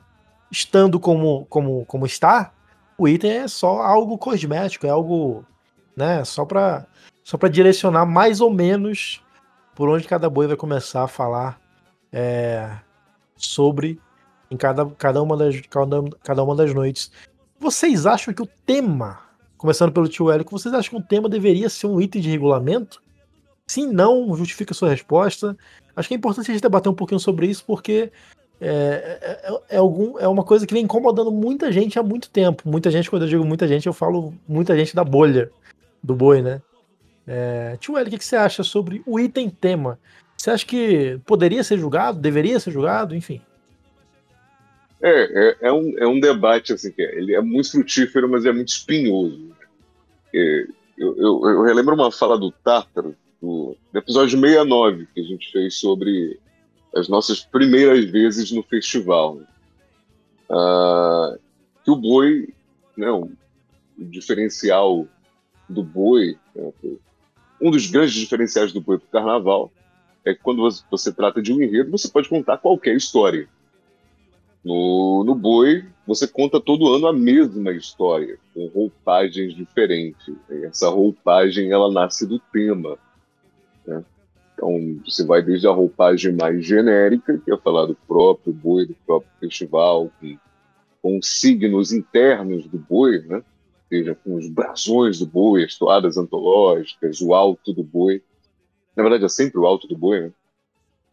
estando 0.50 1.00
como, 1.00 1.46
como, 1.46 1.84
como 1.86 2.06
está, 2.06 2.52
o 2.98 3.08
item 3.08 3.30
é 3.30 3.48
só 3.48 3.80
algo 3.82 4.16
cosmético, 4.18 4.86
é 4.86 4.90
algo 4.90 5.44
né, 5.96 6.24
só 6.24 6.44
para 6.44 6.86
só 7.24 7.36
para 7.36 7.48
direcionar 7.48 8.06
mais 8.06 8.40
ou 8.40 8.50
menos 8.50 9.22
por 9.74 9.88
onde 9.88 10.06
cada 10.06 10.30
boi 10.30 10.46
vai 10.46 10.56
começar 10.56 11.02
a 11.02 11.08
falar 11.08 11.60
é, 12.12 12.70
sobre 13.36 14.00
em 14.50 14.56
cada, 14.56 14.86
cada, 14.86 15.22
uma 15.22 15.36
das, 15.36 15.60
cada, 15.62 16.02
cada 16.22 16.42
uma 16.44 16.54
das 16.54 16.72
noites. 16.72 17.10
Vocês 17.58 18.06
acham 18.06 18.32
que 18.32 18.42
o 18.42 18.48
tema, 18.64 19.18
começando 19.58 19.92
pelo 19.92 20.08
tio 20.08 20.30
Hélio, 20.30 20.46
vocês 20.48 20.72
acham 20.72 20.90
que 20.90 21.04
o 21.04 21.08
tema 21.08 21.28
deveria 21.28 21.68
ser 21.68 21.88
um 21.88 22.00
item 22.00 22.22
de 22.22 22.30
regulamento? 22.30 23.02
Sim, 23.66 23.88
não, 23.88 24.34
justifica 24.36 24.72
a 24.72 24.76
sua 24.76 24.90
resposta. 24.90 25.56
Acho 25.96 26.08
que 26.08 26.14
é 26.14 26.16
importante 26.16 26.50
a 26.50 26.54
gente 26.54 26.62
debater 26.62 26.90
um 26.90 26.94
pouquinho 26.94 27.18
sobre 27.18 27.46
isso, 27.46 27.64
porque 27.66 28.12
é, 28.60 28.68
é, 28.68 29.52
é, 29.52 29.60
é, 29.70 29.76
algum, 29.76 30.18
é 30.18 30.26
uma 30.26 30.42
coisa 30.42 30.66
que 30.66 30.72
vem 30.72 30.84
incomodando 30.84 31.30
muita 31.30 31.70
gente 31.70 31.98
há 31.98 32.02
muito 32.02 32.30
tempo. 32.30 32.68
Muita 32.68 32.90
gente, 32.90 33.10
quando 33.10 33.22
eu 33.22 33.28
digo 33.28 33.44
muita 33.44 33.68
gente, 33.68 33.86
eu 33.86 33.92
falo 33.92 34.34
muita 34.48 34.76
gente 34.76 34.94
da 34.94 35.04
bolha 35.04 35.50
do 36.02 36.14
boi, 36.14 36.40
né? 36.40 36.62
É, 37.26 37.76
tio 37.80 37.96
Hélio, 37.96 38.14
o 38.14 38.18
que, 38.18 38.24
você 38.24 38.36
acha 38.36 38.62
sobre 38.62 39.02
o 39.04 39.18
item 39.18 39.50
tema? 39.50 39.98
Você 40.36 40.50
acha 40.50 40.64
que 40.64 41.18
poderia 41.26 41.62
ser 41.64 41.78
julgado, 41.78 42.18
deveria 42.18 42.60
ser 42.60 42.70
julgado, 42.70 43.14
enfim? 43.14 43.40
É, 45.02 45.48
é, 45.48 45.56
é, 45.62 45.72
um, 45.72 45.98
é 45.98 46.06
um 46.06 46.20
debate, 46.20 46.72
assim, 46.72 46.90
que 46.90 47.02
ele 47.02 47.34
é 47.34 47.40
muito 47.40 47.72
frutífero, 47.72 48.28
mas 48.28 48.46
é 48.46 48.52
muito 48.52 48.68
espinhoso. 48.68 49.50
É, 50.34 50.66
eu, 50.96 51.16
eu, 51.16 51.40
eu, 51.50 51.62
relembro 51.62 51.94
uma 51.94 52.10
fala 52.10 52.38
do 52.38 52.50
Tártaro, 52.50 53.14
do, 53.42 53.76
do 53.92 53.98
episódio 53.98 54.38
69, 54.38 55.08
que 55.14 55.20
a 55.20 55.24
gente 55.24 55.50
fez 55.52 55.74
sobre 55.74 56.38
as 56.96 57.08
nossas 57.08 57.40
primeiras 57.40 58.04
vezes 58.04 58.50
no 58.50 58.62
festival. 58.62 59.40
Ah, 60.50 61.36
que 61.84 61.90
o 61.90 61.96
boi, 61.96 62.48
né, 62.96 63.10
o 63.10 63.30
diferencial 63.98 65.06
do 65.68 65.82
boi, 65.82 66.36
né, 66.54 66.72
um 67.60 67.70
dos 67.70 67.86
grandes 67.90 68.14
diferenciais 68.14 68.72
do 68.72 68.80
boi 68.80 68.98
para 68.98 69.06
o 69.06 69.10
carnaval 69.10 69.72
é 70.24 70.34
que 70.34 70.42
quando 70.42 70.60
você, 70.62 70.82
você 70.90 71.12
trata 71.12 71.40
de 71.40 71.52
um 71.52 71.62
enredo, 71.62 71.90
você 71.90 72.08
pode 72.08 72.28
contar 72.28 72.58
qualquer 72.58 72.96
história. 72.96 73.48
No, 74.64 75.22
no 75.24 75.36
Boi, 75.36 75.86
você 76.04 76.26
conta 76.26 76.60
todo 76.60 76.92
ano 76.92 77.06
a 77.06 77.12
mesma 77.12 77.70
história, 77.70 78.36
com 78.52 78.66
roupagens 78.66 79.54
diferentes. 79.54 80.34
Essa 80.64 80.88
roupagem, 80.88 81.70
ela 81.70 81.88
nasce 81.92 82.26
do 82.26 82.40
tema. 82.40 82.98
Né? 83.86 84.04
Então, 84.56 84.98
você 85.04 85.22
vai 85.22 85.42
desde 85.42 85.66
a 85.66 85.70
roupagem 85.70 86.32
mais 86.32 86.64
genérica, 86.64 87.38
que 87.44 87.52
é 87.52 87.56
falar 87.58 87.84
do 87.84 87.94
próprio 87.94 88.54
boi, 88.54 88.86
do 88.86 88.96
próprio 89.06 89.30
festival, 89.38 90.10
com, 90.18 90.38
com 91.02 91.22
signos 91.22 91.92
internos 91.92 92.66
do 92.66 92.78
boi, 92.78 93.22
né? 93.26 93.42
seja 93.88 94.14
com 94.14 94.34
os 94.34 94.48
brasões 94.48 95.18
do 95.18 95.26
boi, 95.26 95.62
as 95.62 95.76
toadas 95.76 96.16
antológicas, 96.16 97.20
o 97.20 97.34
alto 97.34 97.72
do 97.72 97.84
boi. 97.84 98.22
Na 98.96 99.02
verdade, 99.02 99.26
é 99.26 99.28
sempre 99.28 99.60
o 99.60 99.66
alto 99.66 99.86
do 99.86 99.96
boi, 99.96 100.22
né? 100.22 100.32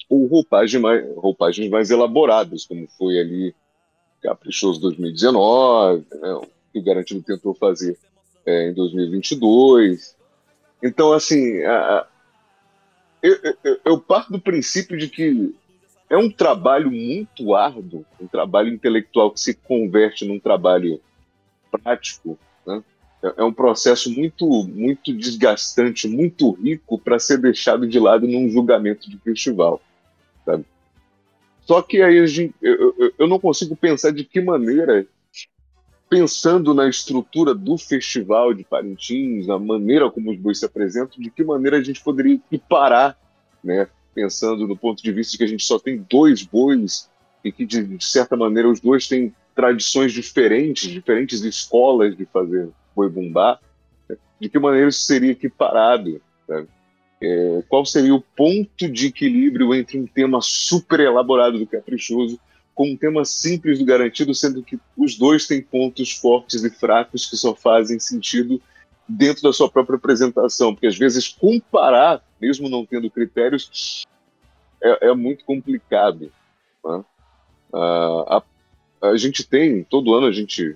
ou 0.09 0.25
roupagem 0.25 0.79
mais, 0.79 1.05
roupagens 1.15 1.69
mais 1.69 1.91
elaboradas, 1.91 2.65
como 2.65 2.87
foi 2.97 3.19
ali 3.19 3.55
Caprichoso 4.21 4.79
2019, 4.79 6.05
né, 6.13 6.41
que 6.71 6.79
o 6.79 6.83
Garantido 6.83 7.21
tentou 7.21 7.53
fazer 7.53 7.97
é, 8.45 8.69
em 8.69 8.73
2022. 8.73 10.15
Então, 10.81 11.13
assim, 11.13 11.61
a, 11.63 12.07
eu, 13.23 13.55
eu, 13.63 13.79
eu 13.85 13.99
parto 13.99 14.33
do 14.33 14.39
princípio 14.39 14.97
de 14.97 15.07
que 15.07 15.55
é 16.09 16.17
um 16.17 16.29
trabalho 16.29 16.91
muito 16.91 17.55
árduo, 17.55 18.05
um 18.19 18.27
trabalho 18.27 18.69
intelectual 18.69 19.31
que 19.31 19.39
se 19.39 19.53
converte 19.53 20.25
num 20.25 20.39
trabalho 20.39 21.01
prático, 21.71 22.37
né? 22.67 22.83
É, 23.23 23.33
é 23.37 23.43
um 23.43 23.53
processo 23.53 24.11
muito, 24.11 24.45
muito 24.65 25.13
desgastante, 25.13 26.07
muito 26.07 26.51
rico 26.51 26.99
para 26.99 27.17
ser 27.17 27.37
deixado 27.37 27.87
de 27.87 27.97
lado 27.97 28.27
num 28.27 28.49
julgamento 28.49 29.09
de 29.09 29.17
festival. 29.17 29.81
Sabe? 30.45 30.65
Só 31.61 31.81
que 31.81 32.01
aí 32.01 32.27
gente, 32.27 32.53
eu, 32.61 32.93
eu, 32.99 33.13
eu 33.19 33.27
não 33.27 33.39
consigo 33.39 33.75
pensar 33.75 34.11
de 34.11 34.25
que 34.25 34.41
maneira, 34.41 35.07
pensando 36.13 36.75
na 36.75 36.87
estrutura 36.87 37.55
do 37.55 37.75
festival 37.75 38.53
de 38.53 38.63
Parintins, 38.63 39.47
na 39.47 39.57
maneira 39.57 40.11
como 40.11 40.29
os 40.29 40.37
bois 40.37 40.59
se 40.59 40.65
apresentam, 40.65 41.19
de 41.19 41.31
que 41.31 41.43
maneira 41.43 41.77
a 41.77 41.83
gente 41.83 42.03
poderia 42.03 42.35
equiparar, 42.35 43.17
né? 43.63 43.87
pensando 44.13 44.67
no 44.67 44.77
ponto 44.77 45.01
de 45.01 45.11
vista 45.11 45.31
de 45.31 45.39
que 45.39 45.43
a 45.43 45.47
gente 45.47 45.65
só 45.65 45.79
tem 45.79 46.05
dois 46.07 46.43
bois 46.43 47.09
e 47.43 47.51
que, 47.51 47.65
de, 47.65 47.83
de 47.83 48.05
certa 48.05 48.37
maneira, 48.37 48.69
os 48.69 48.79
dois 48.79 49.07
têm 49.07 49.33
tradições 49.55 50.13
diferentes, 50.13 50.87
diferentes 50.87 51.41
escolas 51.41 52.15
de 52.15 52.25
fazer 52.25 52.69
boi 52.95 53.09
bumbá, 53.09 53.57
né? 54.07 54.15
de 54.39 54.49
que 54.49 54.59
maneira 54.59 54.89
isso 54.89 55.01
seria 55.01 55.31
equiparado? 55.31 56.21
Sabe? 56.45 56.67
É, 57.23 57.63
qual 57.67 57.87
seria 57.87 58.13
o 58.13 58.21
ponto 58.21 58.87
de 58.87 59.07
equilíbrio 59.07 59.73
entre 59.73 59.97
um 59.97 60.05
tema 60.05 60.41
super 60.43 60.99
elaborado 60.99 61.57
do 61.57 61.65
caprichoso 61.65 62.39
com 62.75 62.91
um 62.91 62.97
tema 62.97 63.23
simples 63.23 63.79
do 63.79 63.85
garantido, 63.85 64.33
sendo 64.33 64.63
que 64.63 64.79
os 64.97 65.17
dois 65.17 65.45
têm 65.45 65.61
pontos 65.61 66.11
fortes 66.13 66.63
e 66.63 66.69
fracos 66.69 67.29
que 67.29 67.37
só 67.37 67.53
fazem 67.53 67.99
sentido 67.99 68.61
dentro 69.07 69.43
da 69.43 69.53
sua 69.53 69.69
própria 69.69 69.97
apresentação, 69.97 70.73
porque 70.73 70.87
às 70.87 70.97
vezes 70.97 71.27
comparar, 71.27 72.23
mesmo 72.41 72.69
não 72.69 72.85
tendo 72.85 73.11
critérios, 73.11 74.05
é, 74.81 75.09
é 75.09 75.13
muito 75.13 75.45
complicado. 75.45 76.31
Né? 76.83 77.03
a, 77.73 78.43
a, 79.01 79.17
gente 79.17 79.43
tem, 79.43 79.83
todo 79.83 80.13
ano 80.13 80.27
a 80.27 80.31
gente, 80.31 80.75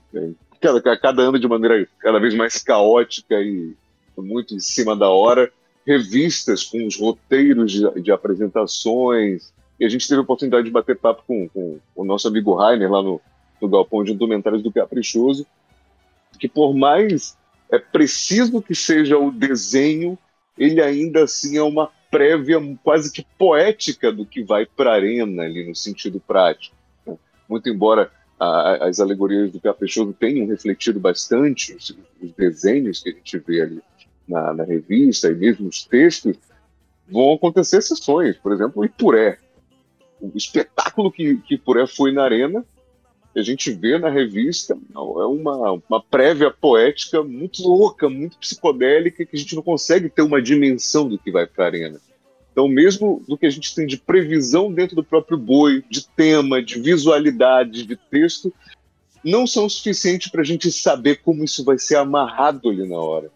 cada, 0.61 0.97
cada 0.97 1.21
ano 1.21 1.39
de 1.39 1.47
maneira 1.47 1.87
cada 1.99 2.19
vez 2.19 2.33
mais 2.33 2.61
caótica 2.61 3.35
e 3.35 3.75
muito 4.17 4.55
em 4.55 4.59
cima 4.59 4.95
da 4.95 5.09
hora, 5.09 5.51
revistas 5.85 6.63
com 6.63 6.85
os 6.85 6.99
roteiros 6.99 7.71
de, 7.71 8.01
de, 8.01 8.11
apresentações. 8.11 9.53
E 9.79 9.85
a 9.85 9.89
gente 9.89 10.07
teve 10.07 10.19
a 10.19 10.23
oportunidade 10.23 10.65
de 10.65 10.71
bater 10.71 10.97
papo 10.97 11.23
com, 11.27 11.47
com 11.49 11.79
o 11.95 12.03
nosso 12.03 12.27
amigo 12.27 12.55
Rainer 12.55 12.91
lá 12.91 13.01
no, 13.01 13.21
no 13.61 13.69
Galpão 13.69 14.03
de 14.03 14.13
Indumentários 14.13 14.63
do 14.63 14.71
Caprichoso, 14.71 15.45
que 16.39 16.47
por 16.47 16.75
mais 16.75 17.37
é 17.69 17.77
preciso 17.77 18.61
que 18.61 18.73
seja 18.73 19.17
o 19.17 19.31
desenho, 19.31 20.17
ele 20.57 20.81
ainda 20.81 21.23
assim 21.23 21.57
é 21.57 21.63
uma 21.63 21.91
prévia 22.09 22.57
quase 22.83 23.11
que 23.11 23.25
poética 23.37 24.11
do 24.11 24.25
que 24.25 24.43
vai 24.43 24.65
para 24.65 24.91
a 24.91 24.95
arena 24.95 25.43
ali 25.43 25.67
no 25.67 25.75
sentido 25.75 26.19
prático. 26.19 26.75
Né? 27.05 27.17
Muito 27.47 27.69
embora 27.69 28.11
a, 28.39 28.87
as 28.87 28.99
alegorias 28.99 29.51
do 29.51 29.59
Caprichoso 29.59 30.13
tenham 30.13 30.47
refletido 30.47 30.99
bastante 30.99 31.73
os, 31.73 31.95
os 32.21 32.31
desenhos 32.33 33.01
que 33.01 33.09
a 33.09 33.13
gente 33.13 33.37
vê 33.39 33.61
ali 33.61 33.81
na, 34.27 34.53
na 34.53 34.63
revista 34.63 35.29
e 35.29 35.35
mesmo 35.35 35.69
os 35.69 35.85
textos, 35.85 36.37
vão 37.07 37.33
acontecer 37.33 37.81
sessões. 37.81 38.37
Por 38.37 38.51
exemplo, 38.51 38.81
o 38.81 38.85
Ipuré. 38.85 39.39
O 40.19 40.31
espetáculo 40.35 41.11
que, 41.11 41.37
que 41.37 41.55
Ipuré 41.55 41.85
foi 41.85 42.11
na 42.11 42.23
arena, 42.23 42.65
a 43.35 43.41
gente 43.41 43.71
vê 43.71 43.99
na 43.99 44.09
revista, 44.09 44.75
é 44.95 44.99
uma, 44.99 45.79
uma 45.87 46.01
prévia 46.01 46.49
poética 46.49 47.23
muito 47.23 47.61
louca, 47.61 48.09
muito 48.09 48.37
psicodélica, 48.39 49.23
que 49.25 49.35
a 49.35 49.39
gente 49.39 49.55
não 49.55 49.61
consegue 49.61 50.09
ter 50.09 50.23
uma 50.23 50.41
dimensão 50.41 51.07
do 51.07 51.19
que 51.19 51.31
vai 51.31 51.45
para 51.45 51.65
a 51.65 51.67
arena. 51.67 52.01
Então, 52.51 52.67
mesmo 52.67 53.23
do 53.27 53.37
que 53.37 53.45
a 53.45 53.49
gente 53.51 53.75
tem 53.75 53.85
de 53.85 53.97
previsão 53.97 54.73
dentro 54.73 54.95
do 54.95 55.03
próprio 55.03 55.37
boi, 55.37 55.83
de 55.87 56.07
tema, 56.07 56.63
de 56.63 56.79
visualidade, 56.81 57.85
de 57.85 57.95
texto, 57.95 58.51
não 59.23 59.45
são 59.45 59.69
suficientes 59.69 60.31
para 60.31 60.41
a 60.41 60.45
gente 60.45 60.71
saber 60.71 61.17
como 61.17 61.43
isso 61.43 61.63
vai 61.63 61.77
ser 61.77 61.97
amarrado 61.97 62.69
ali 62.69 62.87
na 62.87 62.97
hora 62.97 63.31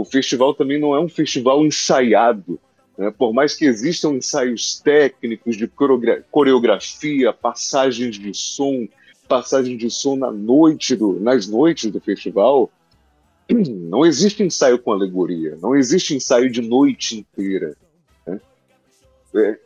o 0.00 0.04
festival 0.04 0.54
também 0.54 0.80
não 0.80 0.94
é 0.94 1.00
um 1.00 1.08
festival 1.08 1.64
ensaiado. 1.64 2.58
Né? 3.00 3.10
Por 3.10 3.32
mais 3.32 3.54
que 3.54 3.64
existam 3.64 4.10
ensaios 4.10 4.78
técnicos 4.78 5.56
de 5.56 5.66
coreografia, 6.30 7.32
passagens 7.32 8.18
de 8.18 8.34
som, 8.34 8.86
passagens 9.26 9.78
de 9.78 9.90
som 9.90 10.16
na 10.16 10.30
noite 10.30 10.94
do, 10.94 11.18
nas 11.18 11.48
noites 11.48 11.90
do 11.90 11.98
festival, 11.98 12.70
não 13.48 14.04
existe 14.04 14.42
ensaio 14.42 14.78
com 14.78 14.92
alegoria, 14.92 15.56
não 15.62 15.74
existe 15.74 16.14
ensaio 16.14 16.50
de 16.50 16.60
noite 16.60 17.16
inteira. 17.16 17.74
Né? 18.26 18.38
É, 19.34 19.58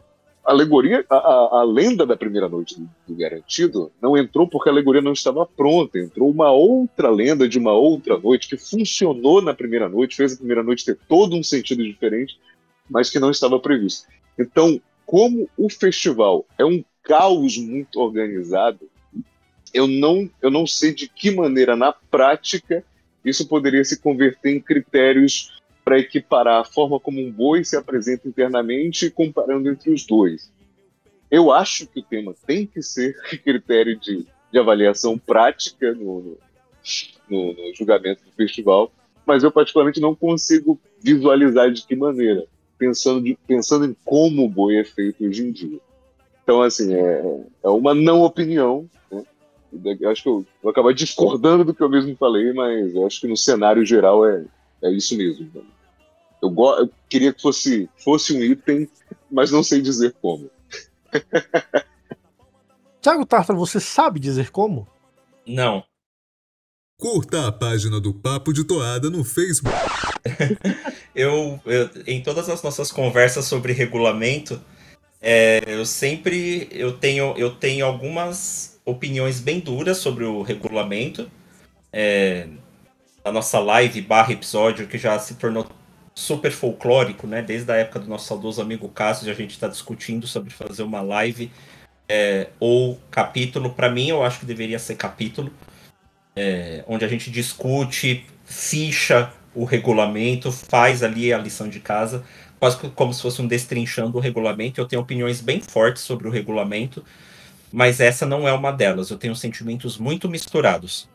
alegoria, 0.45 1.05
a, 1.11 1.17
a, 1.17 1.61
a, 1.61 1.65
lenda 1.65 2.07
da 2.07 2.17
primeira 2.17 2.49
noite 2.49 2.79
do, 2.79 2.89
do, 3.09 3.17
Garantido 3.17 3.91
não 4.01 4.17
entrou 4.17 4.47
porque 4.47 4.69
a 4.69 4.73
alegoria 4.73 5.03
não 5.03 5.13
estava 5.13 5.45
pronta. 5.45 5.99
Entrou 5.99 6.31
uma 6.31 6.53
outra 6.53 7.11
lenda 7.11 7.49
de 7.49 7.59
uma 7.59 7.73
outra 7.73 8.17
noite 8.17 8.49
que 8.49 8.57
funcionou 8.57 9.43
na 9.43 9.53
primeira 9.53 9.89
noite, 9.89 10.15
fez 10.15 10.35
a 10.35 10.37
primeira 10.37 10.63
noite 10.63 10.85
ter 10.85 10.97
todo 11.09 11.35
um 11.35 11.43
sentido 11.43 11.83
diferente, 11.83 12.39
mas 12.89 13.11
que 13.11 13.19
não 13.19 13.31
estava 13.31 13.59
previsto. 13.59 14.07
Então, 14.39 14.81
como 15.07 15.49
o 15.57 15.71
festival 15.71 16.47
é 16.59 16.65
um 16.65 16.85
caos 17.03 17.57
muito 17.57 18.01
organizado, 18.01 18.89
eu 19.73 19.87
não, 19.87 20.31
eu 20.41 20.51
não 20.51 20.67
sei 20.67 20.95
de 20.95 21.09
que 21.09 21.31
maneira, 21.31 21.75
na 21.77 21.93
prática, 21.93 22.85
isso 23.25 23.49
poderia 23.49 23.85
se 23.85 24.01
converter 24.01 24.55
em 24.55 24.61
critérios 24.61 25.61
para 25.85 25.99
equiparar 25.99 26.61
a 26.61 26.65
forma 26.65 26.99
como 26.99 27.21
um 27.21 27.31
boi 27.31 27.65
se 27.65 27.77
apresenta 27.77 28.29
internamente, 28.29 29.11
comparando 29.11 29.69
entre 29.69 29.91
os 29.91 30.07
dois. 30.07 30.51
eu 31.31 31.53
acho 31.53 31.87
que 31.87 32.01
o 32.01 32.03
tema 32.03 32.35
tem 32.47 32.67
que 32.67 32.81
ser 32.83 33.15
critério 33.45 33.99
de, 33.99 34.27
de 34.53 34.59
avaliação 34.59 35.19
prática 35.19 35.93
no, 35.93 36.23
no, 36.23 36.39
no, 37.29 37.53
no 37.53 37.75
julgamento 37.75 38.25
do 38.25 38.33
festival, 38.33 38.93
mas 39.27 39.43
eu 39.43 39.51
particularmente 39.51 40.01
não 40.01 40.15
consigo 40.15 40.81
visualizar 41.01 41.71
de 41.71 41.85
que 41.85 41.97
maneira, 41.97 42.47
pensando, 42.79 43.23
de, 43.23 43.39
pensando 43.47 43.85
em 43.85 43.97
como 44.05 44.45
o 44.45 44.49
boi 44.49 44.77
é 44.77 44.85
feito 44.85 45.25
hoje 45.25 45.47
em 45.47 45.53
dia. 45.53 45.81
Então, 46.43 46.63
assim, 46.63 46.95
é, 46.95 47.45
é 47.63 47.69
uma 47.69 47.95
não 47.95 48.23
opinião. 48.23 48.89
Né? 49.11 49.25
Eu 50.01 50.11
acho 50.11 50.23
que 50.23 50.29
eu 50.29 50.47
vou 50.63 50.71
acabar 50.71 50.93
discordando 50.93 51.65
do 51.65 51.75
que 51.75 51.83
eu 51.83 51.89
mesmo 51.89 52.15
falei, 52.17 52.53
mas 52.53 52.95
eu 52.95 53.07
acho 53.07 53.21
que 53.21 53.27
no 53.27 53.37
cenário 53.37 53.85
geral 53.85 54.27
é, 54.27 54.45
é 54.83 54.91
isso 54.91 55.17
mesmo. 55.17 55.51
Eu, 56.43 56.51
go 56.51 56.75
eu 56.75 56.91
queria 57.09 57.33
que 57.33 57.41
fosse, 57.41 57.89
fosse 57.97 58.37
um 58.37 58.43
item, 58.43 58.89
mas 59.31 59.51
não 59.51 59.63
sei 59.63 59.81
dizer 59.81 60.15
como. 60.21 60.51
Tiago 63.01 63.27
Tartar, 63.27 63.55
você 63.55 63.81
sabe 63.81 64.19
dizer 64.21 64.51
como? 64.51 64.87
Não. 65.47 65.85
Curta 66.99 67.49
a 67.49 67.53
página 67.53 68.01
do 68.01 68.15
Papo 68.15 68.53
de 68.53 68.65
Toada 68.65 69.11
no 69.11 69.25
Facebook. 69.25 69.77
eu, 71.15 71.61
eu, 71.65 71.91
em 72.07 72.23
todas 72.23 72.49
as 72.49 72.63
nossas 72.63 72.91
conversas 72.91 73.45
sobre 73.45 73.73
regulamento, 73.73 74.61
é, 75.21 75.63
eu 75.67 75.87
sempre 75.87 76.69
eu 76.71 76.93
tenho, 76.99 77.35
eu 77.37 77.51
tenho 77.53 77.87
algumas 77.87 78.81
opiniões 78.85 79.41
bem 79.41 79.61
duras 79.61 79.99
sobre 79.99 80.25
o 80.25 80.43
regulamento. 80.43 81.31
É, 81.93 82.47
a 83.25 83.33
nossa 83.33 83.59
live 83.59 84.03
barra 84.03 84.33
episódio 84.33 84.87
que 84.87 84.99
já 84.99 85.19
se 85.19 85.37
tornou 85.37 85.67
super 86.15 86.53
folclórico, 86.53 87.27
né? 87.27 87.43
Desde 87.43 87.71
a 87.73 87.77
época 87.77 88.01
do 88.01 88.09
nosso 88.09 88.27
saudoso 88.27 88.61
amigo 88.61 88.89
Cássio, 88.89 89.31
a 89.31 89.35
gente 89.35 89.53
está 89.53 89.67
discutindo 89.67 90.27
sobre 90.27 90.51
fazer 90.51 90.83
uma 90.83 91.01
live 91.01 91.51
é, 92.09 92.49
ou 92.61 93.01
capítulo. 93.11 93.71
Para 93.71 93.91
mim, 93.91 94.09
eu 94.09 94.23
acho 94.23 94.41
que 94.41 94.47
deveria 94.47 94.79
ser 94.79 94.97
capítulo, 94.97 95.51
é, 96.37 96.85
onde 96.87 97.05
a 97.05 97.09
gente 97.09 97.31
discute, 97.31 98.27
ficha 98.45 99.33
o 99.55 99.65
regulamento, 99.65 100.51
faz 100.51 101.03
ali 101.03 101.33
a 101.33 101.39
lição 101.39 101.69
de 101.69 101.81
casa, 101.81 102.25
quase 102.59 102.77
como 102.91 103.13
se 103.13 103.23
fosse 103.23 103.41
um 103.41 103.47
destrinchando 103.47 104.19
o 104.19 104.21
regulamento. 104.21 104.81
Eu 104.81 104.87
tenho 104.87 105.03
opiniões 105.03 105.41
bem 105.41 105.61
fortes 105.61 106.03
sobre 106.03 106.27
o 106.27 106.31
regulamento, 106.31 107.05
mas 107.73 108.01
essa 108.01 108.27
não 108.27 108.49
é 108.49 108.53
uma 108.53 108.73
delas. 108.73 109.11
Eu 109.11 109.19
tenho 109.19 109.37
sentimentos 109.37 109.99
muito 109.99 110.29
misturados. 110.29 111.09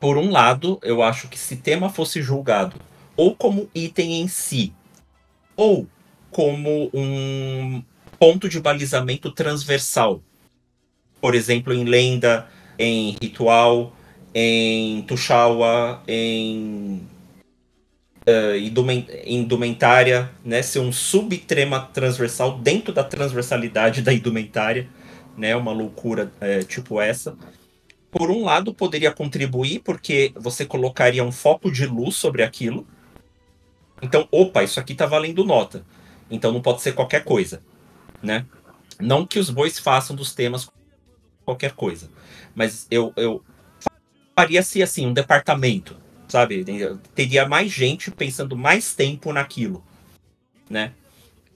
Por 0.00 0.16
um 0.16 0.30
lado, 0.30 0.78
eu 0.82 1.02
acho 1.02 1.28
que 1.28 1.38
se 1.38 1.56
tema 1.56 1.88
fosse 1.88 2.22
julgado 2.22 2.76
ou 3.16 3.34
como 3.34 3.68
item 3.74 4.20
em 4.20 4.28
si, 4.28 4.72
ou 5.56 5.88
como 6.30 6.88
um 6.94 7.82
ponto 8.16 8.48
de 8.48 8.60
balizamento 8.60 9.32
transversal. 9.32 10.22
Por 11.20 11.34
exemplo, 11.34 11.74
em 11.74 11.82
lenda, 11.82 12.46
em 12.78 13.16
ritual, 13.20 13.92
em 14.34 15.02
Tuxaua, 15.02 16.02
em 16.06 17.02
uh, 18.26 18.56
indumentária, 19.26 20.30
né, 20.44 20.62
ser 20.62 20.80
um 20.80 20.92
subtrema 20.92 21.80
transversal 21.92 22.58
dentro 22.58 22.92
da 22.92 23.04
transversalidade 23.04 24.02
da 24.02 24.12
indumentária, 24.12 24.88
né, 25.36 25.56
uma 25.56 25.72
loucura 25.72 26.32
é, 26.40 26.62
tipo 26.62 27.00
essa. 27.00 27.36
Por 28.10 28.30
um 28.30 28.44
lado, 28.44 28.72
poderia 28.72 29.12
contribuir 29.12 29.80
porque 29.80 30.32
você 30.34 30.64
colocaria 30.64 31.24
um 31.24 31.32
foco 31.32 31.70
de 31.70 31.86
luz 31.86 32.16
sobre 32.16 32.42
aquilo, 32.42 32.86
então, 34.00 34.28
opa, 34.30 34.62
isso 34.62 34.78
aqui 34.78 34.94
tá 34.94 35.06
valendo 35.06 35.44
nota. 35.44 35.84
Então 36.30 36.52
não 36.52 36.60
pode 36.60 36.82
ser 36.82 36.92
qualquer 36.92 37.24
coisa, 37.24 37.62
né? 38.22 38.46
Não 39.00 39.26
que 39.26 39.38
os 39.38 39.50
bois 39.50 39.78
façam 39.78 40.14
dos 40.14 40.34
temas 40.34 40.68
qualquer 41.44 41.72
coisa, 41.72 42.10
mas 42.54 42.86
eu, 42.90 43.12
eu 43.16 43.42
faria-se 44.38 44.80
assim, 44.80 45.04
um 45.04 45.12
departamento, 45.12 45.96
sabe? 46.28 46.64
teria 47.12 47.48
mais 47.48 47.72
gente 47.72 48.08
pensando 48.08 48.56
mais 48.56 48.94
tempo 48.94 49.32
naquilo, 49.32 49.84
né? 50.70 50.92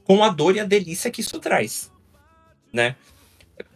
Com 0.02 0.24
a 0.24 0.28
dor 0.28 0.56
e 0.56 0.60
a 0.60 0.64
delícia 0.64 1.08
que 1.08 1.20
isso 1.20 1.38
traz, 1.38 1.92
né? 2.72 2.96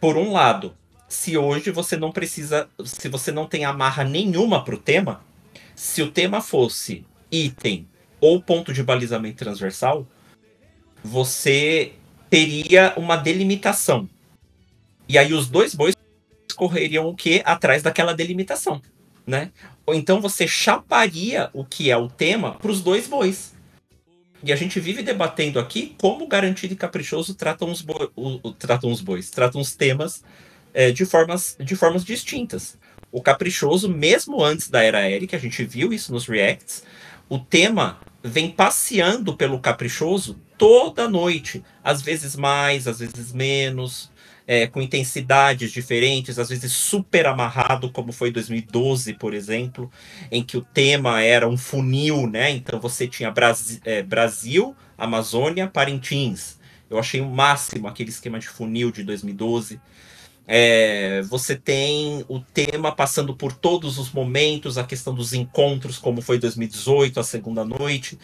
Por 0.01 0.17
um 0.17 0.33
lado, 0.33 0.75
se 1.07 1.37
hoje 1.37 1.71
você 1.71 1.95
não 1.95 2.11
precisa, 2.11 2.69
se 2.83 3.07
você 3.07 3.31
não 3.31 3.47
tem 3.47 3.63
amarra 3.63 4.03
nenhuma 4.03 4.61
pro 4.61 4.77
tema, 4.77 5.23
se 5.73 6.01
o 6.01 6.11
tema 6.11 6.41
fosse 6.41 7.05
item 7.31 7.87
ou 8.19 8.41
ponto 8.41 8.73
de 8.73 8.83
balizamento 8.83 9.37
transversal, 9.37 10.05
você 11.01 11.93
teria 12.29 12.93
uma 12.97 13.15
delimitação. 13.15 14.09
E 15.07 15.17
aí 15.17 15.31
os 15.31 15.47
dois 15.47 15.73
bois 15.73 15.95
correriam 16.57 17.07
o 17.07 17.15
que 17.15 17.41
atrás 17.45 17.81
daquela 17.81 18.13
delimitação, 18.13 18.81
né? 19.27 19.51
Ou 19.85 19.93
então 19.93 20.21
você 20.21 20.47
chaparia 20.47 21.49
o 21.53 21.65
que 21.65 21.91
é 21.91 21.97
o 21.97 22.07
tema 22.07 22.53
para 22.53 22.71
os 22.71 22.81
dois 22.81 23.07
bois. 23.07 23.53
E 24.41 24.53
a 24.53 24.55
gente 24.55 24.79
vive 24.79 25.03
debatendo 25.03 25.59
aqui 25.59 25.95
como 25.97 26.27
garantido 26.27 26.73
e 26.73 26.77
caprichoso 26.77 27.35
tratam 27.35 27.69
os, 27.69 27.81
boi, 27.81 28.09
o, 28.15 28.39
o, 28.47 28.51
tratam 28.53 28.89
os 28.89 29.01
bois, 29.01 29.29
tratam 29.29 29.59
os 29.59 29.75
temas 29.75 30.23
é, 30.73 30.91
de, 30.91 31.05
formas, 31.05 31.57
de 31.59 31.75
formas 31.75 32.05
distintas. 32.05 32.77
O 33.11 33.21
caprichoso, 33.21 33.89
mesmo 33.89 34.43
antes 34.43 34.69
da 34.69 34.83
era 34.83 35.09
Eric, 35.09 35.35
a 35.35 35.39
gente 35.39 35.63
viu 35.65 35.91
isso 35.91 36.13
nos 36.13 36.27
reacts, 36.27 36.83
o 37.27 37.39
tema 37.39 37.99
vem 38.23 38.49
passeando 38.49 39.35
pelo 39.35 39.59
caprichoso 39.59 40.39
toda 40.57 41.09
noite, 41.09 41.63
às 41.83 42.01
vezes 42.01 42.35
mais, 42.35 42.87
às 42.87 42.99
vezes 42.99 43.33
menos, 43.33 44.11
é, 44.47 44.65
com 44.65 44.81
intensidades 44.81 45.73
diferentes, 45.73 46.39
às 46.39 46.47
vezes 46.47 46.71
super 46.71 47.27
amarrado, 47.27 47.91
como 47.91 48.13
foi 48.13 48.31
2012, 48.31 49.13
por 49.15 49.33
exemplo, 49.33 49.91
em 50.31 50.41
que 50.41 50.55
o 50.55 50.61
tema 50.61 51.21
era 51.21 51.47
um 51.47 51.57
funil, 51.57 52.27
né? 52.27 52.49
Então 52.51 52.79
você 52.79 53.05
tinha 53.05 53.29
Brasi 53.29 53.81
é, 53.83 54.01
Brasil, 54.01 54.73
Amazônia, 54.97 55.67
Parintins. 55.67 56.57
Eu 56.89 56.97
achei 56.97 57.19
o 57.19 57.29
máximo 57.29 57.89
aquele 57.89 58.09
esquema 58.09 58.39
de 58.39 58.47
funil 58.47 58.89
de 58.89 59.03
2012. 59.03 59.81
É, 60.49 61.21
você 61.23 61.57
tem 61.57 62.23
o 62.29 62.39
tema 62.39 62.95
passando 62.95 63.35
por 63.35 63.51
todos 63.51 63.97
os 63.97 64.13
momentos, 64.13 64.77
a 64.77 64.85
questão 64.85 65.13
dos 65.13 65.33
encontros, 65.33 65.97
como 65.97 66.21
foi 66.21 66.39
2018, 66.39 67.19
a 67.19 67.23
segunda 67.23 67.65
noite. 67.65 68.17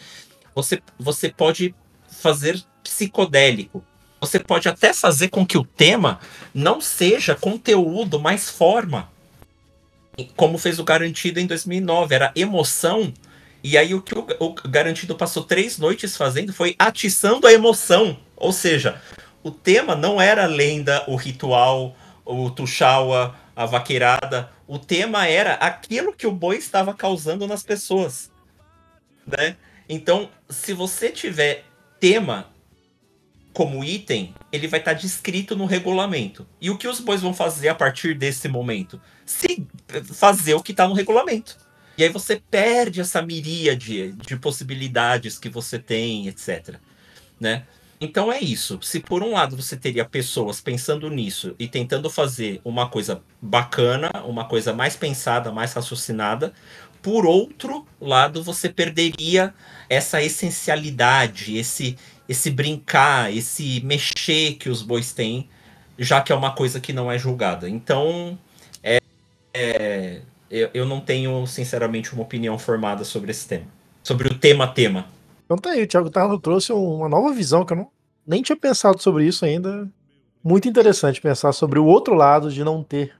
Você, 0.54 0.80
você 0.98 1.28
pode 1.28 1.74
fazer 2.08 2.64
psicodélico. 2.82 3.84
Você 4.24 4.38
pode 4.38 4.68
até 4.68 4.94
fazer 4.94 5.28
com 5.28 5.44
que 5.44 5.58
o 5.58 5.64
tema 5.64 6.18
não 6.54 6.80
seja 6.80 7.34
conteúdo, 7.34 8.18
mas 8.18 8.48
forma. 8.48 9.12
Como 10.34 10.56
fez 10.56 10.78
o 10.78 10.84
Garantido 10.84 11.38
em 11.38 11.46
2009, 11.46 12.14
era 12.14 12.32
emoção. 12.34 13.12
E 13.62 13.76
aí 13.76 13.94
o 13.94 14.00
que 14.00 14.18
o, 14.18 14.26
o 14.40 14.54
Garantido 14.66 15.14
passou 15.14 15.44
três 15.44 15.76
noites 15.76 16.16
fazendo 16.16 16.54
foi 16.54 16.74
atiçando 16.78 17.46
a 17.46 17.52
emoção. 17.52 18.18
Ou 18.34 18.50
seja, 18.50 18.98
o 19.42 19.50
tema 19.50 19.94
não 19.94 20.18
era 20.18 20.44
a 20.44 20.48
lenda, 20.48 21.04
o 21.06 21.16
ritual, 21.16 21.94
o 22.24 22.50
Tuxaua, 22.50 23.36
a 23.54 23.66
vaqueirada. 23.66 24.50
O 24.66 24.78
tema 24.78 25.26
era 25.26 25.54
aquilo 25.54 26.14
que 26.14 26.26
o 26.26 26.32
boi 26.32 26.56
estava 26.56 26.94
causando 26.94 27.46
nas 27.46 27.62
pessoas. 27.62 28.30
Né? 29.26 29.56
Então, 29.86 30.30
se 30.48 30.72
você 30.72 31.10
tiver 31.10 31.64
tema 32.00 32.53
como 33.54 33.84
item, 33.84 34.34
ele 34.52 34.66
vai 34.66 34.80
estar 34.80 34.92
descrito 34.92 35.56
no 35.56 35.64
regulamento. 35.64 36.46
E 36.60 36.68
o 36.70 36.76
que 36.76 36.88
os 36.88 36.98
bois 36.98 37.22
vão 37.22 37.32
fazer 37.32 37.68
a 37.68 37.74
partir 37.74 38.12
desse 38.12 38.48
momento? 38.48 39.00
Se 39.24 39.66
fazer 40.12 40.54
o 40.54 40.62
que 40.62 40.72
está 40.72 40.86
no 40.88 40.94
regulamento. 40.94 41.56
E 41.96 42.02
aí 42.02 42.08
você 42.08 42.42
perde 42.50 43.00
essa 43.00 43.22
miríade 43.22 44.12
de 44.12 44.36
possibilidades 44.36 45.38
que 45.38 45.48
você 45.48 45.78
tem, 45.78 46.26
etc. 46.26 46.74
Né? 47.40 47.62
Então 48.00 48.32
é 48.32 48.40
isso. 48.40 48.80
Se 48.82 48.98
por 48.98 49.22
um 49.22 49.32
lado 49.32 49.56
você 49.56 49.76
teria 49.76 50.04
pessoas 50.04 50.60
pensando 50.60 51.08
nisso 51.08 51.54
e 51.56 51.68
tentando 51.68 52.10
fazer 52.10 52.60
uma 52.64 52.88
coisa 52.88 53.22
bacana, 53.40 54.10
uma 54.24 54.46
coisa 54.46 54.72
mais 54.72 54.96
pensada, 54.96 55.52
mais 55.52 55.72
raciocinada, 55.72 56.52
por 57.00 57.24
outro 57.24 57.86
lado 58.00 58.42
você 58.42 58.68
perderia 58.68 59.54
essa 59.88 60.22
essencialidade, 60.22 61.56
esse 61.56 61.96
esse 62.28 62.50
brincar, 62.50 63.34
esse 63.34 63.80
mexer 63.84 64.54
que 64.54 64.68
os 64.68 64.82
bois 64.82 65.12
têm, 65.12 65.48
já 65.98 66.20
que 66.20 66.32
é 66.32 66.34
uma 66.34 66.54
coisa 66.54 66.80
que 66.80 66.92
não 66.92 67.10
é 67.10 67.18
julgada. 67.18 67.68
Então, 67.68 68.38
é, 68.82 68.98
é 69.52 70.20
eu, 70.50 70.70
eu 70.72 70.86
não 70.86 71.00
tenho, 71.00 71.46
sinceramente, 71.46 72.12
uma 72.12 72.22
opinião 72.22 72.58
formada 72.58 73.04
sobre 73.04 73.30
esse 73.30 73.46
tema. 73.48 73.66
Sobre 74.02 74.28
o 74.28 74.38
tema-tema. 74.38 75.06
Então 75.44 75.56
tá 75.56 75.70
aí, 75.70 75.82
o 75.82 75.86
Thiago 75.86 76.10
Tarlo 76.10 76.38
trouxe 76.38 76.72
uma 76.72 77.08
nova 77.08 77.32
visão 77.32 77.64
que 77.64 77.72
eu 77.72 77.76
não, 77.76 77.88
nem 78.26 78.42
tinha 78.42 78.56
pensado 78.56 79.00
sobre 79.00 79.26
isso 79.26 79.44
ainda. 79.44 79.88
Muito 80.42 80.68
interessante 80.68 81.20
pensar 81.20 81.52
sobre 81.52 81.78
o 81.78 81.86
outro 81.86 82.14
lado 82.14 82.50
de 82.50 82.62
não 82.62 82.82
ter 82.82 83.14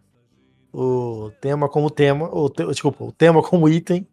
o 0.72 1.30
tema 1.40 1.68
como 1.68 1.90
tema, 1.90 2.28
o 2.32 2.48
te, 2.48 2.64
desculpa, 2.66 3.04
o 3.04 3.12
tema 3.12 3.42
como 3.42 3.68
item. 3.68 4.06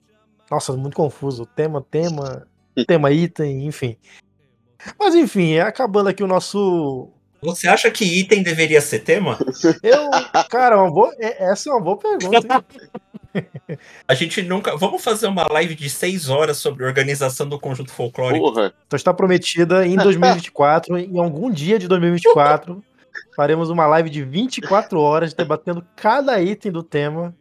Nossa, 0.50 0.74
muito 0.74 0.96
confuso. 0.96 1.46
Tema, 1.46 1.82
tema, 1.82 2.48
tema, 2.88 3.12
item, 3.12 3.66
enfim. 3.66 3.98
Mas 5.00 5.16
enfim, 5.16 5.58
acabando 5.60 6.10
aqui 6.10 6.24
o 6.24 6.28
nosso 6.28 7.10
Você 7.42 7.68
acha 7.68 7.90
que 7.92 8.04
item 8.06 8.44
deveria 8.44 8.82
ser 8.82 9.00
tema? 9.00 9.38
Eu, 9.84 10.10
cara, 10.50 10.78
uma 10.82 10.92
boa, 10.92 11.14
é- 11.20 11.52
essa 11.52 11.70
é 11.70 11.74
uma 11.74 11.82
boa 11.82 11.98
pergunta. 11.98 12.66
hein? 13.34 13.46
A 14.08 14.14
gente 14.14 14.42
nunca. 14.42 14.76
Vamos 14.76 15.02
fazer 15.02 15.26
uma 15.28 15.48
live 15.48 15.74
de 15.74 15.90
seis 15.90 16.28
horas 16.30 16.58
sobre 16.58 16.84
organização 16.84 17.48
do 17.48 17.58
conjunto 17.58 17.90
folclórico. 17.92 18.52
Porra, 18.54 18.74
Então 18.86 18.98
está 18.98 19.14
prometida 19.14 19.88
em 19.88 19.96
2024, 19.96 20.98
em 20.98 21.18
algum 21.18 21.50
dia 21.50 21.80
de 21.80 21.88
2024, 21.88 22.84
faremos 23.34 23.70
uma 23.70 23.88
live 23.88 24.10
de 24.10 24.22
24 24.24 25.00
horas 25.00 25.34
debatendo 25.34 25.86
cada 25.96 26.42
item 26.42 26.72
do 26.74 26.84
tema. 26.84 27.34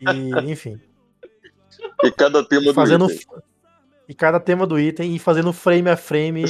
E, 0.00 0.50
enfim, 0.50 0.80
e 2.04 2.10
cada 2.12 2.44
tema 2.44 2.62
do 2.66 2.74
fazendo 2.74 3.10
item. 3.10 3.26
E 4.08 4.14
cada 4.14 4.38
tema 4.40 4.66
do 4.66 4.78
item 4.78 5.14
e 5.14 5.18
fazendo 5.18 5.52
frame 5.52 5.88
a 5.90 5.96
frame 5.96 6.44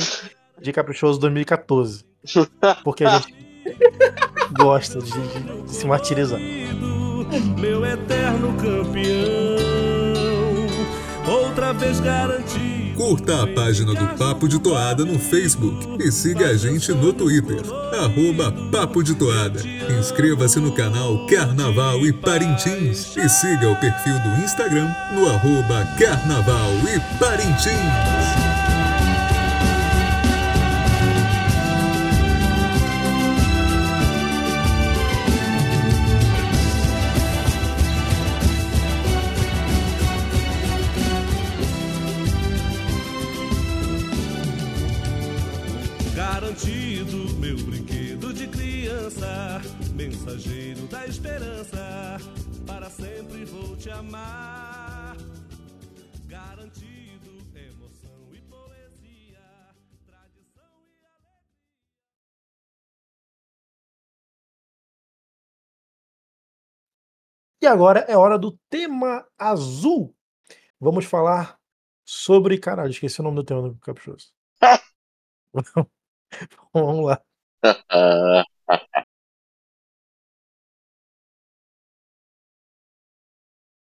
de 0.61 0.73
Caprichoso 0.73 1.19
2014. 1.21 2.05
Porque 2.83 3.05
a 3.05 3.19
gente 3.19 3.35
gosta 4.59 4.99
de, 4.99 5.11
de- 5.11 5.63
de 5.63 5.71
se 5.75 5.87
martirizar. 5.87 6.39
Meu 7.59 7.85
eterno 7.85 8.55
campeão, 8.57 9.57
outra 11.27 11.73
vez 11.73 12.01
garantido. 12.01 12.84
Curta 12.97 13.43
a 13.43 13.47
página 13.47 13.93
do 13.93 14.07
Papo 14.17 14.49
de 14.49 14.59
Toada 14.61 15.05
no 15.05 15.19
Facebook 15.19 15.97
e 16.01 16.13
siga 16.13 16.49
a 16.49 16.57
gente 16.57 16.93
no 16.93 17.13
Twitter, 17.13 17.61
arroba 17.93 18.53
Papo 18.71 19.03
de 19.03 19.15
Toada. 19.15 19.61
Inscreva-se 19.99 20.61
no 20.61 20.73
canal 20.73 21.27
Carnaval 21.27 22.07
e 22.07 22.13
Parintins 22.13 23.17
e 23.17 23.29
siga 23.29 23.69
o 23.69 23.77
perfil 23.77 24.19
do 24.21 24.45
Instagram 24.45 24.89
no 25.13 25.29
arroba 25.29 25.85
Carnaval 25.99 26.71
e 26.95 27.19
Parintins. 27.19 28.54
Amar. 53.95 55.17
Garantido, 56.27 57.31
emoção 57.55 58.35
e 58.35 58.41
poesia, 58.43 59.75
tradição 60.07 60.83
e 60.87 60.95
E 67.63 67.67
agora 67.67 68.01
é 68.01 68.17
hora 68.17 68.39
do 68.39 68.59
tema 68.69 69.27
azul. 69.39 70.15
Vamos 70.81 71.05
falar 71.05 71.59
sobre. 72.05 72.59
Caralho, 72.59 72.91
esqueci 72.91 73.21
o 73.21 73.25
nome 73.25 73.37
do 73.37 73.45
tema 73.45 73.63
do 73.63 73.77
Caprichoso. 73.79 74.33
Vamos 76.73 77.07
lá. 77.07 77.23